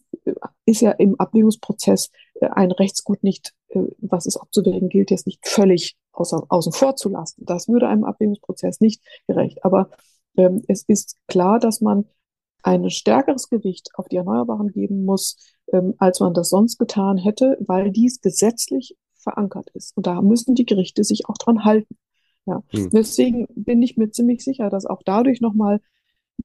ist 0.65 0.81
ja 0.81 0.91
im 0.91 1.19
Abwägungsprozess 1.19 2.11
äh, 2.35 2.47
ein 2.47 2.71
Rechtsgut 2.71 3.23
nicht, 3.23 3.53
äh, 3.69 3.81
was 3.99 4.25
es 4.25 4.37
abzuwägen 4.37 4.89
gilt, 4.89 5.11
jetzt 5.11 5.27
nicht 5.27 5.47
völlig 5.47 5.97
außer, 6.11 6.43
außen 6.49 6.71
vor 6.71 6.95
zu 6.95 7.09
lassen. 7.09 7.43
Das 7.45 7.67
würde 7.67 7.87
einem 7.87 8.03
Abwägungsprozess 8.03 8.79
nicht 8.81 9.01
gerecht. 9.27 9.63
Aber 9.63 9.89
ähm, 10.37 10.63
es 10.67 10.83
ist 10.83 11.17
klar, 11.27 11.59
dass 11.59 11.81
man 11.81 12.05
ein 12.63 12.89
stärkeres 12.89 13.49
Gewicht 13.49 13.89
auf 13.95 14.07
die 14.07 14.17
Erneuerbaren 14.17 14.71
geben 14.71 15.03
muss, 15.03 15.37
ähm, 15.73 15.95
als 15.97 16.19
man 16.19 16.33
das 16.33 16.49
sonst 16.49 16.77
getan 16.77 17.17
hätte, 17.17 17.57
weil 17.59 17.91
dies 17.91 18.21
gesetzlich 18.21 18.95
verankert 19.15 19.69
ist. 19.73 19.95
Und 19.97 20.07
da 20.07 20.21
müssen 20.21 20.55
die 20.55 20.65
Gerichte 20.65 21.03
sich 21.03 21.27
auch 21.27 21.37
dran 21.37 21.63
halten. 21.63 21.97
Ja. 22.45 22.63
Hm. 22.69 22.89
Deswegen 22.91 23.47
bin 23.55 23.81
ich 23.81 23.97
mir 23.97 24.11
ziemlich 24.11 24.43
sicher, 24.43 24.69
dass 24.69 24.85
auch 24.85 25.01
dadurch 25.03 25.41
nochmal 25.41 25.79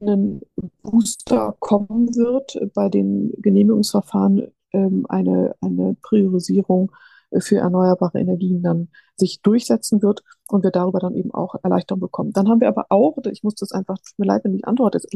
ein 0.00 0.42
Booster 0.82 1.56
kommen 1.60 2.14
wird 2.14 2.58
bei 2.74 2.88
den 2.88 3.32
Genehmigungsverfahren, 3.38 4.52
ähm, 4.72 5.06
eine, 5.08 5.54
eine 5.60 5.96
Priorisierung 6.02 6.92
für 7.38 7.58
erneuerbare 7.58 8.20
Energien 8.20 8.62
dann 8.62 8.88
sich 9.16 9.40
durchsetzen 9.42 10.02
wird 10.02 10.22
und 10.48 10.62
wir 10.62 10.70
darüber 10.70 11.00
dann 11.00 11.14
eben 11.14 11.32
auch 11.32 11.56
Erleichterung 11.62 12.00
bekommen. 12.00 12.32
Dann 12.32 12.48
haben 12.48 12.60
wir 12.60 12.68
aber 12.68 12.86
auch, 12.90 13.16
ich 13.30 13.42
muss 13.42 13.54
das 13.54 13.72
einfach, 13.72 13.96
tut 13.96 14.18
mir 14.18 14.26
leid, 14.26 14.44
wenn 14.44 14.56
die 14.56 14.64
Antwort 14.64 14.94
jetzt 14.94 15.08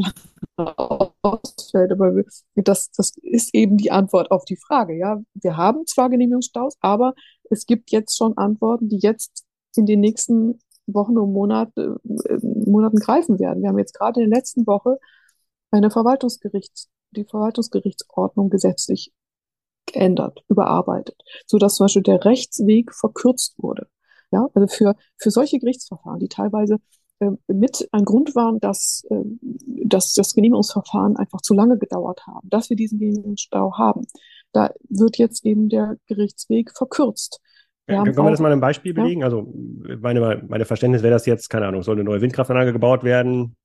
ausfällt, 1.22 1.92
aber 1.92 2.22
das, 2.56 2.90
das 2.90 3.12
ist 3.22 3.54
eben 3.54 3.76
die 3.76 3.92
Antwort 3.92 4.30
auf 4.30 4.44
die 4.44 4.56
Frage. 4.56 4.96
Ja, 4.96 5.20
wir 5.35 5.56
haben 5.56 5.87
zwar 5.87 6.11
Genehmigungsstaus, 6.11 6.76
aber 6.80 7.14
es 7.50 7.66
gibt 7.66 7.90
jetzt 7.90 8.16
schon 8.16 8.37
Antworten, 8.37 8.88
die 8.88 8.98
jetzt 8.98 9.44
in 9.76 9.87
den 9.87 10.00
nächsten 10.00 10.59
Wochen 10.94 11.18
und 11.18 11.33
Monate, 11.33 12.00
äh, 12.29 12.38
Monaten 12.42 12.98
greifen 12.98 13.38
werden. 13.38 13.62
Wir 13.62 13.68
haben 13.68 13.79
jetzt 13.79 13.94
gerade 13.94 14.22
in 14.22 14.31
der 14.31 14.38
letzten 14.38 14.66
Woche 14.66 14.98
eine 15.70 15.90
Verwaltungsgerichts, 15.90 16.88
die 17.12 17.24
Verwaltungsgerichtsordnung 17.24 18.50
gesetzlich 18.50 19.12
geändert, 19.87 20.44
überarbeitet, 20.48 21.20
so 21.46 21.59
dass 21.59 21.76
zum 21.76 21.85
Beispiel 21.85 22.03
der 22.03 22.24
Rechtsweg 22.24 22.94
verkürzt 22.94 23.55
wurde. 23.59 23.88
Ja, 24.33 24.48
also 24.55 24.68
für, 24.68 24.94
für 25.16 25.31
solche 25.31 25.59
Gerichtsverfahren, 25.59 26.20
die 26.20 26.29
teilweise 26.29 26.79
äh, 27.18 27.31
mit 27.48 27.88
ein 27.92 28.05
Grund 28.05 28.35
waren, 28.35 28.61
dass, 28.61 29.05
äh, 29.11 29.24
dass 29.85 30.14
das 30.14 30.35
Genehmigungsverfahren 30.35 31.16
einfach 31.16 31.40
zu 31.40 31.55
lange 31.55 31.79
gedauert 31.79 32.26
haben, 32.26 32.48
dass 32.48 32.70
wir 32.70 32.76
diesen 32.76 32.98
Genehmigungsstau 32.98 33.76
haben. 33.76 34.07
Da 34.53 34.72
wird 34.88 35.18
jetzt 35.18 35.44
eben 35.44 35.68
der 35.68 35.96
Gerichtsweg 36.07 36.70
verkürzt. 36.76 37.40
Können 37.90 38.16
wir 38.16 38.31
das 38.31 38.40
mal 38.40 38.53
ein 38.53 38.61
Beispiel 38.61 38.94
belegen? 38.94 39.20
Ja. 39.20 39.26
Also 39.26 39.53
meine, 40.00 40.42
meine 40.48 40.64
Verständnis 40.64 41.03
wäre 41.03 41.12
das 41.12 41.26
jetzt, 41.26 41.48
keine 41.50 41.66
Ahnung, 41.66 41.83
soll 41.83 41.96
eine 41.96 42.05
neue 42.05 42.20
Windkraftanlage 42.20 42.72
gebaut 42.72 43.05
werden, 43.05 43.57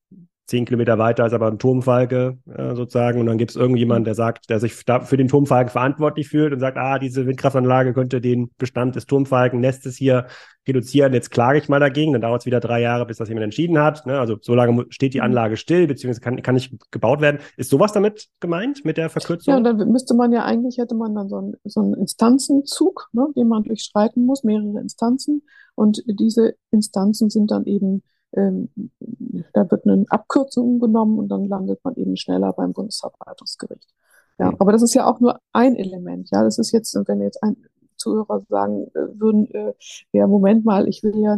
zehn 0.46 0.66
Kilometer 0.66 0.98
weiter 0.98 1.26
ist 1.26 1.34
aber 1.34 1.48
ein 1.48 1.58
Turmfalke 1.58 2.38
äh, 2.48 2.76
sozusagen 2.76 3.20
und 3.20 3.26
dann 3.26 3.38
gibt 3.38 3.52
es 3.52 3.58
irgendjemand, 3.58 4.02
mhm. 4.02 4.06
der 4.06 4.16
sagt, 4.16 4.50
der 4.50 4.60
sich 4.60 4.86
da 4.86 5.00
für 5.00 5.18
den 5.18 5.28
Turmfalken 5.28 5.72
verantwortlich 5.72 6.28
fühlt 6.30 6.54
und 6.54 6.60
sagt, 6.60 6.78
ah, 6.78 7.00
diese 7.00 7.26
Windkraftanlage 7.26 7.94
könnte 7.94 8.22
den 8.22 8.52
Bestand 8.58 8.96
des 8.96 9.08
Turmfalkennestes 9.08 9.96
hier 9.96 10.28
reduzieren, 10.68 11.14
jetzt 11.14 11.32
klage 11.32 11.58
ich 11.60 11.70
mal 11.70 11.80
dagegen, 11.80 12.14
dann 12.14 12.22
dauert 12.22 12.42
es 12.42 12.46
wieder 12.46 12.60
drei 12.60 12.82
Jahre, 12.82 13.06
bis 13.06 13.18
das 13.18 13.30
jemand 13.30 13.46
entschieden 13.46 13.80
hat. 13.80 14.06
Ne? 14.06 14.20
Also 14.20 14.38
so 14.42 14.56
lange 14.56 14.86
steht 14.90 15.14
die 15.14 15.20
mhm. 15.20 15.26
Anlage 15.26 15.58
still, 15.58 15.88
beziehungsweise 15.88 16.22
kann, 16.22 16.42
kann 16.42 16.56
nicht 16.56 16.92
gebaut 16.92 17.22
werden. 17.22 17.40
Ist 17.58 17.70
sowas 17.70 17.92
damit 17.92 18.28
gemeint, 18.40 18.86
mit 18.86 18.98
der 18.98 19.10
Verkürzung? 19.10 19.52
Ja, 19.52 19.58
und 19.58 19.64
dann 19.64 19.92
müsste 19.92 20.14
man 20.14 20.32
ja 20.32 20.44
eigentlich, 20.44 20.78
hätte 20.78 20.96
man 20.96 21.16
dann 21.16 21.30
so 21.30 21.38
einen, 21.38 21.56
so 21.64 21.82
einen 21.82 21.94
Instanzenzug, 21.96 23.10
ne, 23.14 23.28
den 23.36 23.48
man 23.48 23.64
durchschreiten 23.64 24.26
muss, 24.26 24.44
mehrere 24.44 24.80
Instanzen. 24.80 25.44
Und 25.76 26.04
diese 26.08 26.56
Instanzen 26.72 27.30
sind 27.30 27.52
dann 27.52 27.66
eben 27.66 28.04
ähm, 28.36 28.70
da 29.54 29.70
wird 29.70 29.86
eine 29.86 30.06
Abkürzung 30.10 30.80
genommen 30.80 31.20
und 31.20 31.30
dann 31.30 31.48
landet 31.48 31.84
man 31.84 31.96
eben 31.96 32.18
schneller 32.18 32.54
beim 32.54 32.74
Bundesverwaltungsgericht. 32.74 33.94
Ja, 34.38 34.54
aber 34.60 34.72
das 34.72 34.82
ist 34.82 34.94
ja 34.94 35.06
auch 35.06 35.20
nur 35.20 35.40
ein 35.54 35.76
Element. 35.76 36.30
Ja, 36.32 36.44
das 36.44 36.58
ist 36.58 36.72
jetzt, 36.72 36.94
wenn 37.08 37.22
jetzt 37.22 37.42
ein, 37.42 37.56
Zuhörer 37.98 38.46
sagen 38.50 38.88
äh, 38.94 39.20
würden, 39.20 39.50
äh, 39.52 39.74
ja, 40.12 40.28
Moment 40.28 40.66
mal, 40.66 40.88
ich 40.88 41.04
will 41.04 41.18
ja, 41.18 41.38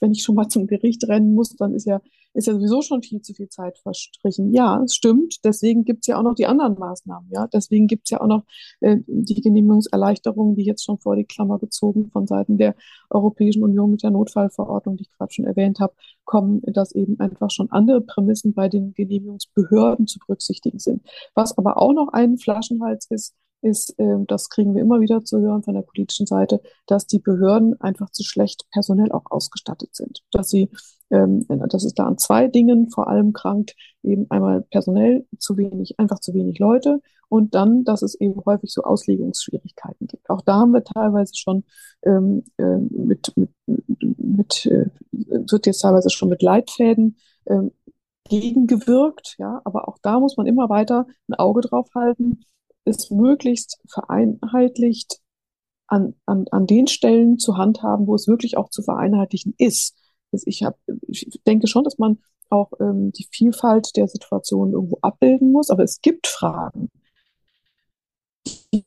wenn 0.00 0.12
ich 0.12 0.22
schon 0.22 0.34
mal 0.34 0.48
zum 0.48 0.66
Gericht 0.66 1.06
rennen 1.08 1.34
muss, 1.34 1.56
dann 1.56 1.74
ist 1.74 1.86
ja, 1.86 2.00
ist 2.34 2.46
ja 2.46 2.54
sowieso 2.54 2.82
schon 2.82 3.02
viel 3.02 3.20
zu 3.22 3.34
viel 3.34 3.48
Zeit 3.48 3.78
verstrichen. 3.78 4.52
Ja, 4.52 4.82
es 4.82 4.94
stimmt. 4.94 5.44
Deswegen 5.44 5.84
gibt 5.84 6.00
es 6.04 6.06
ja 6.08 6.18
auch 6.18 6.22
noch 6.22 6.34
die 6.34 6.46
anderen 6.46 6.78
Maßnahmen. 6.78 7.30
Ja, 7.30 7.46
deswegen 7.46 7.86
gibt 7.86 8.04
es 8.04 8.10
ja 8.10 8.20
auch 8.20 8.26
noch 8.26 8.44
äh, 8.80 8.98
die 9.06 9.40
Genehmigungserleichterungen, 9.40 10.54
die 10.54 10.64
jetzt 10.64 10.84
schon 10.84 10.98
vor 10.98 11.16
die 11.16 11.24
Klammer 11.24 11.58
gezogen 11.58 12.10
von 12.10 12.26
Seiten 12.26 12.58
der 12.58 12.74
Europäischen 13.10 13.62
Union 13.62 13.90
mit 13.90 14.02
der 14.02 14.10
Notfallverordnung, 14.10 14.96
die 14.96 15.02
ich 15.02 15.12
gerade 15.12 15.32
schon 15.32 15.46
erwähnt 15.46 15.80
habe, 15.80 15.94
kommen, 16.24 16.60
dass 16.62 16.92
eben 16.92 17.18
einfach 17.20 17.50
schon 17.50 17.70
andere 17.70 18.00
Prämissen 18.02 18.54
bei 18.54 18.68
den 18.68 18.92
Genehmigungsbehörden 18.94 20.06
zu 20.06 20.18
berücksichtigen 20.18 20.78
sind. 20.78 21.02
Was 21.34 21.56
aber 21.56 21.78
auch 21.78 21.92
noch 21.92 22.08
ein 22.12 22.38
Flaschenhals 22.38 23.06
ist, 23.10 23.34
ist, 23.60 23.98
äh, 23.98 24.16
das 24.26 24.48
kriegen 24.48 24.74
wir 24.74 24.82
immer 24.82 25.00
wieder 25.00 25.24
zu 25.24 25.40
hören 25.40 25.62
von 25.62 25.74
der 25.74 25.82
politischen 25.82 26.26
Seite, 26.26 26.60
dass 26.86 27.06
die 27.06 27.18
Behörden 27.18 27.80
einfach 27.80 28.10
zu 28.10 28.22
schlecht 28.22 28.66
personell 28.70 29.12
auch 29.12 29.30
ausgestattet 29.30 29.94
sind. 29.94 30.22
Dass 30.30 30.50
sie, 30.50 30.70
ähm, 31.10 31.46
dass 31.48 31.84
es 31.84 31.94
da 31.94 32.06
an 32.06 32.18
zwei 32.18 32.48
Dingen 32.48 32.90
vor 32.90 33.08
allem 33.08 33.32
krankt, 33.32 33.74
eben 34.02 34.30
einmal 34.30 34.62
personell 34.62 35.26
zu 35.38 35.56
wenig, 35.56 35.98
einfach 35.98 36.20
zu 36.20 36.34
wenig 36.34 36.58
Leute 36.58 37.00
und 37.28 37.54
dann, 37.54 37.84
dass 37.84 38.02
es 38.02 38.14
eben 38.14 38.40
häufig 38.46 38.72
so 38.72 38.82
Auslegungsschwierigkeiten 38.82 40.06
gibt. 40.06 40.28
Auch 40.30 40.40
da 40.40 40.54
haben 40.54 40.72
wir 40.72 40.84
teilweise 40.84 41.34
schon 41.36 41.64
ähm, 42.02 42.44
äh, 42.56 42.78
mit, 42.78 43.32
mit, 43.36 43.50
mit 43.96 44.66
äh, 44.66 44.86
wird 45.10 45.66
jetzt 45.66 45.80
teilweise 45.80 46.10
schon 46.10 46.28
mit 46.28 46.42
Leitfäden 46.42 47.16
ähm, 47.46 47.72
gegengewirkt, 48.28 49.36
ja, 49.38 49.60
aber 49.64 49.88
auch 49.88 49.98
da 50.02 50.20
muss 50.20 50.36
man 50.36 50.46
immer 50.46 50.68
weiter 50.68 51.06
ein 51.28 51.34
Auge 51.34 51.62
drauf 51.62 51.88
halten, 51.94 52.40
es 52.88 53.10
möglichst 53.10 53.80
vereinheitlicht 53.88 55.20
an, 55.86 56.14
an, 56.26 56.46
an 56.50 56.66
den 56.66 56.86
Stellen 56.86 57.38
zu 57.38 57.56
handhaben, 57.56 58.06
wo 58.06 58.14
es 58.14 58.28
wirklich 58.28 58.56
auch 58.56 58.70
zu 58.70 58.82
vereinheitlichen 58.82 59.54
ist. 59.58 59.96
Also 60.32 60.44
ich, 60.46 60.62
hab, 60.62 60.78
ich 61.06 61.40
denke 61.46 61.66
schon, 61.66 61.84
dass 61.84 61.98
man 61.98 62.18
auch 62.50 62.72
ähm, 62.80 63.12
die 63.12 63.26
Vielfalt 63.30 63.96
der 63.96 64.08
Situation 64.08 64.72
irgendwo 64.72 64.98
abbilden 65.02 65.52
muss, 65.52 65.70
aber 65.70 65.82
es 65.82 66.00
gibt 66.00 66.26
Fragen, 66.26 66.90
die 68.72 68.84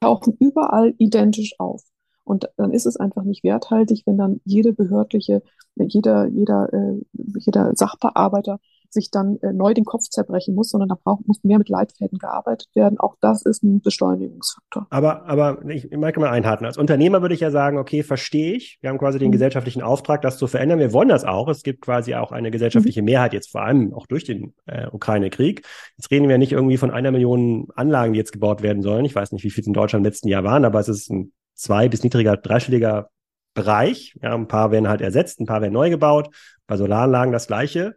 tauchen 0.00 0.36
überall 0.38 0.94
identisch 0.98 1.54
auf. 1.58 1.82
Und 2.24 2.48
dann 2.56 2.72
ist 2.72 2.86
es 2.86 2.96
einfach 2.96 3.22
nicht 3.22 3.44
werthaltig, 3.44 4.02
wenn 4.06 4.16
dann 4.16 4.40
jede 4.44 4.72
behördliche, 4.72 5.42
jeder, 5.76 6.26
jeder, 6.26 6.72
äh, 6.72 7.00
jeder 7.12 7.74
Sachbearbeiter 7.74 8.60
sich 8.94 9.10
dann 9.10 9.38
äh, 9.42 9.52
neu 9.52 9.74
den 9.74 9.84
Kopf 9.84 10.04
zerbrechen 10.08 10.54
muss, 10.54 10.70
sondern 10.70 10.88
da 10.88 10.96
braucht, 11.02 11.26
muss 11.28 11.44
mehr 11.44 11.58
mit 11.58 11.68
Leitfäden 11.68 12.18
gearbeitet 12.18 12.68
werden. 12.74 12.98
Auch 12.98 13.16
das 13.20 13.42
ist 13.42 13.62
ein 13.62 13.80
Beschleunigungsfaktor. 13.82 14.86
Aber, 14.88 15.26
aber 15.26 15.62
ich, 15.68 15.92
ich 15.92 15.98
mag 15.98 16.16
mal 16.16 16.30
einhaken. 16.30 16.66
Als 16.66 16.78
Unternehmer 16.78 17.20
würde 17.20 17.34
ich 17.34 17.40
ja 17.40 17.50
sagen, 17.50 17.76
okay, 17.76 18.02
verstehe 18.02 18.54
ich. 18.54 18.78
Wir 18.80 18.90
haben 18.90 18.98
quasi 18.98 19.18
den 19.18 19.28
mhm. 19.28 19.32
gesellschaftlichen 19.32 19.82
Auftrag, 19.82 20.22
das 20.22 20.38
zu 20.38 20.46
verändern. 20.46 20.78
Wir 20.78 20.92
wollen 20.92 21.08
das 21.08 21.24
auch. 21.24 21.48
Es 21.48 21.62
gibt 21.62 21.82
quasi 21.82 22.14
auch 22.14 22.32
eine 22.32 22.50
gesellschaftliche 22.50 23.02
mhm. 23.02 23.06
Mehrheit 23.06 23.34
jetzt 23.34 23.50
vor 23.50 23.62
allem 23.62 23.92
auch 23.92 24.06
durch 24.06 24.24
den 24.24 24.54
äh, 24.66 24.86
Ukraine-Krieg. 24.90 25.66
Jetzt 25.98 26.10
reden 26.10 26.28
wir 26.28 26.38
nicht 26.38 26.52
irgendwie 26.52 26.78
von 26.78 26.90
einer 26.90 27.10
Million 27.10 27.68
Anlagen, 27.74 28.14
die 28.14 28.18
jetzt 28.18 28.32
gebaut 28.32 28.62
werden 28.62 28.82
sollen. 28.82 29.04
Ich 29.04 29.14
weiß 29.14 29.32
nicht, 29.32 29.44
wie 29.44 29.50
viel 29.50 29.62
es 29.62 29.66
in 29.66 29.74
Deutschland 29.74 30.06
im 30.06 30.10
letzten 30.10 30.28
Jahr 30.28 30.44
waren, 30.44 30.64
aber 30.64 30.80
es 30.80 30.88
ist 30.88 31.10
ein 31.10 31.32
zwei- 31.54 31.88
bis 31.88 32.02
niedriger, 32.02 32.36
dreistelliger 32.36 33.10
Bereich. 33.54 34.18
Ja, 34.20 34.34
ein 34.34 34.48
paar 34.48 34.70
werden 34.72 34.88
halt 34.88 35.00
ersetzt, 35.00 35.40
ein 35.40 35.46
paar 35.46 35.62
werden 35.62 35.72
neu 35.72 35.90
gebaut. 35.90 36.28
Bei 36.66 36.76
Solaranlagen 36.76 37.32
das 37.32 37.46
Gleiche. 37.46 37.94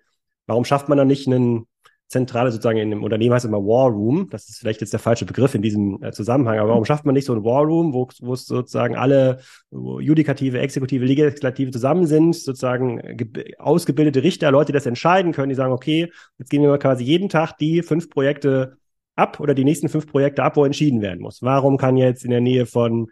Warum 0.48 0.66
schafft 0.66 0.90
man 0.90 0.98
dann 0.98 1.08
nicht 1.08 1.28
einen 1.28 1.68
zentrale 2.08 2.52
sozusagen 2.52 2.78
in 2.78 2.92
einem 2.92 3.04
Unternehmen 3.04 3.34
heißt 3.34 3.46
es 3.46 3.50
immer 3.50 3.66
War 3.66 3.90
Room, 3.90 4.30
das 4.32 4.48
ist 4.48 4.60
vielleicht 4.60 4.80
jetzt 4.80 4.94
der 4.94 5.00
falsche 5.00 5.26
Begriff 5.26 5.54
in 5.56 5.62
diesem 5.62 6.02
äh, 6.02 6.12
Zusammenhang, 6.12 6.58
aber 6.58 6.70
warum 6.70 6.86
schafft 6.86 7.06
man 7.06 7.14
nicht 7.14 7.26
so 7.26 7.34
ein 7.34 7.44
War 7.44 7.64
Room, 7.64 7.94
wo, 7.94 8.08
wo 8.22 8.34
es 8.34 8.46
sozusagen 8.46 8.96
alle 8.96 9.40
Judikative, 9.72 10.60
Exekutive, 10.60 11.04
Legislative 11.04 11.72
zusammen 11.72 12.08
sind, 12.08 12.34
sozusagen 12.34 13.02
ausgebildete 13.58 14.24
Richter, 14.24 14.52
Leute, 14.52 14.68
die 14.68 14.78
das 14.78 14.86
entscheiden 14.86 15.34
können, 15.34 15.50
die 15.50 15.56
sagen, 15.56 15.74
okay, 15.74 16.12
jetzt 16.38 16.50
gehen 16.50 16.62
wir 16.62 16.70
mal 16.70 16.80
quasi 16.80 17.04
jeden 17.04 17.28
Tag 17.28 17.58
die 17.58 17.82
fünf 17.82 18.10
Projekte 18.10 18.78
ab 19.16 19.40
oder 19.42 19.54
die 19.54 19.66
nächsten 19.66 19.90
fünf 19.90 20.08
Projekte 20.08 20.44
ab, 20.44 20.56
wo 20.56 20.64
entschieden 20.64 21.02
werden 21.02 21.22
muss. 21.22 21.42
Warum 21.42 21.78
kann 21.78 21.98
jetzt 21.98 22.24
in 22.24 22.32
der 22.32 22.42
Nähe 22.42 22.66
von 22.66 23.08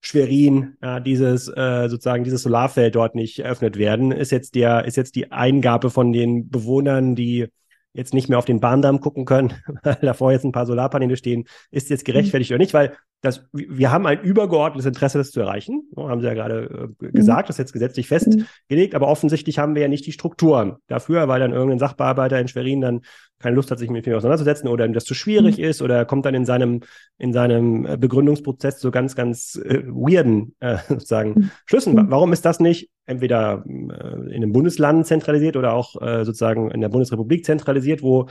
Schwerin, 0.00 0.76
ja, 0.82 1.00
dieses 1.00 1.48
äh, 1.48 1.88
sozusagen 1.88 2.24
dieses 2.24 2.42
Solarfeld 2.42 2.94
dort 2.94 3.14
nicht 3.14 3.40
eröffnet 3.40 3.76
werden, 3.78 4.12
ist 4.12 4.30
jetzt 4.30 4.54
der 4.54 4.84
ist 4.84 4.96
jetzt 4.96 5.16
die 5.16 5.32
Eingabe 5.32 5.90
von 5.90 6.12
den 6.12 6.48
Bewohnern, 6.50 7.16
die 7.16 7.48
jetzt 7.92 8.14
nicht 8.14 8.28
mehr 8.28 8.38
auf 8.38 8.44
den 8.44 8.60
Bahndamm 8.60 9.00
gucken 9.00 9.24
können, 9.24 9.54
weil 9.82 9.98
davor 10.00 10.32
jetzt 10.32 10.44
ein 10.44 10.52
paar 10.52 10.66
Solarpaneele 10.66 11.16
stehen, 11.16 11.48
ist 11.70 11.90
jetzt 11.90 12.04
gerechtfertigt 12.04 12.50
mhm. 12.50 12.54
oder 12.54 12.62
nicht, 12.62 12.74
weil 12.74 12.96
das, 13.20 13.48
wir 13.52 13.90
haben 13.90 14.06
ein 14.06 14.20
übergeordnetes 14.20 14.86
Interesse, 14.86 15.18
das 15.18 15.32
zu 15.32 15.40
erreichen. 15.40 15.88
Haben 15.96 16.20
Sie 16.20 16.26
ja 16.26 16.34
gerade 16.34 16.88
äh, 17.02 17.10
gesagt, 17.10 17.42
mhm. 17.42 17.46
das 17.48 17.56
ist 17.56 17.58
jetzt 17.58 17.72
gesetzlich 17.72 18.06
festgelegt, 18.06 18.94
aber 18.94 19.08
offensichtlich 19.08 19.58
haben 19.58 19.74
wir 19.74 19.82
ja 19.82 19.88
nicht 19.88 20.06
die 20.06 20.12
Strukturen 20.12 20.76
dafür, 20.86 21.26
weil 21.26 21.40
dann 21.40 21.52
irgendein 21.52 21.80
Sachbearbeiter 21.80 22.38
in 22.38 22.46
Schwerin 22.46 22.80
dann 22.80 23.00
keine 23.40 23.56
Lust 23.56 23.70
hat, 23.70 23.78
sich 23.78 23.90
mit 23.90 24.06
mir 24.06 24.16
auseinanderzusetzen 24.16 24.68
oder 24.68 24.84
ihm 24.84 24.92
das 24.92 25.04
zu 25.04 25.14
schwierig 25.14 25.58
mhm. 25.58 25.64
ist 25.64 25.82
oder 25.82 26.04
kommt 26.04 26.26
dann 26.26 26.34
in 26.34 26.44
seinem, 26.44 26.80
in 27.18 27.32
seinem 27.32 27.86
äh, 27.86 27.96
Begründungsprozess 27.96 28.78
zu 28.78 28.90
ganz, 28.92 29.16
ganz 29.16 29.56
äh, 29.64 29.82
weirden 29.86 30.54
äh, 30.60 30.78
sozusagen 30.88 31.30
mhm. 31.30 31.50
Schlüssen. 31.66 31.94
Mhm. 31.94 32.10
Warum 32.10 32.32
ist 32.32 32.44
das 32.44 32.60
nicht 32.60 32.90
entweder 33.06 33.64
äh, 33.66 33.70
in 33.70 34.34
einem 34.34 34.52
Bundesland 34.52 35.06
zentralisiert 35.06 35.56
oder 35.56 35.72
auch 35.72 36.00
äh, 36.00 36.24
sozusagen 36.24 36.70
in 36.70 36.80
der 36.80 36.88
Bundesrepublik 36.88 37.44
zentralisiert, 37.44 38.02
wo 38.02 38.28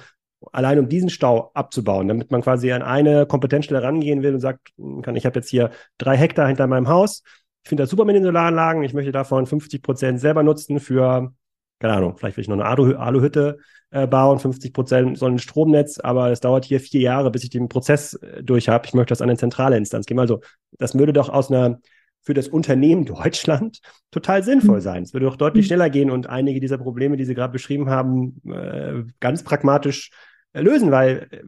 allein 0.51 0.79
um 0.79 0.89
diesen 0.89 1.09
Stau 1.09 1.51
abzubauen, 1.53 2.07
damit 2.07 2.31
man 2.31 2.41
quasi 2.41 2.71
an 2.71 2.81
eine 2.81 3.25
Kompetenzstelle 3.25 3.83
rangehen 3.83 4.21
will 4.23 4.33
und 4.33 4.39
sagt, 4.39 4.73
kann, 5.01 5.15
ich 5.15 5.25
habe 5.25 5.39
jetzt 5.39 5.49
hier 5.49 5.71
drei 5.97 6.17
Hektar 6.17 6.47
hinter 6.47 6.67
meinem 6.67 6.87
Haus, 6.87 7.23
ich 7.63 7.69
finde 7.69 7.83
das 7.83 7.89
super 7.89 8.05
mit 8.05 8.15
den 8.15 8.23
Solaranlagen, 8.23 8.83
ich 8.83 8.93
möchte 8.93 9.11
davon 9.11 9.45
50 9.45 9.81
Prozent 9.81 10.19
selber 10.19 10.43
nutzen 10.43 10.79
für, 10.79 11.33
keine 11.79 11.93
Ahnung, 11.93 12.17
vielleicht 12.17 12.37
will 12.37 12.43
ich 12.43 12.47
noch 12.47 12.55
eine 12.55 12.65
Alu 12.65 12.95
Aluhütte 12.95 13.57
äh, 13.89 14.07
bauen, 14.07 14.39
50 14.39 14.73
Prozent 14.73 15.17
soll 15.17 15.31
ein 15.31 15.39
Stromnetz, 15.39 15.99
aber 15.99 16.31
es 16.31 16.39
dauert 16.39 16.65
hier 16.65 16.79
vier 16.79 17.01
Jahre, 17.01 17.31
bis 17.31 17.43
ich 17.43 17.49
den 17.49 17.69
Prozess 17.69 18.13
äh, 18.15 18.43
durch 18.43 18.69
habe. 18.69 18.85
Ich 18.85 18.93
möchte 18.93 19.11
das 19.11 19.21
an 19.21 19.29
eine 19.29 19.37
zentrale 19.37 19.77
Instanz 19.77 20.05
geben. 20.05 20.19
Also 20.19 20.41
das 20.77 20.97
würde 20.97 21.13
doch 21.13 21.29
aus 21.29 21.51
einer 21.51 21.79
für 22.27 22.33
das 22.33 22.49
Unternehmen 22.49 23.05
Deutschland 23.05 23.79
total 24.11 24.43
sinnvoll 24.43 24.79
mhm. 24.79 24.81
sein. 24.81 25.03
Es 25.03 25.13
würde 25.13 25.27
doch 25.27 25.37
deutlich 25.37 25.63
mhm. 25.63 25.67
schneller 25.67 25.89
gehen 25.89 26.11
und 26.11 26.27
einige 26.27 26.59
dieser 26.59 26.77
Probleme, 26.77 27.15
die 27.15 27.23
Sie 27.23 27.35
gerade 27.35 27.53
beschrieben 27.53 27.89
haben, 27.89 28.41
äh, 28.51 29.03
ganz 29.21 29.43
pragmatisch 29.43 30.11
äh, 30.51 30.59
lösen, 30.59 30.91
weil 30.91 31.27
äh, 31.31 31.39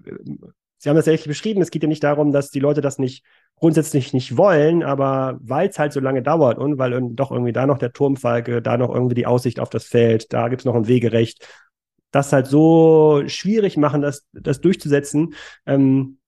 Sie 0.78 0.88
haben 0.88 0.96
das 0.96 1.08
ja 1.08 1.12
richtig 1.12 1.28
beschrieben, 1.28 1.62
es 1.62 1.72
geht 1.72 1.84
ja 1.84 1.90
nicht 1.90 2.06
darum, 2.06 2.32
dass 2.32 2.50
die 2.50 2.62
Leute 2.62 2.80
das 2.80 2.98
nicht 2.98 3.26
grundsätzlich 3.56 4.14
nicht 4.14 4.38
wollen, 4.38 4.82
aber 4.82 5.38
weil 5.42 5.68
es 5.68 5.78
halt 5.78 5.92
so 5.92 6.00
lange 6.00 6.24
dauert 6.24 6.58
und 6.58 6.78
weil 6.78 6.98
doch 7.12 7.32
irgendwie 7.32 7.52
da 7.52 7.68
noch 7.68 7.80
der 7.80 7.92
Turmfalke, 7.92 8.62
da 8.62 8.78
noch 8.78 8.96
irgendwie 8.96 9.16
die 9.16 9.26
Aussicht 9.26 9.60
auf 9.60 9.70
das 9.70 9.84
Feld, 9.84 10.32
da 10.32 10.48
gibt 10.48 10.62
es 10.62 10.66
noch 10.66 10.76
ein 10.76 10.88
Wegerecht, 10.88 11.46
das 12.12 12.32
halt 12.32 12.48
so 12.48 13.24
schwierig 13.28 13.76
machen, 13.76 14.02
das, 14.02 14.26
das 14.32 14.62
durchzusetzen. 14.62 15.34
Ähm, 15.66 16.18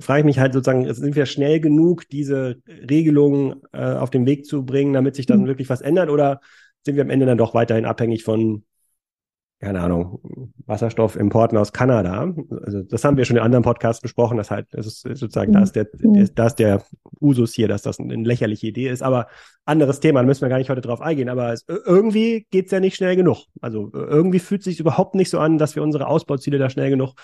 frage 0.00 0.20
ich 0.20 0.24
mich 0.24 0.38
halt 0.38 0.52
sozusagen, 0.52 0.92
sind 0.92 1.16
wir 1.16 1.26
schnell 1.26 1.60
genug, 1.60 2.08
diese 2.08 2.56
Regelungen 2.66 3.62
äh, 3.72 3.94
auf 3.94 4.10
den 4.10 4.26
Weg 4.26 4.44
zu 4.44 4.64
bringen, 4.64 4.92
damit 4.92 5.16
sich 5.16 5.26
dann 5.26 5.42
mhm. 5.42 5.46
wirklich 5.46 5.70
was 5.70 5.80
ändert 5.80 6.10
oder 6.10 6.40
sind 6.84 6.96
wir 6.96 7.02
am 7.02 7.10
Ende 7.10 7.26
dann 7.26 7.38
doch 7.38 7.54
weiterhin 7.54 7.86
abhängig 7.86 8.24
von 8.24 8.64
keine 9.60 9.80
Ahnung, 9.80 10.52
Wasserstoffimporten 10.66 11.58
aus 11.58 11.72
Kanada. 11.72 12.32
Also 12.64 12.82
das 12.82 13.04
haben 13.04 13.16
wir 13.16 13.24
schon 13.24 13.38
in 13.38 13.42
anderen 13.42 13.64
Podcasts 13.64 14.00
besprochen, 14.00 14.36
dass 14.36 14.52
halt, 14.52 14.68
das 14.70 14.86
ist 14.86 15.00
sozusagen, 15.00 15.52
da 15.52 15.62
ist 15.62 15.72
der, 15.72 15.86
der, 15.92 16.28
da 16.28 16.46
ist 16.46 16.56
der 16.56 16.82
Usus 17.20 17.54
hier, 17.54 17.66
dass 17.66 17.82
das 17.82 17.98
eine 17.98 18.14
lächerliche 18.14 18.68
Idee 18.68 18.88
ist, 18.88 19.02
aber 19.02 19.26
anderes 19.64 19.98
Thema, 19.98 20.20
da 20.20 20.26
müssen 20.26 20.42
wir 20.42 20.48
gar 20.48 20.58
nicht 20.58 20.70
heute 20.70 20.80
drauf 20.80 21.00
eingehen, 21.00 21.28
aber 21.28 21.52
es, 21.52 21.64
irgendwie 21.66 22.46
geht's 22.52 22.70
ja 22.70 22.78
nicht 22.78 22.94
schnell 22.94 23.16
genug. 23.16 23.46
Also 23.60 23.90
irgendwie 23.92 24.38
fühlt 24.38 24.60
es 24.60 24.66
sich 24.66 24.78
überhaupt 24.78 25.16
nicht 25.16 25.30
so 25.30 25.40
an, 25.40 25.58
dass 25.58 25.74
wir 25.74 25.82
unsere 25.82 26.06
Ausbauziele 26.06 26.58
da 26.58 26.70
schnell 26.70 26.90
genug 26.90 27.14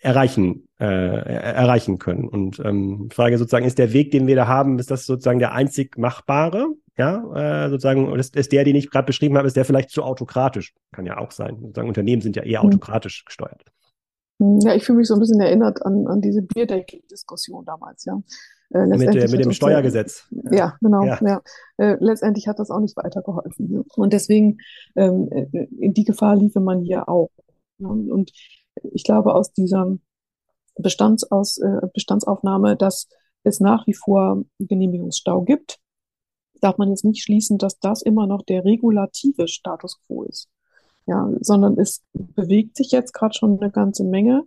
erreichen, 0.00 0.66
äh, 0.78 0.84
erreichen 0.84 1.98
können. 1.98 2.26
Und 2.28 2.60
ähm, 2.64 3.08
Frage 3.12 3.38
sozusagen, 3.38 3.66
ist 3.66 3.78
der 3.78 3.92
Weg, 3.92 4.10
den 4.10 4.26
wir 4.26 4.36
da 4.36 4.46
haben, 4.46 4.78
ist 4.78 4.90
das 4.90 5.06
sozusagen 5.06 5.38
der 5.38 5.52
einzig 5.52 5.96
machbare? 5.98 6.68
Ja, 6.96 7.64
äh, 7.64 7.70
sozusagen, 7.70 8.14
ist, 8.18 8.36
ist 8.36 8.52
der, 8.52 8.64
den 8.64 8.76
ich 8.76 8.90
gerade 8.90 9.06
beschrieben 9.06 9.36
habe, 9.36 9.46
ist 9.46 9.56
der 9.56 9.64
vielleicht 9.64 9.90
zu 9.90 10.02
autokratisch? 10.02 10.74
Kann 10.92 11.06
ja 11.06 11.18
auch 11.18 11.30
sein. 11.30 11.56
Sozusagen 11.60 11.88
Unternehmen 11.88 12.22
sind 12.22 12.36
ja 12.36 12.42
eher 12.42 12.62
hm. 12.62 12.68
autokratisch 12.68 13.24
gesteuert. 13.24 13.62
Hm, 14.38 14.58
ja, 14.60 14.74
ich 14.74 14.84
fühle 14.84 14.98
mich 14.98 15.08
so 15.08 15.14
ein 15.14 15.20
bisschen 15.20 15.40
erinnert 15.40 15.84
an, 15.84 16.06
an 16.06 16.20
diese 16.20 16.42
Bierdeckel-Diskussion 16.42 17.64
damals, 17.64 18.04
ja. 18.04 18.20
Äh, 18.72 18.86
mit, 18.86 19.14
der, 19.14 19.28
mit 19.28 19.44
dem 19.44 19.52
Steuergesetz. 19.52 20.28
Ja, 20.30 20.56
ja 20.56 20.76
genau. 20.80 21.04
Ja. 21.04 21.18
ja. 21.26 21.42
Äh, 21.76 21.96
letztendlich 22.00 22.46
hat 22.46 22.58
das 22.58 22.70
auch 22.70 22.80
nicht 22.80 22.96
weitergeholfen. 22.96 23.84
Und 23.96 24.12
deswegen, 24.12 24.58
ähm, 24.94 25.28
äh, 25.32 25.66
in 25.80 25.92
die 25.92 26.04
Gefahr 26.04 26.36
liefe 26.36 26.60
man 26.60 26.80
hier 26.80 27.08
auch. 27.08 27.30
Und 27.78 28.30
ich 28.92 29.04
glaube, 29.04 29.34
aus 29.34 29.52
dieser 29.52 29.96
Bestandsaus, 30.76 31.58
äh, 31.58 31.80
Bestandsaufnahme, 31.92 32.76
dass 32.76 33.08
es 33.42 33.60
nach 33.60 33.86
wie 33.86 33.94
vor 33.94 34.44
Genehmigungsstau 34.58 35.42
gibt, 35.42 35.78
darf 36.60 36.78
man 36.78 36.90
jetzt 36.90 37.04
nicht 37.04 37.22
schließen, 37.22 37.58
dass 37.58 37.78
das 37.78 38.02
immer 38.02 38.26
noch 38.26 38.42
der 38.42 38.64
regulative 38.64 39.48
Status 39.48 39.98
quo 40.06 40.24
ist. 40.24 40.48
Ja, 41.06 41.30
sondern 41.40 41.78
es 41.78 42.02
bewegt 42.12 42.76
sich 42.76 42.90
jetzt 42.92 43.12
gerade 43.14 43.34
schon 43.34 43.60
eine 43.60 43.70
ganze 43.70 44.04
Menge. 44.04 44.44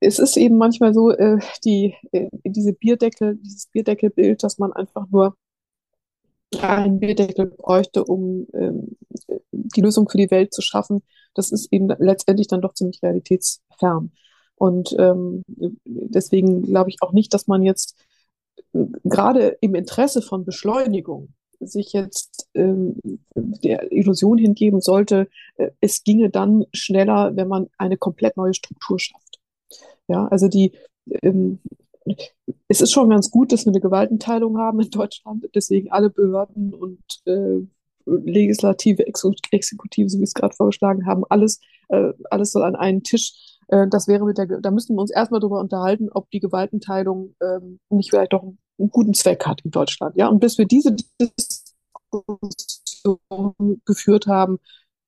es 0.00 0.18
ist 0.18 0.36
eben 0.36 0.56
manchmal 0.56 0.94
so, 0.94 1.10
äh, 1.10 1.38
die, 1.64 1.94
äh, 2.12 2.28
diese 2.44 2.72
Bierdeckel, 2.72 3.36
dieses 3.36 3.66
Bierdeckelbild, 3.66 4.42
dass 4.42 4.58
man 4.58 4.72
einfach 4.72 5.06
nur 5.10 5.36
einen 6.62 7.00
Bierdeckel 7.00 7.46
bräuchte, 7.46 8.04
um 8.04 8.46
ähm, 8.52 8.96
die 9.52 9.80
Lösung 9.80 10.08
für 10.08 10.18
die 10.18 10.30
Welt 10.30 10.52
zu 10.52 10.62
schaffen, 10.62 11.02
das 11.34 11.50
ist 11.50 11.72
eben 11.72 11.88
letztendlich 11.98 12.48
dann 12.48 12.60
doch 12.60 12.74
ziemlich 12.74 13.02
realitätsfern. 13.02 14.12
Und 14.56 14.94
ähm, 14.98 15.42
deswegen 15.84 16.62
glaube 16.62 16.90
ich 16.90 16.98
auch 17.00 17.12
nicht, 17.12 17.34
dass 17.34 17.46
man 17.46 17.62
jetzt 17.62 17.96
äh, 18.72 18.84
gerade 19.04 19.56
im 19.60 19.74
Interesse 19.74 20.22
von 20.22 20.44
Beschleunigung 20.44 21.34
sich 21.60 21.92
jetzt 21.92 22.48
ähm, 22.54 22.96
der 23.34 23.90
Illusion 23.92 24.38
hingeben 24.38 24.80
sollte, 24.80 25.28
äh, 25.56 25.70
es 25.80 26.04
ginge 26.04 26.30
dann 26.30 26.66
schneller, 26.72 27.36
wenn 27.36 27.48
man 27.48 27.68
eine 27.78 27.96
komplett 27.96 28.36
neue 28.36 28.54
Struktur 28.54 28.98
schafft. 28.98 29.40
Ja, 30.08 30.26
also 30.28 30.48
die, 30.48 30.72
ähm, 31.22 31.60
es 32.68 32.80
ist 32.80 32.92
schon 32.92 33.10
ganz 33.10 33.30
gut, 33.30 33.52
dass 33.52 33.64
wir 33.64 33.72
eine 33.72 33.80
Gewaltenteilung 33.80 34.58
haben 34.58 34.80
in 34.80 34.90
Deutschland, 34.90 35.48
deswegen 35.54 35.90
alle 35.90 36.10
Behörden 36.10 36.74
und 36.74 37.02
äh, 37.26 37.60
Legislative, 38.06 39.06
Ex 39.06 39.26
Exekutive, 39.50 40.08
so 40.10 40.18
wie 40.18 40.24
es 40.24 40.34
gerade 40.34 40.54
vorgeschlagen 40.54 41.06
haben, 41.06 41.24
alles, 41.28 41.60
äh, 41.88 42.12
alles 42.30 42.52
soll 42.52 42.62
an 42.62 42.76
einen 42.76 43.02
Tisch. 43.02 43.58
Äh, 43.68 43.88
das 43.88 44.08
wäre 44.08 44.24
mit 44.24 44.36
der, 44.36 44.46
da 44.46 44.70
müssten 44.70 44.94
wir 44.94 45.00
uns 45.00 45.10
erstmal 45.10 45.40
darüber 45.40 45.60
unterhalten, 45.60 46.10
ob 46.12 46.30
die 46.30 46.40
Gewaltenteilung 46.40 47.34
ähm, 47.42 47.78
nicht 47.88 48.10
vielleicht 48.10 48.34
doch 48.34 48.42
einen, 48.42 48.58
einen 48.78 48.90
guten 48.90 49.14
Zweck 49.14 49.46
hat 49.46 49.62
in 49.64 49.70
Deutschland. 49.70 50.16
Ja, 50.16 50.28
und 50.28 50.40
bis 50.40 50.58
wir 50.58 50.66
diese 50.66 50.94
Diskussion 51.20 51.56
geführt 53.86 54.26
haben, 54.26 54.58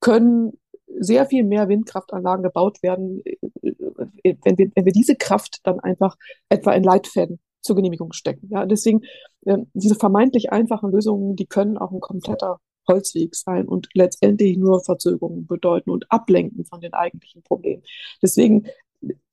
können 0.00 0.52
sehr 0.98 1.26
viel 1.26 1.44
mehr 1.44 1.68
Windkraftanlagen 1.68 2.42
gebaut 2.42 2.82
werden, 2.82 3.22
äh, 3.24 4.36
wenn 4.44 4.58
wir, 4.58 4.70
wenn 4.74 4.84
wir 4.84 4.92
diese 4.92 5.16
Kraft 5.16 5.60
dann 5.64 5.80
einfach 5.80 6.16
etwa 6.48 6.72
in 6.72 6.84
Leitfäden 6.84 7.38
zur 7.60 7.76
Genehmigung 7.76 8.12
stecken. 8.12 8.48
Ja, 8.50 8.66
deswegen 8.66 9.02
äh, 9.44 9.58
diese 9.74 9.96
vermeintlich 9.96 10.52
einfachen 10.52 10.92
Lösungen, 10.92 11.36
die 11.36 11.46
können 11.46 11.78
auch 11.78 11.92
ein 11.92 12.00
kompletter 12.00 12.60
Holzweg 12.88 13.34
sein 13.34 13.66
und 13.66 13.88
letztendlich 13.94 14.56
nur 14.56 14.82
Verzögerungen 14.84 15.46
bedeuten 15.46 15.90
und 15.90 16.10
ablenken 16.10 16.64
von 16.64 16.80
den 16.80 16.94
eigentlichen 16.94 17.42
Problemen. 17.42 17.82
Deswegen 18.22 18.68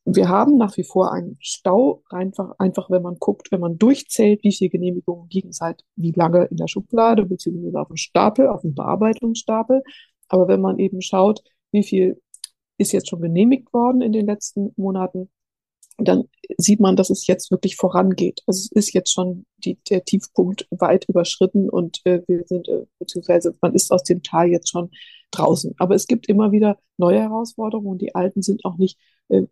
wir 0.06 0.28
haben 0.28 0.58
nach 0.58 0.76
wie 0.78 0.84
vor 0.84 1.14
einen 1.14 1.38
Stau, 1.39 2.04
einfach, 2.10 2.54
einfach 2.58 2.89
wenn 2.89 3.01
man 3.01 3.18
guckt, 3.20 3.51
wenn 3.51 3.62
man 3.62 3.78
durchzählt, 3.78 4.43
wie 4.43 4.51
viele 4.51 4.70
Genehmigungen 4.70 5.30
liegen 5.30 5.54
seit 5.54 5.84
wie 5.95 6.12
lange 6.12 6.45
in 6.45 6.58
der 6.58 6.68
Schublade, 6.68 7.26
beziehungsweise 7.26 7.80
auf 7.80 7.88
dem 7.88 7.97
Stapel, 7.97 8.47
auf 8.47 8.62
dem 8.62 8.76
Bearbeitungsstapel. 8.76 9.82
Aber 10.28 10.47
wenn 10.47 10.61
man 10.61 10.80
eben 10.80 11.01
schaut, 11.01 11.43
wie 11.71 11.84
viel 11.84 12.21
ist 12.78 12.91
jetzt 12.91 13.09
schon 13.09 13.21
genehmigt 13.21 13.74
worden 13.74 14.01
in 14.01 14.11
den 14.11 14.26
letzten 14.26 14.74
Monaten, 14.76 15.30
dann 15.97 16.24
sieht 16.57 16.80
man, 16.80 16.95
dass 16.95 17.09
es 17.09 17.28
jetzt 17.28 17.51
wirklich 17.51 17.76
vorangeht. 17.76 18.41
Also 18.47 18.67
es 18.71 18.71
ist 18.71 18.93
jetzt 18.93 19.13
schon 19.13 19.45
die, 19.57 19.78
der 19.89 20.03
Tiefpunkt 20.03 20.67
weit 20.71 21.05
überschritten 21.07 21.69
und 21.69 21.99
äh, 22.05 22.21
wir 22.28 22.43
sind, 22.47 22.67
äh, 22.67 22.86
beziehungsweise 22.99 23.55
man 23.61 23.76
ist 23.76 23.91
aus 23.91 24.03
dem 24.03 24.24
Tal 24.24 24.49
jetzt 24.49 24.71
schon 24.71 24.89
draußen. 25.38 25.73
Aber 25.77 25.95
es 25.95 26.07
gibt 26.07 26.27
immer 26.27 26.51
wieder 26.51 26.77
neue 26.97 27.19
Herausforderungen 27.19 27.88
und 27.88 28.01
die 28.01 28.15
alten 28.15 28.41
sind 28.41 28.65
auch 28.65 28.77
nicht 28.77 28.99
äh, 29.29 29.43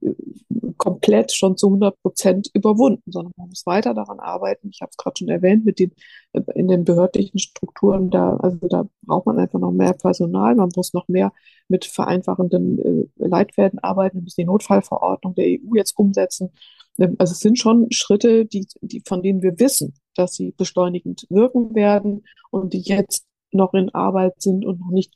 komplett 0.77 1.34
schon 1.34 1.57
zu 1.57 1.67
100 1.67 2.01
Prozent 2.01 2.49
überwunden, 2.53 3.11
sondern 3.11 3.34
man 3.38 3.49
muss 3.49 3.65
weiter 3.65 3.93
daran 3.93 4.19
arbeiten. 4.19 4.69
Ich 4.71 4.82
habe 4.82 4.89
es 4.91 4.97
gerade 4.97 5.15
schon 5.17 5.29
erwähnt, 5.29 5.65
mit 5.65 5.79
den, 5.79 5.91
äh, 6.34 6.41
in 6.55 6.67
den 6.67 6.84
behördlichen 6.84 7.39
Strukturen, 7.39 8.09
da, 8.09 8.36
also 8.38 8.67
da 8.67 8.88
braucht 9.03 9.25
man 9.25 9.39
einfach 9.39 9.59
noch 9.59 9.71
mehr 9.71 9.93
Personal, 9.93 10.55
man 10.55 10.71
muss 10.75 10.93
noch 10.93 11.07
mehr 11.07 11.32
mit 11.67 11.86
vereinfachenden 11.86 12.79
äh, 13.19 13.27
Leitfäden 13.27 13.79
arbeiten, 13.79 14.17
wir 14.17 14.23
müssen 14.23 14.41
die 14.41 14.45
Notfallverordnung 14.45 15.36
der 15.36 15.45
EU 15.45 15.75
jetzt 15.75 15.97
umsetzen. 15.97 16.51
Ähm, 16.99 17.15
also 17.19 17.32
es 17.32 17.39
sind 17.39 17.59
schon 17.59 17.88
Schritte, 17.91 18.45
die, 18.45 18.67
die, 18.82 19.01
von 19.05 19.21
denen 19.21 19.41
wir 19.41 19.59
wissen, 19.59 19.93
dass 20.15 20.34
sie 20.34 20.51
beschleunigend 20.51 21.25
wirken 21.29 21.75
werden 21.75 22.25
und 22.49 22.73
die 22.73 22.82
jetzt 22.82 23.25
noch 23.51 23.73
in 23.73 23.93
Arbeit 23.93 24.41
sind 24.41 24.65
und 24.65 24.79
noch 24.79 24.91
nicht 24.91 25.13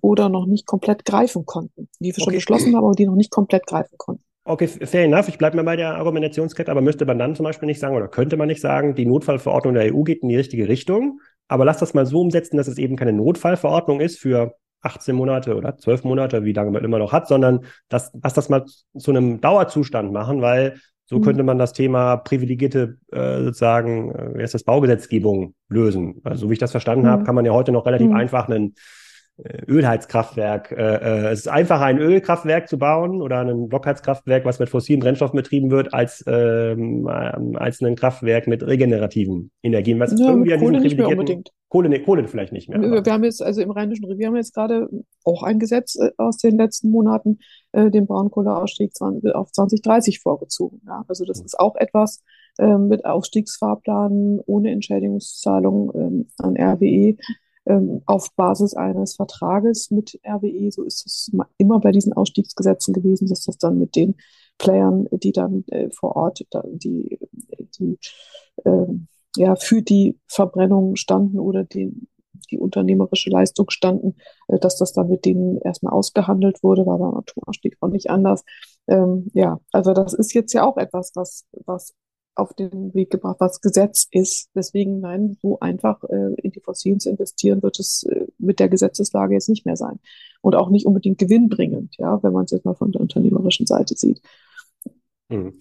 oder 0.00 0.28
noch 0.28 0.46
nicht 0.46 0.66
komplett 0.66 1.04
greifen 1.04 1.46
konnten, 1.46 1.88
die 2.00 2.14
wir 2.14 2.22
schon 2.22 2.34
beschlossen 2.34 2.74
haben, 2.74 2.84
aber 2.84 2.94
die 2.94 3.06
noch 3.06 3.16
nicht 3.16 3.30
komplett 3.30 3.66
greifen 3.66 3.96
konnten. 3.96 4.22
Okay, 4.46 4.68
fair 4.68 5.04
enough. 5.04 5.28
Ich 5.28 5.38
bleibe 5.38 5.56
mal 5.56 5.62
bei 5.62 5.76
der 5.76 5.96
Argumentationskette, 5.96 6.70
aber 6.70 6.82
müsste 6.82 7.06
man 7.06 7.18
dann 7.18 7.34
zum 7.34 7.44
Beispiel 7.44 7.66
nicht 7.66 7.80
sagen 7.80 7.96
oder 7.96 8.08
könnte 8.08 8.36
man 8.36 8.48
nicht 8.48 8.60
sagen, 8.60 8.94
die 8.94 9.06
Notfallverordnung 9.06 9.72
der 9.72 9.94
EU 9.94 10.02
geht 10.02 10.22
in 10.22 10.28
die 10.28 10.36
richtige 10.36 10.68
Richtung, 10.68 11.20
aber 11.48 11.64
lass 11.64 11.78
das 11.78 11.94
mal 11.94 12.04
so 12.04 12.20
umsetzen, 12.20 12.58
dass 12.58 12.68
es 12.68 12.76
eben 12.76 12.96
keine 12.96 13.14
Notfallverordnung 13.14 14.00
ist 14.00 14.18
für 14.18 14.54
18 14.82 15.16
Monate 15.16 15.56
oder 15.56 15.78
12 15.78 16.04
Monate, 16.04 16.44
wie 16.44 16.52
lange 16.52 16.70
man 16.70 16.84
immer 16.84 16.98
noch 16.98 17.12
hat, 17.12 17.26
sondern 17.26 17.64
dass, 17.88 18.12
lass 18.22 18.34
das 18.34 18.50
mal 18.50 18.66
zu 18.66 19.10
einem 19.10 19.40
Dauerzustand 19.40 20.12
machen, 20.12 20.42
weil 20.42 20.78
so 21.06 21.18
mhm. 21.18 21.22
könnte 21.22 21.42
man 21.42 21.58
das 21.58 21.72
Thema 21.72 22.16
privilegierte 22.18 22.98
äh, 23.12 23.44
sozusagen, 23.44 24.14
äh, 24.14 24.34
wie 24.34 24.42
heißt 24.42 24.54
das, 24.54 24.64
Baugesetzgebung 24.64 25.54
lösen. 25.68 26.20
Also 26.24 26.42
so 26.42 26.50
wie 26.50 26.54
ich 26.54 26.58
das 26.58 26.70
verstanden 26.70 27.06
mhm. 27.06 27.10
habe, 27.10 27.24
kann 27.24 27.34
man 27.34 27.44
ja 27.44 27.52
heute 27.52 27.72
noch 27.72 27.86
relativ 27.86 28.08
mhm. 28.08 28.16
einfach 28.16 28.48
einen 28.48 28.74
Ölheizkraftwerk. 29.66 30.70
Äh, 30.70 30.76
äh, 30.76 31.32
es 31.32 31.40
ist 31.40 31.48
einfacher, 31.48 31.84
ein 31.84 31.98
Ölkraftwerk 31.98 32.68
zu 32.68 32.78
bauen 32.78 33.20
oder 33.20 33.40
ein 33.40 33.68
Blockheizkraftwerk, 33.68 34.44
was 34.44 34.60
mit 34.60 34.68
fossilen 34.68 35.00
Brennstoffen 35.00 35.36
betrieben 35.36 35.70
wird, 35.70 35.92
als, 35.92 36.24
ähm, 36.28 37.08
als 37.08 37.80
ein 37.82 37.96
Kraftwerk 37.96 38.46
mit 38.46 38.64
regenerativen 38.64 39.50
Energien. 39.62 39.98
Was 39.98 40.18
ja, 40.18 40.28
irgendwie 40.28 40.54
an 40.54 40.60
Kohle 40.60 40.80
nicht 40.80 40.96
mehr 40.96 41.08
unbedingt. 41.08 41.50
Kohle, 41.68 41.88
nee, 41.88 41.98
Kohle 41.98 42.28
vielleicht 42.28 42.52
nicht 42.52 42.68
mehr. 42.68 43.04
Wir 43.04 43.12
haben 43.12 43.24
jetzt, 43.24 43.42
also 43.42 43.60
im 43.60 43.72
Rheinischen 43.72 44.04
Revier 44.04 44.28
haben 44.28 44.34
wir 44.34 44.40
jetzt 44.40 44.54
gerade 44.54 44.88
auch 45.24 45.42
ein 45.42 45.58
Gesetz 45.58 45.96
äh, 45.96 46.12
aus 46.16 46.36
den 46.36 46.56
letzten 46.56 46.90
Monaten, 46.90 47.40
äh, 47.72 47.90
den 47.90 48.06
Braunkohleausstieg 48.06 48.92
auf 49.00 49.50
2030 49.50 50.20
vorgezogen. 50.20 50.80
Ja? 50.86 51.04
Also 51.08 51.24
das 51.24 51.40
mhm. 51.40 51.46
ist 51.46 51.58
auch 51.58 51.74
etwas 51.74 52.22
äh, 52.58 52.78
mit 52.78 53.04
Ausstiegsfahrplanen 53.04 54.40
ohne 54.46 54.70
Entschädigungszahlung 54.70 55.90
ähm, 55.96 56.26
an 56.38 56.56
RWE 56.56 57.16
ähm, 57.66 58.02
auf 58.06 58.34
Basis 58.36 58.74
eines 58.74 59.16
Vertrages 59.16 59.90
mit 59.90 60.20
RWE. 60.26 60.70
So 60.70 60.84
ist 60.84 61.06
es 61.06 61.30
immer 61.58 61.80
bei 61.80 61.92
diesen 61.92 62.12
Ausstiegsgesetzen 62.12 62.94
gewesen, 62.94 63.28
dass 63.28 63.44
das 63.44 63.58
dann 63.58 63.78
mit 63.78 63.96
den 63.96 64.16
Playern, 64.58 65.08
die 65.10 65.32
dann 65.32 65.64
äh, 65.68 65.90
vor 65.90 66.16
Ort 66.16 66.44
die, 66.64 67.18
die 67.78 67.98
äh, 68.64 68.86
ja, 69.36 69.56
für 69.56 69.82
die 69.82 70.18
Verbrennung 70.28 70.96
standen 70.96 71.38
oder 71.40 71.64
die, 71.64 71.92
die 72.50 72.58
unternehmerische 72.58 73.30
Leistung 73.30 73.70
standen, 73.70 74.16
äh, 74.48 74.58
dass 74.58 74.76
das 74.76 74.92
dann 74.92 75.08
mit 75.08 75.24
denen 75.24 75.58
erstmal 75.58 75.92
ausgehandelt 75.92 76.62
wurde, 76.62 76.86
war 76.86 76.98
beim 76.98 77.16
Atomausstieg 77.16 77.76
auch 77.80 77.88
nicht 77.88 78.10
anders. 78.10 78.44
Ähm, 78.86 79.28
ja, 79.32 79.60
also 79.72 79.92
das 79.92 80.12
ist 80.12 80.34
jetzt 80.34 80.52
ja 80.52 80.64
auch 80.64 80.76
etwas, 80.76 81.12
was, 81.14 81.46
was 81.66 81.94
auf 82.34 82.52
den 82.54 82.92
Weg 82.94 83.10
gebracht, 83.10 83.36
was 83.38 83.60
Gesetz 83.60 84.08
ist. 84.10 84.48
Deswegen, 84.54 85.00
nein, 85.00 85.36
so 85.42 85.60
einfach 85.60 86.02
äh, 86.04 86.34
in 86.42 86.50
die 86.50 86.60
Fossilen 86.60 87.00
zu 87.00 87.10
investieren, 87.10 87.62
wird 87.62 87.78
es 87.78 88.04
äh, 88.04 88.26
mit 88.38 88.60
der 88.60 88.68
Gesetzeslage 88.68 89.34
jetzt 89.34 89.48
nicht 89.48 89.66
mehr 89.66 89.76
sein. 89.76 90.00
Und 90.40 90.54
auch 90.54 90.70
nicht 90.70 90.86
unbedingt 90.86 91.18
gewinnbringend, 91.18 91.96
ja, 91.98 92.22
wenn 92.22 92.32
man 92.32 92.44
es 92.44 92.50
jetzt 92.50 92.64
mal 92.64 92.74
von 92.74 92.92
der 92.92 93.00
unternehmerischen 93.00 93.66
Seite 93.66 93.94
sieht. 93.96 94.20
Hm. 95.30 95.54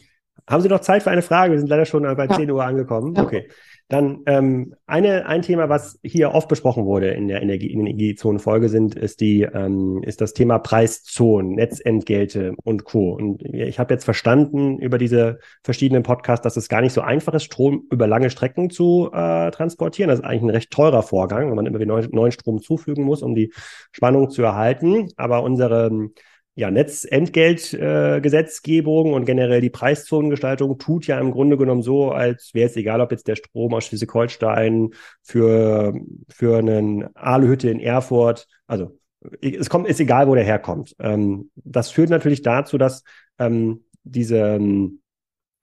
Haben 0.48 0.62
Sie 0.62 0.70
noch 0.70 0.82
Zeit 0.82 1.04
für 1.04 1.12
eine 1.12 1.22
Frage? 1.22 1.54
Wir 1.54 1.60
sind 1.60 1.70
leider 1.70 1.86
schon 1.86 2.04
bei 2.04 2.26
ja. 2.26 2.36
10 2.36 2.52
Uhr 2.52 2.64
angekommen. 2.64 3.16
Ja. 3.16 3.24
Okay. 3.24 3.48
Dann 3.90 4.22
ähm, 4.26 4.74
eine, 4.88 5.28
ein 5.28 5.42
Thema, 5.42 5.70
was 5.70 6.00
hier 6.04 6.32
oft 6.32 6.48
besprochen 6.48 6.86
wurde 6.86 7.12
in 7.12 7.28
der 7.28 7.42
Energiezonenfolge 7.42 8.70
sind, 8.70 8.96
ist 8.96 9.20
die, 9.20 9.44
ähm, 9.44 10.02
ist 10.04 10.22
das 10.22 10.34
Thema 10.34 10.58
Preiszonen, 10.58 11.52
Netzentgelte 11.52 12.56
und 12.64 12.86
Co. 12.86 13.12
Und 13.12 13.44
ich 13.44 13.80
habe 13.80 13.94
jetzt 13.94 14.06
verstanden 14.06 14.80
über 14.80 14.98
diese 14.98 15.40
verschiedenen 15.64 16.02
Podcasts, 16.02 16.44
dass 16.44 16.58
es 16.58 16.70
gar 16.70 16.82
nicht 16.82 16.94
so 16.94 17.02
einfach 17.02 17.34
ist, 17.34 17.44
Strom 17.44 17.86
über 17.92 18.08
lange 18.08 18.30
Strecken 18.30 18.70
zu 18.70 19.12
äh, 19.14 19.52
transportieren. 19.52 20.10
Das 20.10 20.20
ist 20.20 20.26
eigentlich 20.26 20.44
ein 20.44 20.50
recht 20.50 20.72
teurer 20.72 21.04
Vorgang, 21.04 21.50
wenn 21.50 21.56
man 21.56 21.66
immer 21.66 21.80
wieder 21.80 22.08
neuen 22.10 22.32
Strom 22.32 22.62
zufügen 22.62 23.04
muss, 23.04 23.22
um 23.22 23.36
die 23.36 23.54
Spannung 23.92 24.30
zu 24.30 24.42
erhalten. 24.42 25.10
Aber 25.18 25.44
unsere 25.44 26.10
ja, 26.56 26.70
Netzentgeltgesetzgebung 26.70 29.08
äh, 29.08 29.14
und 29.14 29.26
generell 29.26 29.62
die 29.62 29.72
Preiszonengestaltung 29.72 30.78
tut 30.78 31.08
ja 31.08 31.20
im 31.20 31.32
Grunde 31.32 31.58
genommen 31.58 31.82
so, 31.82 32.12
als 32.12 32.54
wäre 32.54 32.70
es 32.70 32.76
egal, 32.76 33.02
ob 33.02 33.10
jetzt 33.12 33.28
der 33.28 33.36
Strom 33.36 33.74
aus 33.74 33.86
Schleswig-Holstein 33.86 34.92
für, 35.24 35.96
für 36.30 36.58
einen 36.58 37.16
Aluhütte 37.16 37.70
in 37.70 37.80
Erfurt, 37.80 38.48
also 38.68 39.00
es 39.42 39.70
kommt, 39.70 39.88
ist 39.88 40.02
egal, 40.02 40.28
wo 40.28 40.36
der 40.36 40.44
herkommt. 40.44 40.98
Ähm, 41.00 41.50
das 41.56 41.92
führt 41.92 42.10
natürlich 42.10 42.42
dazu, 42.42 42.78
dass 42.78 43.04
ähm, 43.40 43.86
diese 44.04 44.38
ähm, 44.38 45.00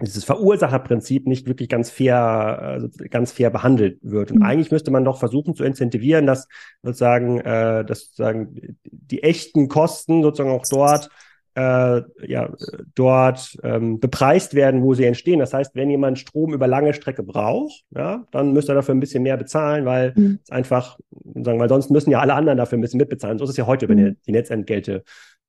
dieses 0.07 0.25
Verursacherprinzip 0.25 1.27
nicht 1.27 1.47
wirklich 1.47 1.69
ganz 1.69 1.91
fair, 1.91 2.81
äh, 2.83 3.09
ganz 3.09 3.33
fair 3.33 3.51
behandelt 3.51 3.99
wird. 4.03 4.31
Und 4.33 4.39
mhm. 4.39 4.45
eigentlich 4.45 4.71
müsste 4.71 4.91
man 4.91 5.05
doch 5.05 5.19
versuchen 5.19 5.55
zu 5.55 5.65
incentivieren, 5.65 6.27
dass 6.27 6.49
sozusagen, 6.83 7.41
äh, 7.41 7.85
dass 7.85 8.07
sozusagen 8.07 8.79
die 8.85 9.23
echten 9.23 9.69
Kosten 9.69 10.23
sozusagen 10.23 10.51
auch 10.51 10.67
dort 10.69 11.11
äh, 11.55 12.03
ja, 12.27 12.51
dort 12.95 13.57
ähm, 13.63 13.99
bepreist 13.99 14.55
werden, 14.55 14.83
wo 14.83 14.95
sie 14.95 15.05
entstehen. 15.05 15.41
Das 15.41 15.53
heißt, 15.53 15.75
wenn 15.75 15.91
jemand 15.91 16.19
Strom 16.19 16.55
über 16.55 16.67
lange 16.67 16.95
Strecke 16.95 17.23
braucht, 17.23 17.85
ja, 17.91 18.25
dann 18.31 18.53
müsste 18.53 18.73
er 18.73 18.77
dafür 18.77 18.95
ein 18.95 19.01
bisschen 19.01 19.23
mehr 19.23 19.37
bezahlen, 19.37 19.85
weil 19.85 20.13
mhm. 20.15 20.39
es 20.43 20.51
einfach, 20.51 20.99
sagen, 21.35 21.59
weil 21.59 21.69
sonst 21.69 21.91
müssen 21.91 22.11
ja 22.11 22.21
alle 22.21 22.35
anderen 22.35 22.57
dafür 22.57 22.79
ein 22.79 22.81
bisschen 22.81 22.99
mitbezahlen. 22.99 23.39
So 23.39 23.45
ist 23.45 23.51
es 23.51 23.57
ja 23.57 23.67
heute 23.67 23.87
mhm. 23.87 23.93
über 23.93 24.03
die, 24.03 24.17
die 24.27 24.33
Netzentgelte 24.33 25.03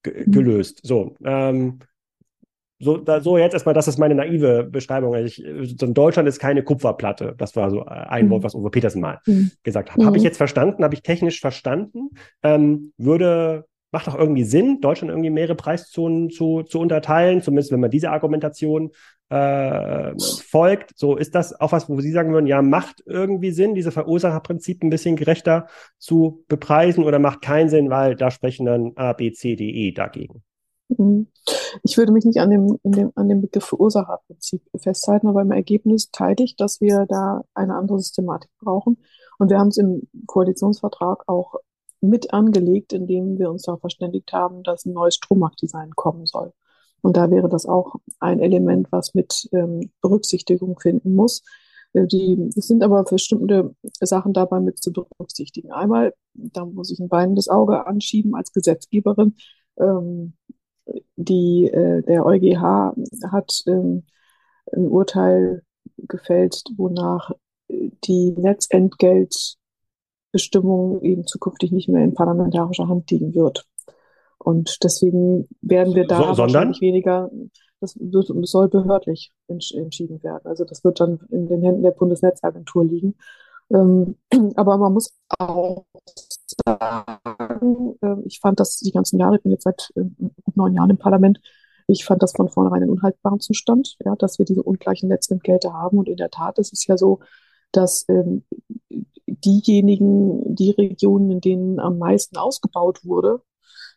mhm. 0.05 0.31
gelöst. 0.31 0.79
So, 0.83 1.15
ähm, 1.23 1.79
so, 2.81 2.97
da, 2.97 3.21
so 3.21 3.37
jetzt 3.37 3.53
erstmal, 3.53 3.75
das 3.75 3.87
ist 3.87 3.97
meine 3.97 4.15
naive 4.15 4.63
Beschreibung. 4.63 5.13
Also 5.15 5.25
ich, 5.25 5.77
so 5.79 5.87
Deutschland 5.87 6.27
ist 6.27 6.39
keine 6.39 6.63
Kupferplatte. 6.63 7.35
Das 7.37 7.55
war 7.55 7.69
so 7.69 7.85
ein 7.85 8.29
Wort, 8.29 8.41
mhm. 8.41 8.43
was 8.43 8.55
Uwe 8.55 8.69
Petersen 8.69 9.01
mal 9.01 9.19
mhm. 9.25 9.51
gesagt 9.63 9.91
hat. 9.91 9.97
Mhm. 9.97 10.05
Habe 10.05 10.17
ich 10.17 10.23
jetzt 10.23 10.37
verstanden? 10.37 10.83
Habe 10.83 10.95
ich 10.95 11.03
technisch 11.03 11.39
verstanden? 11.39 12.09
Ähm, 12.43 12.93
würde 12.97 13.65
macht 13.91 14.07
doch 14.07 14.17
irgendwie 14.17 14.43
Sinn, 14.43 14.79
Deutschland 14.79 15.11
irgendwie 15.11 15.29
mehrere 15.29 15.55
Preiszonen 15.55 16.29
zu, 16.29 16.63
zu 16.63 16.79
unterteilen, 16.79 17.41
zumindest 17.41 17.71
wenn 17.71 17.81
man 17.81 17.91
diese 17.91 18.11
Argumentation 18.11 18.91
äh, 19.29 20.13
folgt. 20.47 20.91
So 20.95 21.17
ist 21.17 21.35
das 21.35 21.59
auch 21.59 21.71
was, 21.71 21.89
wo 21.89 21.99
Sie 21.99 22.11
sagen 22.11 22.33
würden, 22.33 22.47
ja, 22.47 22.61
macht 22.61 23.03
irgendwie 23.05 23.51
Sinn, 23.51 23.75
diese 23.75 23.91
Verursacherprinzip 23.91 24.83
ein 24.83 24.89
bisschen 24.89 25.15
gerechter 25.15 25.67
zu 25.97 26.43
bepreisen 26.47 27.03
oder 27.03 27.19
macht 27.19 27.41
keinen 27.41 27.69
Sinn, 27.69 27.89
weil 27.89 28.15
da 28.15 28.31
sprechen 28.31 28.65
dann 28.65 28.93
A, 28.95 29.13
B, 29.13 29.31
C, 29.31 29.55
D, 29.55 29.69
E 29.69 29.91
dagegen. 29.91 30.43
Mhm. 30.97 31.27
Ich 31.83 31.97
würde 31.97 32.11
mich 32.11 32.25
nicht 32.25 32.39
an 32.39 32.49
dem, 32.49 32.79
dem, 32.83 33.11
an 33.15 33.29
dem 33.29 33.41
Begriff 33.41 33.65
Verursacherprinzip 33.65 34.61
festhalten, 34.77 35.27
aber 35.27 35.41
im 35.41 35.51
Ergebnis 35.51 36.11
teile 36.11 36.43
ich, 36.43 36.55
dass 36.55 36.81
wir 36.81 37.05
da 37.07 37.43
eine 37.53 37.75
andere 37.75 37.99
Systematik 37.99 38.51
brauchen. 38.59 38.97
Und 39.39 39.49
wir 39.49 39.57
haben 39.57 39.69
es 39.69 39.77
im 39.77 40.07
Koalitionsvertrag 40.27 41.27
auch 41.27 41.55
mit 42.01 42.33
angelegt, 42.33 42.93
indem 42.93 43.39
wir 43.39 43.49
uns 43.49 43.63
darauf 43.63 43.81
verständigt 43.81 44.33
haben, 44.33 44.63
dass 44.63 44.85
ein 44.85 44.93
neues 44.93 45.15
Strommarktdesign 45.15 45.91
kommen 45.95 46.25
soll. 46.25 46.53
Und 47.01 47.17
da 47.17 47.31
wäre 47.31 47.49
das 47.49 47.65
auch 47.65 47.95
ein 48.19 48.39
Element, 48.39 48.87
was 48.91 49.13
mit 49.13 49.49
ähm, 49.53 49.91
Berücksichtigung 50.01 50.79
finden 50.79 51.15
muss. 51.15 51.43
Äh, 51.93 52.07
die, 52.07 52.51
es 52.55 52.67
sind 52.67 52.83
aber 52.83 53.03
bestimmte 53.03 53.75
Sachen 53.99 54.33
dabei 54.33 54.59
mit 54.59 54.81
zu 54.81 54.91
berücksichtigen. 54.91 55.71
Einmal, 55.71 56.13
da 56.33 56.65
muss 56.65 56.91
ich 56.91 56.99
ein 56.99 57.11
weinendes 57.11 57.47
Auge 57.47 57.85
anschieben 57.87 58.35
als 58.35 58.51
Gesetzgeberin. 58.53 59.35
Ähm, 59.77 60.33
die, 61.15 61.67
äh, 61.67 62.01
der 62.03 62.25
EuGH 62.25 62.93
hat 63.31 63.63
ähm, 63.67 64.03
ein 64.71 64.87
Urteil 64.87 65.63
gefällt, 65.97 66.63
wonach 66.77 67.31
die 67.69 68.33
Netzentgeltbestimmung 68.37 71.01
eben 71.01 71.25
zukünftig 71.25 71.71
nicht 71.71 71.89
mehr 71.89 72.03
in 72.03 72.13
parlamentarischer 72.13 72.87
Hand 72.87 73.09
liegen 73.11 73.33
wird. 73.33 73.65
Und 74.37 74.83
deswegen 74.83 75.47
werden 75.61 75.95
wir 75.95 76.05
da 76.07 76.33
so, 76.33 76.41
wahrscheinlich 76.41 76.81
weniger, 76.81 77.31
das, 77.79 77.97
soll 77.99 78.69
behördlich 78.69 79.31
entschieden 79.47 80.21
werden. 80.23 80.45
Also 80.45 80.65
das 80.65 80.83
wird 80.83 80.99
dann 80.99 81.19
in 81.29 81.47
den 81.47 81.61
Händen 81.61 81.83
der 81.83 81.91
Bundesnetzagentur 81.91 82.83
liegen. 82.85 83.15
Ähm, 83.71 84.15
aber 84.55 84.77
man 84.77 84.93
muss 84.93 85.13
auch 85.37 85.85
sagen, 86.65 87.95
äh, 88.01 88.15
ich 88.25 88.39
fand 88.39 88.59
das 88.59 88.77
die 88.77 88.91
ganzen 88.91 89.19
Jahre, 89.19 89.37
ich 89.37 89.43
bin 89.43 89.51
jetzt 89.51 89.63
seit 89.63 89.91
äh, 89.95 90.03
neun 90.55 90.73
Jahren 90.73 90.89
im 90.89 90.97
Parlament, 90.97 91.39
ich 91.87 92.05
fand 92.05 92.23
das 92.23 92.33
von 92.33 92.49
vornherein 92.49 92.83
einen 92.83 92.91
unhaltbaren 92.91 93.39
Zustand, 93.39 93.97
ja, 94.05 94.15
dass 94.15 94.39
wir 94.39 94.45
diese 94.45 94.63
ungleichen 94.63 95.09
Netzentgelte 95.09 95.73
haben. 95.73 95.97
Und 95.97 96.07
in 96.07 96.15
der 96.15 96.29
Tat 96.29 96.57
ist 96.57 96.73
es 96.73 96.85
ja 96.87 96.97
so, 96.97 97.19
dass 97.71 98.05
ähm, 98.07 98.43
diejenigen, 99.27 100.55
die 100.55 100.71
Regionen, 100.71 101.31
in 101.31 101.41
denen 101.41 101.79
am 101.79 101.97
meisten 101.97 102.37
ausgebaut 102.37 103.03
wurde, 103.03 103.41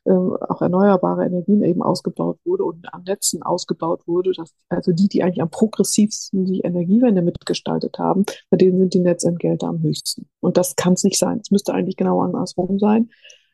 ähm, 0.06 0.36
auch 0.48 0.60
erneuerbare 0.60 1.24
Energien 1.24 1.62
eben 1.62 1.82
ausgebaut 1.82 2.38
wurde 2.44 2.64
und 2.64 2.92
an 2.92 3.04
Netzen 3.04 3.42
ausgebaut 3.42 4.06
wurde, 4.06 4.32
dass 4.32 4.52
also 4.68 4.92
die, 4.92 5.08
die 5.08 5.22
eigentlich 5.22 5.42
am 5.42 5.50
progressivsten 5.50 6.44
die 6.44 6.60
Energiewende 6.60 7.22
mitgestaltet 7.22 7.98
haben, 7.98 8.24
bei 8.50 8.56
denen 8.56 8.78
sind 8.78 8.94
die 8.94 9.00
Netzentgelte 9.00 9.66
am 9.66 9.82
höchsten. 9.82 10.28
Und 10.40 10.56
das 10.56 10.76
kann 10.76 10.94
es 10.94 11.04
nicht 11.04 11.18
sein. 11.18 11.40
Es 11.42 11.50
müsste 11.50 11.72
eigentlich 11.72 11.96
genau 11.96 12.20
andersrum 12.22 12.78
sein, 12.78 13.10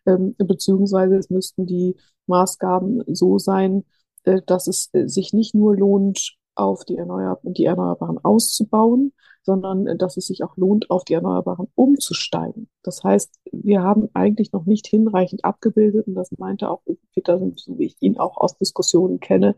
ähm, 0.07 0.35
beziehungsweise 0.39 1.17
es 1.17 1.31
müssten 1.31 1.67
die 1.67 1.97
Maßgaben 2.27 3.03
so 3.07 3.39
sein, 3.39 3.85
äh, 4.25 4.41
dass 4.47 4.67
es 4.67 4.91
äh, 4.93 5.07
sich 5.07 5.33
nicht 5.33 5.55
nur 5.55 5.77
lohnt, 5.77 6.37
auf 6.57 6.85
die, 6.85 6.97
Erneuer 6.97 7.39
die 7.43 7.65
Erneuerbaren 7.65 8.19
auszubauen, 8.19 9.13
sondern 9.43 9.87
äh, 9.87 9.97
dass 9.97 10.17
es 10.17 10.27
sich 10.27 10.43
auch 10.45 10.57
lohnt, 10.57 10.91
auf 10.91 11.05
die 11.05 11.15
Erneuerbaren 11.15 11.69
umzusteigen. 11.75 12.69
Das 12.83 13.03
heißt, 13.03 13.35
wir 13.53 13.83
haben 13.83 14.09
eigentlich 14.15 14.53
noch 14.53 14.67
nicht 14.67 14.87
hinreichend 14.87 15.45
abgebildet, 15.45 16.07
und 16.07 16.15
das 16.15 16.31
meinte 16.39 16.71
auch 16.71 16.83
Peter, 17.15 17.39
so 17.39 17.79
wie 17.79 17.87
ich 17.87 17.97
ihn 18.01 18.19
auch 18.19 18.37
aus 18.37 18.57
Diskussionen 18.57 19.21
kenne, 19.21 19.55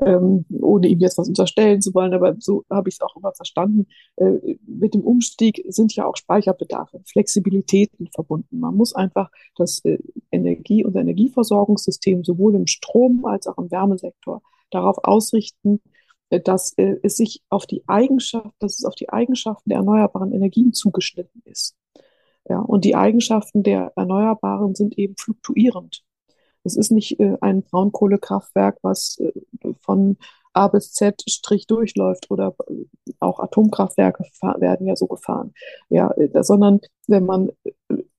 ähm, 0.00 0.44
ohne 0.60 0.86
ihm 0.88 1.00
jetzt 1.00 1.18
was 1.18 1.28
unterstellen 1.28 1.80
zu 1.80 1.92
wollen, 1.94 2.14
aber 2.14 2.36
so 2.38 2.64
habe 2.70 2.88
ich 2.88 2.96
es 2.96 3.00
auch 3.00 3.16
immer 3.16 3.32
verstanden. 3.32 3.86
Äh, 4.16 4.56
mit 4.66 4.94
dem 4.94 5.02
Umstieg 5.02 5.64
sind 5.68 5.94
ja 5.96 6.06
auch 6.06 6.16
Speicherbedarfe, 6.16 7.00
Flexibilitäten 7.04 8.08
verbunden. 8.14 8.60
Man 8.60 8.76
muss 8.76 8.94
einfach 8.94 9.30
das 9.56 9.84
äh, 9.84 9.98
Energie- 10.30 10.84
und 10.84 10.94
Energieversorgungssystem 10.96 12.24
sowohl 12.24 12.54
im 12.54 12.66
Strom 12.66 13.24
als 13.24 13.46
auch 13.46 13.58
im 13.58 13.70
Wärmesektor 13.70 14.42
darauf 14.70 14.98
ausrichten, 15.02 15.80
dass 16.30 16.72
äh, 16.76 16.96
es 17.02 17.16
sich 17.16 17.42
auf 17.48 17.66
die 17.66 17.82
Eigenschaft, 17.86 18.54
dass 18.58 18.78
es 18.78 18.84
auf 18.84 18.94
die 18.94 19.08
Eigenschaften 19.08 19.70
der 19.70 19.78
erneuerbaren 19.78 20.32
Energien 20.32 20.72
zugeschnitten 20.72 21.42
ist. 21.44 21.76
Ja, 22.48 22.60
und 22.60 22.84
die 22.84 22.96
Eigenschaften 22.96 23.62
der 23.62 23.92
Erneuerbaren 23.96 24.74
sind 24.74 24.98
eben 24.98 25.16
fluktuierend. 25.16 26.02
Es 26.64 26.76
ist 26.76 26.90
nicht 26.90 27.20
äh, 27.20 27.36
ein 27.40 27.62
Braunkohlekraftwerk, 27.62 28.78
was 28.82 29.18
äh, 29.18 29.32
von 29.80 30.16
A 30.52 30.68
bis 30.68 30.92
Z 30.92 31.22
Strich 31.28 31.66
durchläuft 31.66 32.30
oder 32.30 32.54
äh, 32.68 33.12
auch 33.20 33.40
Atomkraftwerke 33.40 34.24
werden 34.58 34.86
ja 34.86 34.96
so 34.96 35.06
gefahren. 35.06 35.54
Ja, 35.88 36.10
äh, 36.12 36.42
sondern 36.42 36.80
wenn 37.06 37.24
man, 37.26 37.50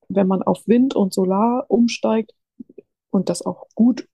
wenn 0.08 0.26
man 0.26 0.42
auf 0.42 0.66
Wind 0.66 0.94
und 0.94 1.12
Solar 1.12 1.66
umsteigt 1.68 2.32
und 3.10 3.28
das 3.28 3.44
auch 3.44 3.68
gut 3.74 4.08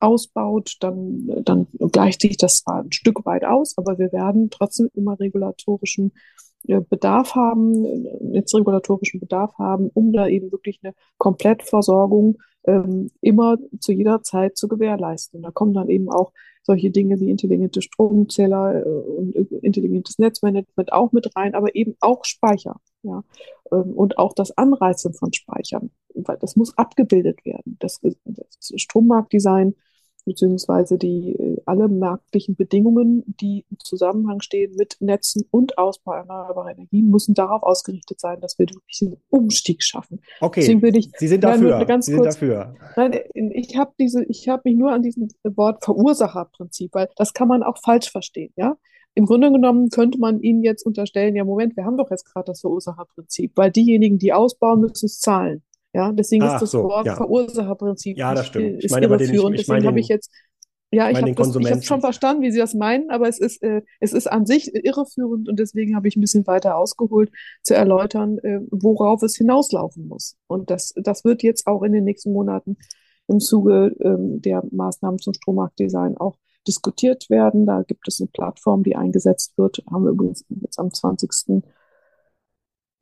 ausbaut, 0.00 0.76
dann, 0.80 1.30
dann 1.44 1.66
gleicht 1.92 2.22
sich 2.22 2.36
das 2.36 2.62
zwar 2.62 2.82
ein 2.82 2.92
Stück 2.92 3.24
weit 3.26 3.44
aus, 3.44 3.76
aber 3.76 3.98
wir 3.98 4.12
werden 4.12 4.50
trotzdem 4.50 4.88
immer 4.94 5.18
regulatorischen 5.18 6.12
äh, 6.66 6.80
Bedarf 6.80 7.34
haben, 7.34 8.06
jetzt 8.32 8.54
regulatorischen 8.54 9.20
Bedarf 9.20 9.56
haben, 9.58 9.90
um 9.94 10.12
da 10.12 10.26
eben 10.26 10.52
wirklich 10.52 10.80
eine 10.82 10.94
Komplettversorgung 11.18 12.38
ähm, 12.64 13.10
immer 13.20 13.56
zu 13.80 13.92
jeder 13.92 14.22
Zeit 14.22 14.56
zu 14.56 14.68
gewährleisten. 14.68 15.38
Und 15.38 15.42
da 15.44 15.50
kommen 15.50 15.74
dann 15.74 15.88
eben 15.88 16.10
auch 16.10 16.32
solche 16.62 16.90
Dinge 16.90 17.18
wie 17.20 17.30
intelligente 17.30 17.80
Stromzähler 17.80 18.84
äh, 18.84 18.88
und 18.88 19.34
intelligentes 19.62 20.18
Netzmanagement 20.18 20.92
auch 20.92 21.12
mit 21.12 21.34
rein, 21.36 21.54
aber 21.54 21.74
eben 21.74 21.96
auch 22.00 22.24
Speicher. 22.24 22.76
Ja, 23.02 23.24
ähm, 23.72 23.94
und 23.94 24.18
auch 24.18 24.34
das 24.34 24.56
Anreizen 24.58 25.14
von 25.14 25.32
Speichern, 25.32 25.90
weil 26.14 26.36
das 26.36 26.56
muss 26.56 26.76
abgebildet 26.76 27.44
werden. 27.46 27.76
Das, 27.78 28.00
das 28.24 28.72
Strommarktdesign 28.76 29.74
beziehungsweise 30.24 30.98
die 30.98 31.32
äh, 31.32 31.60
alle 31.66 31.88
marktlichen 31.88 32.56
Bedingungen, 32.56 33.24
die 33.26 33.64
im 33.70 33.78
Zusammenhang 33.78 34.40
stehen 34.40 34.74
mit 34.76 34.96
Netzen 35.00 35.44
und 35.50 35.78
Ausbau 35.78 36.12
erneuerbarer 36.12 36.70
Energien, 36.70 37.10
müssen 37.10 37.34
darauf 37.34 37.62
ausgerichtet 37.62 38.20
sein, 38.20 38.40
dass 38.40 38.58
wir 38.58 38.66
wirklich 38.68 39.02
einen 39.02 39.16
Umstieg 39.30 39.82
schaffen. 39.82 40.20
Okay. 40.40 40.60
Deswegen 40.60 40.82
will 40.82 40.96
ich, 40.96 41.10
Sie 41.16 41.28
sind 41.28 41.44
dafür. 41.44 41.84
Ganz 41.84 42.06
Sie 42.06 42.16
kurz, 42.16 42.38
sind 42.38 42.48
dafür. 42.48 42.74
Nein, 42.96 43.20
ich 43.34 43.76
habe 43.76 43.92
diese, 43.98 44.24
ich 44.24 44.48
habe 44.48 44.62
mich 44.64 44.76
nur 44.76 44.92
an 44.92 45.02
diesem 45.02 45.28
Wort 45.44 45.84
Verursacherprinzip, 45.84 46.94
weil 46.94 47.08
das 47.16 47.32
kann 47.32 47.48
man 47.48 47.62
auch 47.62 47.78
falsch 47.78 48.10
verstehen, 48.10 48.52
ja. 48.56 48.76
Im 49.14 49.26
Grunde 49.26 49.50
genommen 49.50 49.90
könnte 49.90 50.18
man 50.18 50.40
Ihnen 50.40 50.62
jetzt 50.62 50.86
unterstellen, 50.86 51.34
ja 51.34 51.44
Moment, 51.44 51.76
wir 51.76 51.84
haben 51.84 51.96
doch 51.96 52.10
jetzt 52.10 52.24
gerade 52.24 52.46
das 52.46 52.60
Verursacherprinzip, 52.60 53.52
weil 53.56 53.72
diejenigen, 53.72 54.18
die 54.18 54.32
ausbauen, 54.32 54.80
müssen 54.80 55.06
es 55.06 55.18
zahlen. 55.18 55.62
Ja, 55.92 56.12
deswegen 56.12 56.44
Ach, 56.44 56.54
ist 56.54 56.62
das 56.62 56.70
so, 56.70 56.84
Wort 56.84 57.06
ja. 57.06 57.16
Verursacherprinzip 57.16 58.16
ja, 58.16 58.34
das 58.34 58.46
stimmt. 58.46 58.84
Ich 58.84 58.90
meine 58.90 59.06
irreführend. 59.06 59.54
Ich, 59.54 59.62
ich 59.62 59.66
deswegen 59.66 59.86
habe 59.86 60.00
ich 60.00 60.08
jetzt 60.08 60.30
ja, 60.92 61.08
ich, 61.08 61.18
ich 61.18 61.22
habe 61.22 61.70
hab 61.70 61.84
schon 61.84 62.00
verstanden, 62.00 62.42
wie 62.42 62.50
Sie 62.50 62.58
das 62.58 62.74
meinen, 62.74 63.10
aber 63.10 63.28
es 63.28 63.38
ist, 63.38 63.62
äh, 63.62 63.82
es 64.00 64.12
ist 64.12 64.26
an 64.26 64.44
sich 64.44 64.74
irreführend 64.74 65.48
und 65.48 65.58
deswegen 65.58 65.94
habe 65.94 66.08
ich 66.08 66.16
ein 66.16 66.20
bisschen 66.20 66.48
weiter 66.48 66.76
ausgeholt, 66.76 67.30
zu 67.62 67.76
erläutern, 67.76 68.38
äh, 68.38 68.58
worauf 68.72 69.22
es 69.22 69.36
hinauslaufen 69.36 70.08
muss. 70.08 70.36
Und 70.48 70.68
das, 70.68 70.92
das 70.96 71.24
wird 71.24 71.44
jetzt 71.44 71.68
auch 71.68 71.84
in 71.84 71.92
den 71.92 72.02
nächsten 72.02 72.32
Monaten 72.32 72.76
im 73.28 73.38
Zuge 73.38 73.94
ähm, 74.00 74.42
der 74.42 74.64
Maßnahmen 74.72 75.20
zum 75.20 75.32
Strommarktdesign 75.32 76.16
auch 76.16 76.36
diskutiert 76.66 77.30
werden. 77.30 77.66
Da 77.66 77.82
gibt 77.82 78.08
es 78.08 78.20
eine 78.20 78.28
Plattform, 78.28 78.82
die 78.82 78.96
eingesetzt 78.96 79.56
wird. 79.56 79.84
Haben 79.88 80.04
wir 80.04 80.10
übrigens 80.10 80.44
jetzt 80.60 80.80
am 80.80 80.92
20. 80.92 81.62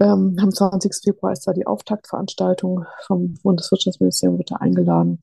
Ähm, 0.01 0.37
am 0.41 0.53
20. 0.53 0.95
Februar 1.03 1.33
ist 1.33 1.47
da 1.47 1.53
die 1.53 1.67
Auftaktveranstaltung 1.67 2.85
vom 3.07 3.35
Bundeswirtschaftsministerium 3.43 4.39
wird 4.39 4.51
da 4.51 4.57
eingeladen. 4.57 5.23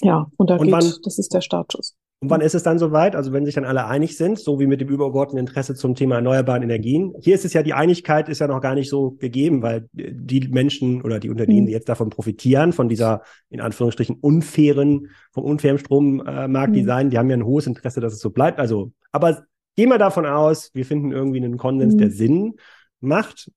Ja, 0.00 0.26
und 0.36 0.50
da 0.50 0.56
und 0.56 0.64
geht, 0.64 0.72
wann, 0.72 0.92
das 1.04 1.18
ist 1.18 1.32
der 1.34 1.42
Startschuss. 1.42 1.94
Und 2.22 2.30
wann 2.30 2.40
ist 2.40 2.54
es 2.54 2.62
dann 2.62 2.78
soweit? 2.78 3.16
Also 3.16 3.32
wenn 3.32 3.44
sich 3.44 3.56
dann 3.56 3.64
alle 3.64 3.86
einig 3.86 4.16
sind, 4.16 4.38
so 4.38 4.60
wie 4.60 4.66
mit 4.66 4.80
dem 4.80 4.88
übergeordneten 4.88 5.38
Interesse 5.38 5.74
zum 5.74 5.96
Thema 5.96 6.16
erneuerbaren 6.16 6.62
Energien. 6.62 7.12
Hier 7.20 7.34
ist 7.34 7.44
es 7.44 7.52
ja, 7.52 7.64
die 7.64 7.74
Einigkeit 7.74 8.28
ist 8.28 8.38
ja 8.38 8.46
noch 8.46 8.60
gar 8.60 8.76
nicht 8.76 8.88
so 8.88 9.10
gegeben, 9.10 9.60
weil 9.60 9.88
die 9.92 10.48
Menschen 10.48 11.02
oder 11.02 11.18
die 11.18 11.30
Unternehmen, 11.30 11.62
mhm. 11.62 11.66
die 11.66 11.72
jetzt 11.72 11.88
davon 11.88 12.10
profitieren, 12.10 12.72
von 12.72 12.88
dieser, 12.88 13.22
in 13.50 13.60
Anführungsstrichen, 13.60 14.18
unfairen, 14.20 15.08
vom 15.32 15.44
unfairen 15.44 15.78
Strommarktdesign, 15.78 17.06
mhm. 17.06 17.10
die 17.10 17.18
haben 17.18 17.28
ja 17.28 17.36
ein 17.36 17.44
hohes 17.44 17.66
Interesse, 17.66 18.00
dass 18.00 18.12
es 18.12 18.20
so 18.20 18.30
bleibt. 18.30 18.60
Also, 18.60 18.92
aber 19.10 19.42
gehen 19.74 19.88
wir 19.88 19.98
davon 19.98 20.24
aus, 20.24 20.70
wir 20.74 20.86
finden 20.86 21.10
irgendwie 21.10 21.38
einen 21.38 21.58
Konsens, 21.58 21.94
mhm. 21.94 21.98
der 21.98 22.10
Sinn 22.10 22.54
macht. 23.02 23.50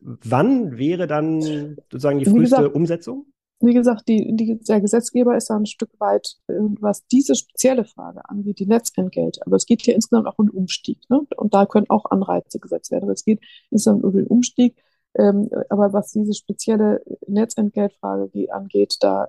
Wann 0.00 0.76
wäre 0.76 1.06
dann 1.06 1.40
sozusagen 1.40 2.18
die 2.18 2.26
früheste 2.26 2.56
gesagt, 2.56 2.74
Umsetzung? 2.74 3.26
wie 3.60 3.74
gesagt, 3.74 4.08
die, 4.08 4.36
die, 4.36 4.58
der 4.60 4.80
Gesetzgeber 4.80 5.36
ist 5.36 5.50
da 5.50 5.56
ein 5.56 5.66
Stück 5.66 5.90
weit, 5.98 6.36
äh, 6.46 6.54
was 6.80 7.06
diese 7.06 7.34
spezielle 7.34 7.84
Frage 7.84 8.28
angeht, 8.28 8.60
die 8.60 8.66
Netzentgelte. 8.66 9.40
Aber 9.46 9.56
es 9.56 9.66
geht 9.66 9.82
hier 9.82 9.94
insgesamt 9.94 10.26
auch 10.26 10.38
um 10.38 10.46
den 10.46 10.56
Umstieg. 10.56 10.98
Ne? 11.08 11.22
Und 11.36 11.54
da 11.54 11.66
können 11.66 11.86
auch 11.88 12.04
Anreize 12.06 12.60
gesetzt 12.60 12.90
werden. 12.92 13.04
Aber 13.04 13.12
es 13.12 13.24
geht 13.24 13.40
insgesamt 13.70 14.04
um 14.04 14.12
den 14.12 14.26
Umstieg. 14.26 14.76
Ähm, 15.14 15.50
aber 15.70 15.92
was 15.92 16.12
diese 16.12 16.34
spezielle 16.34 17.02
Netzentgeltfrage 17.26 18.52
angeht, 18.52 18.96
da 19.00 19.28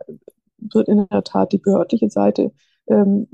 wird 0.57 0.88
in 0.88 1.07
der 1.09 1.24
Tat 1.24 1.51
die 1.51 1.57
behördliche 1.57 2.09
Seite 2.09 2.51
ähm, 2.88 3.28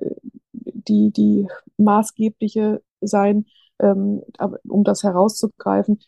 die, 0.54 1.12
die 1.12 1.48
maßgebliche 1.78 2.82
sein, 3.02 3.46
ähm, 3.80 4.22
um 4.68 4.84
das 4.84 5.04
herauszugreifen. 5.04 6.00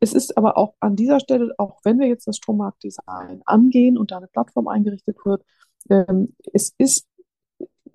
Es 0.00 0.12
ist 0.12 0.36
aber 0.36 0.56
auch 0.56 0.74
an 0.80 0.96
dieser 0.96 1.20
Stelle, 1.20 1.54
auch 1.58 1.80
wenn 1.84 1.98
wir 1.98 2.06
jetzt 2.06 2.26
das 2.26 2.36
Strommarktdesign 2.36 3.42
angehen 3.44 3.98
und 3.98 4.10
da 4.10 4.18
eine 4.18 4.28
Plattform 4.28 4.68
eingerichtet 4.68 5.16
wird, 5.24 5.44
ähm, 5.90 6.34
es 6.52 6.74
ist 6.78 7.06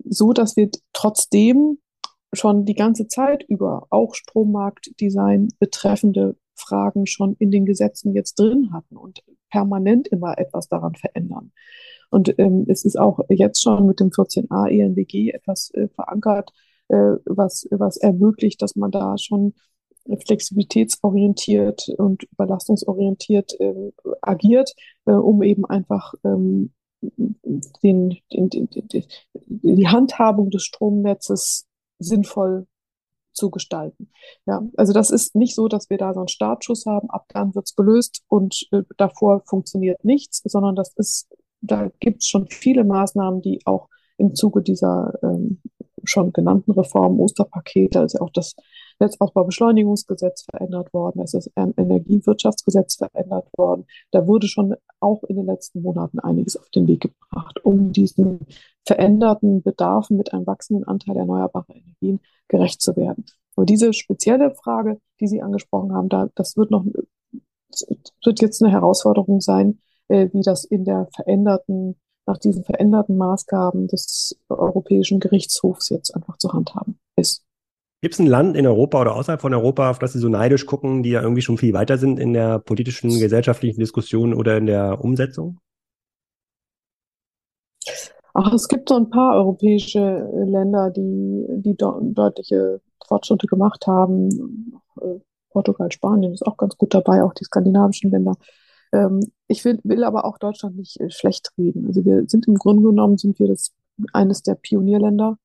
so, 0.05 0.33
dass 0.33 0.57
wir 0.57 0.69
trotzdem 0.91 1.79
schon 2.33 2.65
die 2.65 2.73
ganze 2.73 3.07
Zeit 3.07 3.43
über 3.43 3.87
auch 3.89 4.15
Strommarktdesign 4.15 5.49
betreffende 5.59 6.35
Fragen 6.55 7.05
schon 7.05 7.35
in 7.39 7.51
den 7.51 7.65
Gesetzen 7.65 8.13
jetzt 8.13 8.39
drin 8.39 8.73
hatten 8.73 8.97
und 8.97 9.23
permanent 9.49 10.07
immer 10.07 10.37
etwas 10.37 10.67
daran 10.67 10.95
verändern. 10.95 11.51
Und 12.09 12.37
ähm, 12.37 12.65
es 12.67 12.85
ist 12.85 12.99
auch 12.99 13.19
jetzt 13.29 13.61
schon 13.61 13.85
mit 13.87 13.99
dem 13.99 14.09
14a 14.09 14.69
ENBG 14.69 15.31
etwas 15.31 15.71
äh, 15.73 15.87
verankert, 15.89 16.51
äh, 16.89 17.15
was, 17.25 17.67
was 17.71 17.97
ermöglicht, 17.97 18.61
dass 18.61 18.75
man 18.75 18.91
da 18.91 19.17
schon 19.17 19.53
flexibilitätsorientiert 20.25 21.89
und 21.97 22.23
überlastungsorientiert 22.23 23.59
äh, 23.59 23.91
agiert, 24.21 24.73
äh, 25.05 25.11
um 25.11 25.43
eben 25.43 25.65
einfach 25.65 26.13
ähm, 26.23 26.73
den, 27.01 28.17
den, 28.31 28.49
den, 28.49 28.69
die 29.47 29.87
Handhabung 29.87 30.49
des 30.49 30.63
Stromnetzes 30.63 31.67
sinnvoll 31.99 32.67
zu 33.33 33.49
gestalten. 33.49 34.11
Ja, 34.45 34.61
also 34.77 34.93
das 34.93 35.09
ist 35.09 35.35
nicht 35.35 35.55
so, 35.55 35.67
dass 35.67 35.89
wir 35.89 35.97
da 35.97 36.13
so 36.13 36.19
einen 36.19 36.27
Startschuss 36.27 36.85
haben, 36.85 37.09
ab 37.09 37.25
dann 37.29 37.55
wird's 37.55 37.75
gelöst 37.75 38.23
und 38.27 38.67
äh, 38.71 38.83
davor 38.97 39.41
funktioniert 39.45 40.03
nichts, 40.05 40.41
sondern 40.45 40.75
das 40.75 40.93
ist, 40.95 41.35
da 41.61 41.89
gibt's 41.99 42.27
schon 42.27 42.47
viele 42.47 42.83
Maßnahmen, 42.83 43.41
die 43.41 43.61
auch 43.65 43.89
im 44.17 44.35
Zuge 44.35 44.61
dieser 44.61 45.13
ähm, 45.23 45.61
schon 46.03 46.31
genannten 46.31 46.71
Reformen, 46.71 47.19
Osterpakete, 47.19 47.99
also 47.99 48.19
auch 48.19 48.29
das 48.29 48.55
Netzausbaubeschleunigungsgesetz 48.99 50.45
verändert 50.49 50.93
worden, 50.93 51.21
es 51.21 51.33
ist 51.33 51.51
ein 51.55 51.73
Energiewirtschaftsgesetz 51.77 52.95
verändert 52.95 53.47
worden. 53.57 53.85
Da 54.11 54.27
wurde 54.27 54.47
schon 54.47 54.75
auch 54.99 55.23
in 55.23 55.35
den 55.35 55.45
letzten 55.45 55.81
Monaten 55.81 56.19
einiges 56.19 56.57
auf 56.57 56.69
den 56.69 56.87
Weg 56.87 57.01
gebracht, 57.01 57.63
um 57.63 57.91
diesen 57.91 58.39
veränderten 58.85 59.61
Bedarfen 59.61 60.17
mit 60.17 60.33
einem 60.33 60.47
wachsenden 60.47 60.85
Anteil 60.85 61.17
erneuerbarer 61.17 61.75
Energien 61.75 62.19
gerecht 62.47 62.81
zu 62.81 62.95
werden. 62.95 63.25
Aber 63.55 63.65
diese 63.65 63.93
spezielle 63.93 64.51
Frage, 64.55 64.99
die 65.19 65.27
Sie 65.27 65.41
angesprochen 65.41 65.93
haben, 65.93 66.09
da, 66.09 66.29
das 66.35 66.57
wird 66.57 66.71
noch, 66.71 66.85
wird 66.85 68.41
jetzt 68.41 68.63
eine 68.63 68.71
Herausforderung 68.71 69.41
sein, 69.41 69.79
äh, 70.07 70.29
wie 70.33 70.41
das 70.41 70.65
in 70.65 70.85
der 70.85 71.07
veränderten 71.15 71.95
nach 72.25 72.37
diesen 72.37 72.63
veränderten 72.63 73.17
Maßgaben 73.17 73.87
des 73.87 74.39
Europäischen 74.49 75.19
Gerichtshofs 75.19 75.89
jetzt 75.89 76.15
einfach 76.15 76.37
zu 76.37 76.53
handhaben. 76.53 76.99
Gibt 78.03 78.15
es 78.15 78.19
ein 78.19 78.27
Land 78.27 78.57
in 78.57 78.67
Europa 78.67 78.99
oder 78.99 79.15
außerhalb 79.15 79.39
von 79.39 79.53
Europa, 79.53 79.89
auf 79.89 79.97
das 79.97 80.11
Sie 80.11 80.19
so 80.19 80.27
neidisch 80.27 80.65
gucken, 80.65 81.03
die 81.03 81.11
ja 81.11 81.21
irgendwie 81.21 81.41
schon 81.41 81.57
viel 81.57 81.71
weiter 81.71 81.97
sind 81.97 82.19
in 82.19 82.33
der 82.33 82.59
politischen, 82.59 83.17
gesellschaftlichen 83.17 83.79
Diskussion 83.79 84.33
oder 84.33 84.57
in 84.57 84.65
der 84.65 85.01
Umsetzung? 85.01 85.61
Ach, 88.33 88.51
es 88.51 88.67
gibt 88.67 88.89
so 88.89 88.97
ein 88.97 89.09
paar 89.09 89.37
europäische 89.37 90.29
Länder, 90.33 90.91
die, 90.91 91.45
die 91.61 91.77
deutliche 91.77 92.81
Fortschritte 93.07 93.47
gemacht 93.47 93.87
haben. 93.87 94.81
Portugal, 95.51 95.89
Spanien 95.89 96.33
ist 96.33 96.45
auch 96.45 96.57
ganz 96.57 96.77
gut 96.77 96.93
dabei, 96.93 97.23
auch 97.23 97.33
die 97.33 97.45
skandinavischen 97.45 98.11
Länder. 98.11 98.33
Ähm, 98.91 99.21
ich 99.47 99.63
will, 99.63 99.79
will 99.85 100.03
aber 100.03 100.25
auch 100.25 100.39
Deutschland 100.39 100.75
nicht 100.75 100.99
äh, 100.99 101.09
schlecht 101.09 101.53
reden. 101.57 101.87
Also 101.87 102.03
wir 102.03 102.25
sind 102.27 102.49
im 102.49 102.55
Grunde 102.55 102.83
genommen 102.83 103.17
sind 103.17 103.39
wir 103.39 103.47
das 103.47 103.71
eines 104.11 104.41
der 104.41 104.55
Pionierländer 104.55 105.37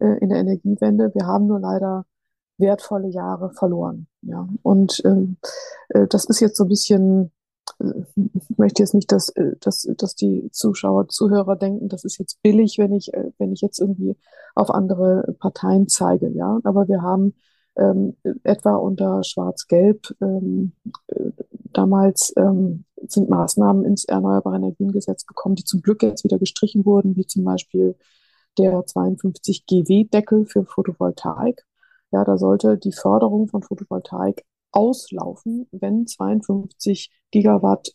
äh, 0.00 0.18
in 0.20 0.28
der 0.28 0.38
Energiewende. 0.38 1.12
Wir 1.14 1.26
haben 1.26 1.46
nur 1.46 1.60
leider 1.60 2.04
wertvolle 2.58 3.08
Jahre 3.08 3.50
verloren. 3.50 4.06
Ja, 4.22 4.48
und 4.62 5.02
ähm, 5.04 5.36
äh, 5.90 6.06
das 6.06 6.24
ist 6.26 6.40
jetzt 6.40 6.56
so 6.56 6.64
ein 6.64 6.68
bisschen 6.68 7.32
äh, 7.80 8.02
ich 8.16 8.58
möchte 8.58 8.82
jetzt 8.82 8.94
nicht, 8.94 9.12
dass, 9.12 9.28
äh, 9.30 9.56
dass, 9.60 9.86
dass 9.96 10.14
die 10.14 10.48
Zuschauer, 10.52 11.08
Zuhörer 11.08 11.56
denken, 11.56 11.88
das 11.88 12.04
ist 12.04 12.18
jetzt 12.18 12.40
billig, 12.42 12.78
wenn 12.78 12.92
ich, 12.92 13.10
wenn 13.38 13.52
ich 13.52 13.60
jetzt 13.60 13.80
irgendwie 13.80 14.16
auf 14.54 14.70
andere 14.70 15.36
Parteien 15.38 15.88
zeige, 15.88 16.28
ja. 16.30 16.58
Aber 16.64 16.88
wir 16.88 17.02
haben 17.02 17.34
ähm, 17.76 18.16
etwa 18.42 18.76
unter 18.76 19.22
Schwarz-Gelb 19.22 20.14
ähm, 20.22 20.72
damals 21.72 22.32
ähm, 22.36 22.84
sind 23.06 23.28
Maßnahmen 23.28 23.84
ins 23.84 24.06
Erneuerbare 24.06 24.56
Energiengesetz 24.56 25.26
gekommen, 25.26 25.56
die 25.56 25.64
zum 25.64 25.82
Glück 25.82 26.02
jetzt 26.02 26.24
wieder 26.24 26.38
gestrichen 26.38 26.84
wurden, 26.86 27.16
wie 27.16 27.26
zum 27.26 27.44
Beispiel 27.44 27.96
der 28.58 28.84
52 28.86 29.66
GW-Deckel 29.66 30.46
für 30.46 30.64
Photovoltaik. 30.64 31.64
Ja, 32.10 32.24
da 32.24 32.38
sollte 32.38 32.78
die 32.78 32.92
Förderung 32.92 33.48
von 33.48 33.62
Photovoltaik 33.62 34.44
auslaufen, 34.72 35.68
wenn 35.72 36.06
52 36.06 37.10
Gigawatt 37.30 37.92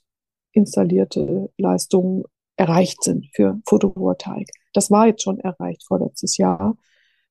installierte 0.52 1.50
Leistungen 1.58 2.24
erreicht 2.58 3.04
sind 3.04 3.28
für 3.34 3.60
Photovoltaik. 3.66 4.50
Das 4.74 4.92
war 4.92 5.08
jetzt 5.08 5.24
schon 5.24 5.40
erreicht 5.40 5.84
vorletztes 5.86 6.38
Jahr. 6.38 6.78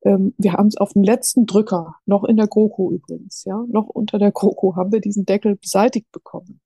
Ähm, 0.02 0.34
wir 0.38 0.54
haben 0.54 0.68
es 0.68 0.76
auf 0.76 0.94
den 0.94 1.04
letzten 1.04 1.46
Drücker, 1.46 1.96
noch 2.06 2.24
in 2.24 2.36
der 2.36 2.46
GroKo 2.46 2.90
übrigens, 2.92 3.44
ja, 3.44 3.64
noch 3.68 3.88
unter 3.88 4.18
der 4.18 4.32
GroKo 4.32 4.76
haben 4.76 4.92
wir 4.92 5.00
diesen 5.00 5.26
Deckel 5.26 5.56
beseitigt 5.56 6.10
bekommen. 6.10 6.60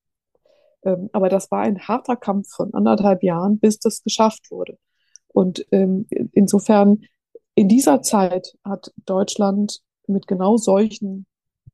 Ähm, 0.85 1.11
aber 1.12 1.29
das 1.29 1.51
war 1.51 1.62
ein 1.62 1.81
harter 1.81 2.17
Kampf 2.17 2.49
von 2.51 2.73
anderthalb 2.75 3.23
Jahren, 3.23 3.59
bis 3.59 3.79
das 3.79 4.03
geschafft 4.03 4.51
wurde. 4.51 4.79
Und 5.35 5.66
ähm, 5.72 6.07
insofern, 6.32 7.03
in 7.57 7.68
dieser 7.68 8.03
Zeit 8.03 8.57
hat 8.64 8.93
Deutschland 9.05 9.80
mit 10.07 10.28
genau 10.28 10.57
solchen 10.57 11.26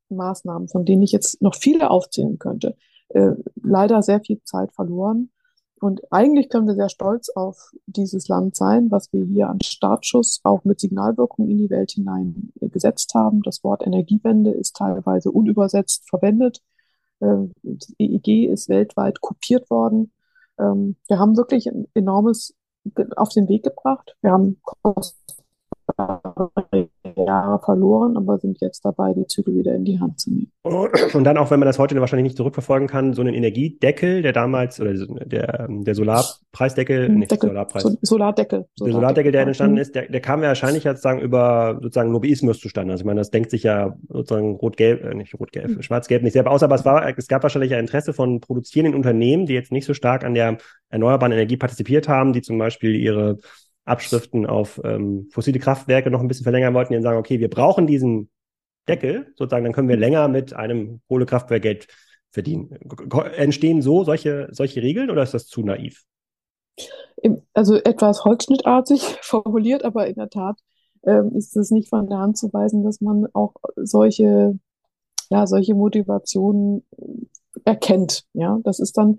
Maßnahmen, 0.08 0.68
von 0.68 0.86
denen 0.86 1.02
ich 1.02 1.12
jetzt 1.12 1.42
noch 1.42 1.54
viele 1.54 1.90
aufzählen 1.90 2.38
könnte, 2.38 2.74
äh, 3.10 3.32
leider 3.62 4.02
sehr 4.02 4.20
viel 4.20 4.42
Zeit 4.44 4.72
verloren. 4.72 5.30
Und 5.78 6.00
eigentlich 6.10 6.48
können 6.48 6.66
wir 6.66 6.74
sehr 6.74 6.88
stolz 6.88 7.28
auf 7.28 7.70
dieses 7.86 8.28
Land 8.28 8.56
sein, 8.56 8.90
was 8.90 9.12
wir 9.12 9.24
hier 9.24 9.50
an 9.50 9.60
Startschuss 9.60 10.40
auch 10.42 10.64
mit 10.64 10.80
Signalwirkung 10.80 11.48
in 11.48 11.58
die 11.58 11.70
Welt 11.70 11.92
hinein 11.92 12.52
äh, 12.60 12.68
gesetzt 12.70 13.14
haben. 13.14 13.42
Das 13.42 13.62
Wort 13.62 13.86
Energiewende 13.86 14.52
ist 14.52 14.76
teilweise 14.76 15.30
unübersetzt 15.30 16.08
verwendet. 16.08 16.62
Ähm, 17.20 17.52
das 17.62 17.92
EEG 17.98 18.46
ist 18.50 18.70
weltweit 18.70 19.20
kopiert 19.20 19.68
worden. 19.68 20.12
Ähm, 20.58 20.96
wir 21.08 21.18
haben 21.18 21.36
wirklich 21.36 21.68
ein 21.68 21.86
enormes 21.92 22.54
auf 23.16 23.30
den 23.30 23.48
Weg 23.48 23.64
gebracht. 23.64 24.16
Wir 24.22 24.32
haben 24.32 24.60
Jahre 27.16 27.58
verloren, 27.60 28.16
aber 28.16 28.38
sind 28.38 28.60
jetzt 28.60 28.84
dabei, 28.84 29.12
die 29.14 29.26
Zügel 29.26 29.56
wieder 29.56 29.74
in 29.74 29.84
die 29.84 30.00
Hand 30.00 30.20
zu 30.20 30.30
nehmen. 30.30 30.52
Und 30.62 31.24
dann 31.24 31.38
auch, 31.38 31.50
wenn 31.50 31.60
man 31.60 31.66
das 31.66 31.78
heute 31.78 31.98
wahrscheinlich 32.00 32.24
nicht 32.24 32.36
zurückverfolgen 32.36 32.88
kann, 32.88 33.14
so 33.14 33.22
einen 33.22 33.34
Energiedeckel, 33.34 34.22
der 34.22 34.32
damals, 34.32 34.80
oder 34.80 34.92
der, 34.94 35.68
der 35.68 35.94
Solarpreisdeckel, 35.94 37.08
hm, 37.08 37.18
nicht 37.18 37.30
Deckel, 37.30 37.50
Solarpreis. 37.50 37.82
So, 37.82 37.96
Solardeckel. 38.02 38.66
Der 38.80 38.92
Solardeckel, 38.92 39.32
der 39.32 39.42
entstanden 39.42 39.78
ist, 39.78 39.94
der, 39.94 40.08
der 40.08 40.20
kam 40.20 40.42
ja 40.42 40.48
wahrscheinlich 40.48 40.84
jetzt 40.84 41.02
sagen 41.02 41.20
über 41.20 41.78
sozusagen 41.80 42.12
Lobbyismus 42.12 42.60
zustande. 42.60 42.92
Also 42.92 43.02
ich 43.02 43.06
meine, 43.06 43.20
das 43.20 43.30
denkt 43.30 43.50
sich 43.50 43.62
ja 43.62 43.96
sozusagen 44.08 44.56
rot-gelb, 44.56 45.04
äh, 45.04 45.14
nicht 45.14 45.38
rot-gelb, 45.38 45.76
mhm. 45.76 45.82
schwarz-gelb 45.82 46.22
nicht 46.22 46.32
selber 46.34 46.50
aus, 46.50 46.62
aber 46.62 46.74
es 46.74 46.84
war, 46.84 47.06
es 47.16 47.28
gab 47.28 47.42
wahrscheinlich 47.42 47.72
ein 47.74 47.80
Interesse 47.80 48.12
von 48.12 48.40
produzierenden 48.40 48.94
Unternehmen, 48.94 49.46
die 49.46 49.54
jetzt 49.54 49.72
nicht 49.72 49.86
so 49.86 49.94
stark 49.94 50.24
an 50.24 50.34
der 50.34 50.58
erneuerbaren 50.88 51.32
Energie 51.32 51.56
partizipiert 51.56 52.08
haben, 52.08 52.32
die 52.32 52.42
zum 52.42 52.58
Beispiel 52.58 52.96
ihre 52.96 53.38
Abschriften 53.84 54.46
auf 54.46 54.80
ähm, 54.84 55.28
fossile 55.30 55.58
Kraftwerke 55.58 56.10
noch 56.10 56.20
ein 56.20 56.28
bisschen 56.28 56.44
verlängern 56.44 56.74
wollten, 56.74 56.92
die 56.92 57.02
sagen, 57.02 57.18
okay, 57.18 57.40
wir 57.40 57.50
brauchen 57.50 57.86
diesen 57.86 58.30
Deckel, 58.88 59.32
sozusagen, 59.36 59.64
dann 59.64 59.72
können 59.72 59.88
wir 59.88 59.96
länger 59.96 60.28
mit 60.28 60.52
einem 60.52 61.00
Kohlekraftwerk 61.08 61.62
Geld 61.62 61.86
verdienen. 62.30 62.76
Entstehen 63.36 63.82
so 63.82 64.04
solche, 64.04 64.48
solche 64.52 64.82
Regeln 64.82 65.10
oder 65.10 65.22
ist 65.22 65.34
das 65.34 65.46
zu 65.46 65.62
naiv? 65.62 66.04
Also 67.52 67.76
etwas 67.76 68.24
holzschnittartig 68.24 69.02
formuliert, 69.22 69.84
aber 69.84 70.06
in 70.06 70.14
der 70.14 70.30
Tat 70.30 70.58
ähm, 71.02 71.32
ist 71.36 71.56
es 71.56 71.70
nicht 71.70 71.88
von 71.88 72.06
der 72.06 72.18
Hand 72.18 72.38
zu 72.38 72.52
weisen, 72.52 72.84
dass 72.84 73.00
man 73.00 73.26
auch 73.32 73.54
solche, 73.76 74.58
ja, 75.30 75.46
solche 75.46 75.74
Motivationen 75.74 76.84
erkennt. 77.64 78.24
Ja, 78.32 78.58
das 78.62 78.80
ist 78.80 78.96
dann 78.96 79.18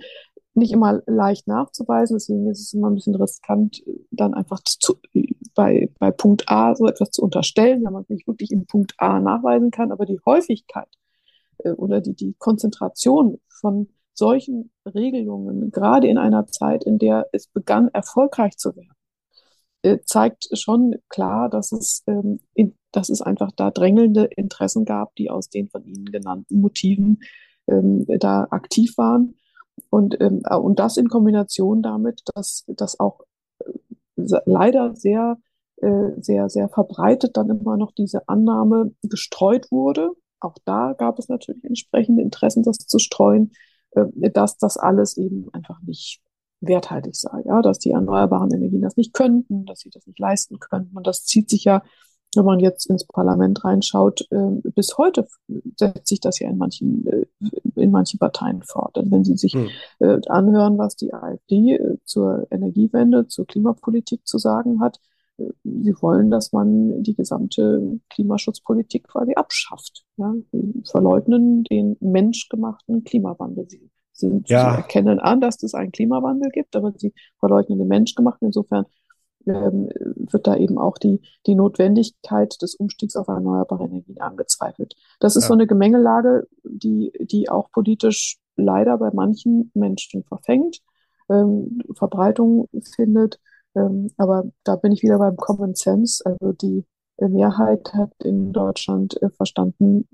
nicht 0.53 0.73
immer 0.73 1.01
leicht 1.05 1.47
nachzuweisen, 1.47 2.15
deswegen 2.17 2.49
ist 2.49 2.59
es 2.59 2.73
immer 2.73 2.89
ein 2.89 2.95
bisschen 2.95 3.15
riskant, 3.15 3.83
dann 4.11 4.33
einfach 4.33 4.59
zu, 4.63 4.95
bei, 5.55 5.89
bei 5.99 6.11
Punkt 6.11 6.43
A 6.47 6.75
so 6.75 6.87
etwas 6.87 7.11
zu 7.11 7.21
unterstellen, 7.21 7.83
wenn 7.83 7.93
man 7.93 8.03
es 8.03 8.09
nicht 8.09 8.27
wirklich 8.27 8.51
in 8.51 8.65
Punkt 8.65 8.93
A 8.97 9.19
nachweisen 9.19 9.71
kann, 9.71 9.91
aber 9.91 10.05
die 10.05 10.19
Häufigkeit 10.25 10.89
äh, 11.59 11.71
oder 11.71 12.01
die, 12.01 12.15
die 12.15 12.35
Konzentration 12.37 13.39
von 13.49 13.89
solchen 14.13 14.71
Regelungen, 14.85 15.71
gerade 15.71 16.07
in 16.07 16.17
einer 16.17 16.47
Zeit, 16.47 16.83
in 16.83 16.99
der 16.99 17.27
es 17.31 17.47
begann, 17.47 17.87
erfolgreich 17.89 18.57
zu 18.57 18.75
werden, 18.75 18.93
äh, 19.83 19.99
zeigt 20.05 20.49
schon 20.57 20.95
klar, 21.09 21.49
dass 21.49 21.71
es, 21.71 22.03
ähm, 22.07 22.39
in, 22.53 22.75
dass 22.91 23.09
es 23.09 23.21
einfach 23.21 23.51
da 23.55 23.71
drängelnde 23.71 24.25
Interessen 24.25 24.85
gab, 24.85 25.15
die 25.15 25.29
aus 25.29 25.49
den 25.49 25.69
von 25.69 25.85
Ihnen 25.85 26.05
genannten 26.05 26.59
Motiven 26.61 27.21
ähm, 27.67 28.05
da 28.19 28.47
aktiv 28.51 28.97
waren. 28.97 29.35
Und, 29.89 30.19
ähm, 30.21 30.41
und 30.49 30.79
das 30.79 30.97
in 30.97 31.09
Kombination 31.09 31.81
damit, 31.81 32.21
dass, 32.33 32.63
dass 32.67 32.99
auch 32.99 33.21
äh, 33.59 33.71
leider 34.45 34.95
sehr, 34.95 35.37
äh, 35.77 36.11
sehr, 36.17 36.49
sehr 36.49 36.69
verbreitet 36.69 37.37
dann 37.37 37.49
immer 37.49 37.77
noch 37.77 37.91
diese 37.91 38.27
Annahme 38.27 38.93
gestreut 39.03 39.71
wurde. 39.71 40.11
Auch 40.39 40.55
da 40.65 40.93
gab 40.93 41.19
es 41.19 41.27
natürlich 41.27 41.63
entsprechende 41.63 42.21
Interessen, 42.21 42.63
das 42.63 42.77
zu 42.77 42.99
streuen, 42.99 43.51
äh, 43.91 44.31
dass 44.31 44.57
das 44.57 44.77
alles 44.77 45.17
eben 45.17 45.49
einfach 45.53 45.81
nicht 45.81 46.21
werthaltig 46.61 47.15
sei, 47.15 47.41
ja, 47.45 47.61
dass 47.61 47.79
die 47.79 47.91
erneuerbaren 47.91 48.53
Energien 48.53 48.81
das 48.81 48.95
nicht 48.95 49.13
könnten, 49.13 49.65
dass 49.65 49.79
sie 49.79 49.89
das 49.89 50.05
nicht 50.05 50.19
leisten 50.19 50.59
könnten. 50.59 50.95
Und 50.95 51.07
das 51.07 51.25
zieht 51.25 51.49
sich 51.49 51.63
ja, 51.63 51.83
wenn 52.35 52.45
man 52.45 52.59
jetzt 52.59 52.85
ins 52.85 53.05
Parlament 53.05 53.63
reinschaut, 53.63 54.27
äh, 54.31 54.69
bis 54.75 54.97
heute 54.97 55.27
setzt 55.75 56.07
sich 56.07 56.19
das 56.19 56.39
ja 56.39 56.49
in 56.49 56.57
manchen, 56.57 57.05
äh, 57.07 57.20
in 57.75 57.91
manchen 57.91 58.19
Parteien 58.19 58.61
fort. 58.63 58.97
Und 58.97 59.11
wenn 59.11 59.23
Sie 59.23 59.37
sich 59.37 59.53
hm. 59.53 59.69
äh, 59.99 60.19
anhören, 60.27 60.77
was 60.77 60.95
die 60.95 61.13
AfD 61.13 61.75
äh, 61.75 61.97
zur 62.05 62.47
Energiewende, 62.51 63.27
zur 63.27 63.45
Klimapolitik 63.45 64.27
zu 64.27 64.37
sagen 64.37 64.79
hat, 64.79 64.99
äh, 65.37 65.45
Sie 65.63 65.93
wollen, 66.01 66.29
dass 66.29 66.51
man 66.53 67.03
die 67.03 67.15
gesamte 67.15 67.99
Klimaschutzpolitik 68.09 69.07
quasi 69.07 69.33
abschafft. 69.33 70.03
Ja? 70.17 70.33
Sie 70.51 70.83
verleugnen 70.89 71.63
den 71.63 71.97
menschgemachten 71.99 73.03
Klimawandel. 73.03 73.67
Sie 73.69 73.89
sind, 74.13 74.49
ja. 74.49 74.71
sie 74.71 74.77
erkennen 74.77 75.19
an, 75.19 75.41
dass 75.41 75.61
es 75.63 75.73
einen 75.73 75.91
Klimawandel 75.91 76.51
gibt, 76.51 76.75
aber 76.75 76.93
sie 76.95 77.13
verleugnen 77.39 77.79
den 77.79 77.87
Menschgemachten. 77.87 78.47
Insofern 78.47 78.85
ähm, 79.47 79.89
wird 80.31 80.47
da 80.47 80.55
eben 80.55 80.77
auch 80.77 80.97
die, 80.97 81.21
die 81.47 81.55
Notwendigkeit 81.55 82.61
des 82.61 82.75
Umstiegs 82.75 83.15
auf 83.15 83.27
erneuerbare 83.27 83.85
Energien 83.85 84.19
angezweifelt. 84.19 84.95
Das 85.19 85.35
ist 85.35 85.43
ja. 85.43 85.47
so 85.49 85.53
eine 85.53 85.67
Gemengelage, 85.67 86.47
die, 86.63 87.11
die 87.19 87.49
auch 87.49 87.71
politisch 87.71 88.37
leider 88.55 88.97
bei 88.97 89.11
manchen 89.13 89.71
Menschen 89.73 90.23
verfängt, 90.23 90.79
ähm, 91.29 91.81
Verbreitung 91.95 92.67
findet. 92.95 93.39
Ähm, 93.75 94.09
aber 94.17 94.45
da 94.63 94.75
bin 94.75 94.91
ich 94.91 95.03
wieder 95.03 95.17
beim 95.17 95.37
Common 95.37 95.75
Sense. 95.75 96.23
Also 96.25 96.53
die 96.53 96.85
Mehrheit 97.17 97.93
hat 97.93 98.11
in 98.23 98.51
Deutschland 98.51 99.21
äh, 99.21 99.29
verstanden 99.29 100.07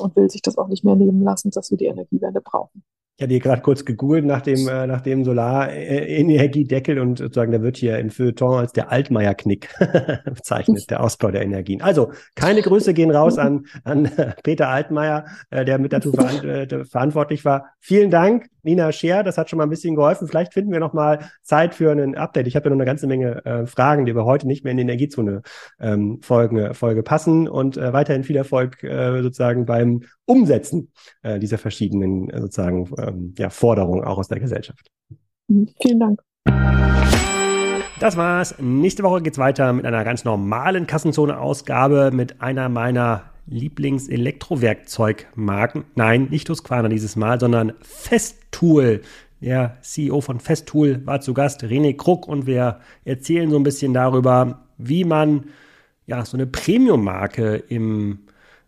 und 0.00 0.16
will 0.16 0.30
sich 0.30 0.42
das 0.42 0.56
auch 0.56 0.68
nicht 0.68 0.84
mehr 0.84 0.96
nehmen 0.96 1.22
lassen, 1.22 1.50
dass 1.50 1.70
wir 1.70 1.78
die 1.78 1.86
Energiewende 1.86 2.40
brauchen. 2.40 2.84
Ich 3.16 3.22
hatte 3.22 3.30
hier 3.32 3.40
gerade 3.40 3.62
kurz 3.62 3.84
gegoogelt 3.84 4.24
nach 4.24 4.42
dem, 4.42 4.66
äh, 4.66 4.88
nach 4.88 5.00
dem 5.00 5.24
Solarenergiedeckel 5.24 6.98
und 6.98 7.18
sozusagen, 7.18 7.52
der 7.52 7.62
wird 7.62 7.76
hier 7.76 7.96
in 7.98 8.10
Feuilleton 8.10 8.58
als 8.58 8.72
der 8.72 8.90
Altmaier-Knick 8.90 9.68
bezeichnet, 10.24 10.90
der 10.90 11.00
Ausbau 11.00 11.30
der 11.30 11.42
Energien. 11.42 11.80
Also, 11.80 12.10
keine 12.34 12.60
Grüße 12.60 12.92
gehen 12.92 13.12
raus 13.12 13.38
an, 13.38 13.66
an 13.84 14.10
Peter 14.42 14.68
Altmaier, 14.68 15.26
äh, 15.50 15.64
der 15.64 15.78
mit 15.78 15.92
dazu 15.92 16.12
äh, 16.42 16.84
verantwortlich 16.84 17.44
war. 17.44 17.66
Vielen 17.78 18.10
Dank, 18.10 18.48
Nina 18.64 18.90
Scher, 18.90 19.22
das 19.22 19.38
hat 19.38 19.48
schon 19.48 19.58
mal 19.58 19.64
ein 19.64 19.70
bisschen 19.70 19.94
geholfen. 19.94 20.26
Vielleicht 20.26 20.52
finden 20.52 20.72
wir 20.72 20.80
noch 20.80 20.92
mal 20.92 21.20
Zeit 21.42 21.76
für 21.76 21.92
ein 21.92 22.16
Update. 22.16 22.48
Ich 22.48 22.56
habe 22.56 22.64
ja 22.64 22.70
noch 22.70 22.80
eine 22.80 22.84
ganze 22.84 23.06
Menge 23.06 23.44
äh, 23.44 23.66
Fragen, 23.66 24.06
die 24.06 24.12
aber 24.12 24.24
heute 24.24 24.48
nicht 24.48 24.64
mehr 24.64 24.72
in 24.72 24.78
die 24.78 24.82
Energiezone 24.82 25.42
ähm, 25.78 26.18
Folge, 26.20 26.74
Folge 26.74 27.04
passen 27.04 27.46
und 27.46 27.76
äh, 27.76 27.92
weiterhin 27.92 28.24
viel 28.24 28.36
Erfolg 28.36 28.82
äh, 28.82 29.22
sozusagen 29.22 29.66
beim 29.66 30.02
Umsetzen 30.26 30.90
äh, 31.22 31.38
dieser 31.38 31.58
verschiedenen 31.58 32.30
äh, 32.30 32.40
sozusagen 32.40 32.90
ähm, 32.98 33.34
ja, 33.38 33.50
Forderungen 33.50 34.04
auch 34.04 34.18
aus 34.18 34.28
der 34.28 34.40
Gesellschaft. 34.40 34.90
Mhm. 35.48 35.68
Vielen 35.80 36.00
Dank. 36.00 36.20
Das 38.00 38.16
war's. 38.16 38.56
Nächste 38.58 39.02
Woche 39.02 39.20
geht's 39.22 39.38
weiter 39.38 39.72
mit 39.72 39.86
einer 39.86 40.04
ganz 40.04 40.24
normalen 40.24 40.86
Kassenzone-Ausgabe 40.86 42.10
mit 42.12 42.42
einer 42.42 42.68
meiner 42.68 43.30
Lieblings-Elektrowerkzeugmarken. 43.46 45.84
Nein, 45.94 46.28
nicht 46.30 46.48
Husqvarna 46.48 46.88
dieses 46.88 47.16
Mal, 47.16 47.38
sondern 47.38 47.74
Festool. 47.82 49.02
Der 49.40 49.76
CEO 49.82 50.22
von 50.22 50.40
Festool 50.40 51.06
war 51.06 51.20
zu 51.20 51.34
Gast, 51.34 51.62
René 51.62 51.96
Kruck, 51.96 52.26
und 52.26 52.46
wir 52.46 52.80
erzählen 53.04 53.48
so 53.50 53.56
ein 53.56 53.62
bisschen 53.62 53.94
darüber, 53.94 54.66
wie 54.78 55.04
man 55.04 55.44
ja 56.06 56.24
so 56.24 56.36
eine 56.36 56.46
Premium-Marke 56.46 57.62
im 57.68 58.20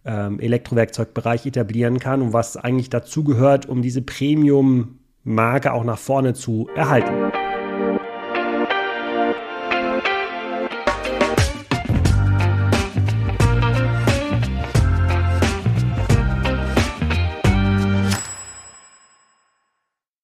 ähm, 0.07 0.41
Elektrowerkzeugbereich 0.41 1.47
etablieren 1.47 1.99
kann 1.99 2.23
und 2.23 2.33
was 2.33 2.57
eigentlich 2.57 2.91
dazu 2.91 3.25
gehört, 3.25 3.67
um 3.67 3.83
diese 3.83 4.03
Premium-Marke 4.03 5.73
auch 5.73 5.85
nach 5.85 5.99
vorne 5.99 6.35
zu 6.35 6.69
erhalten. 6.75 7.46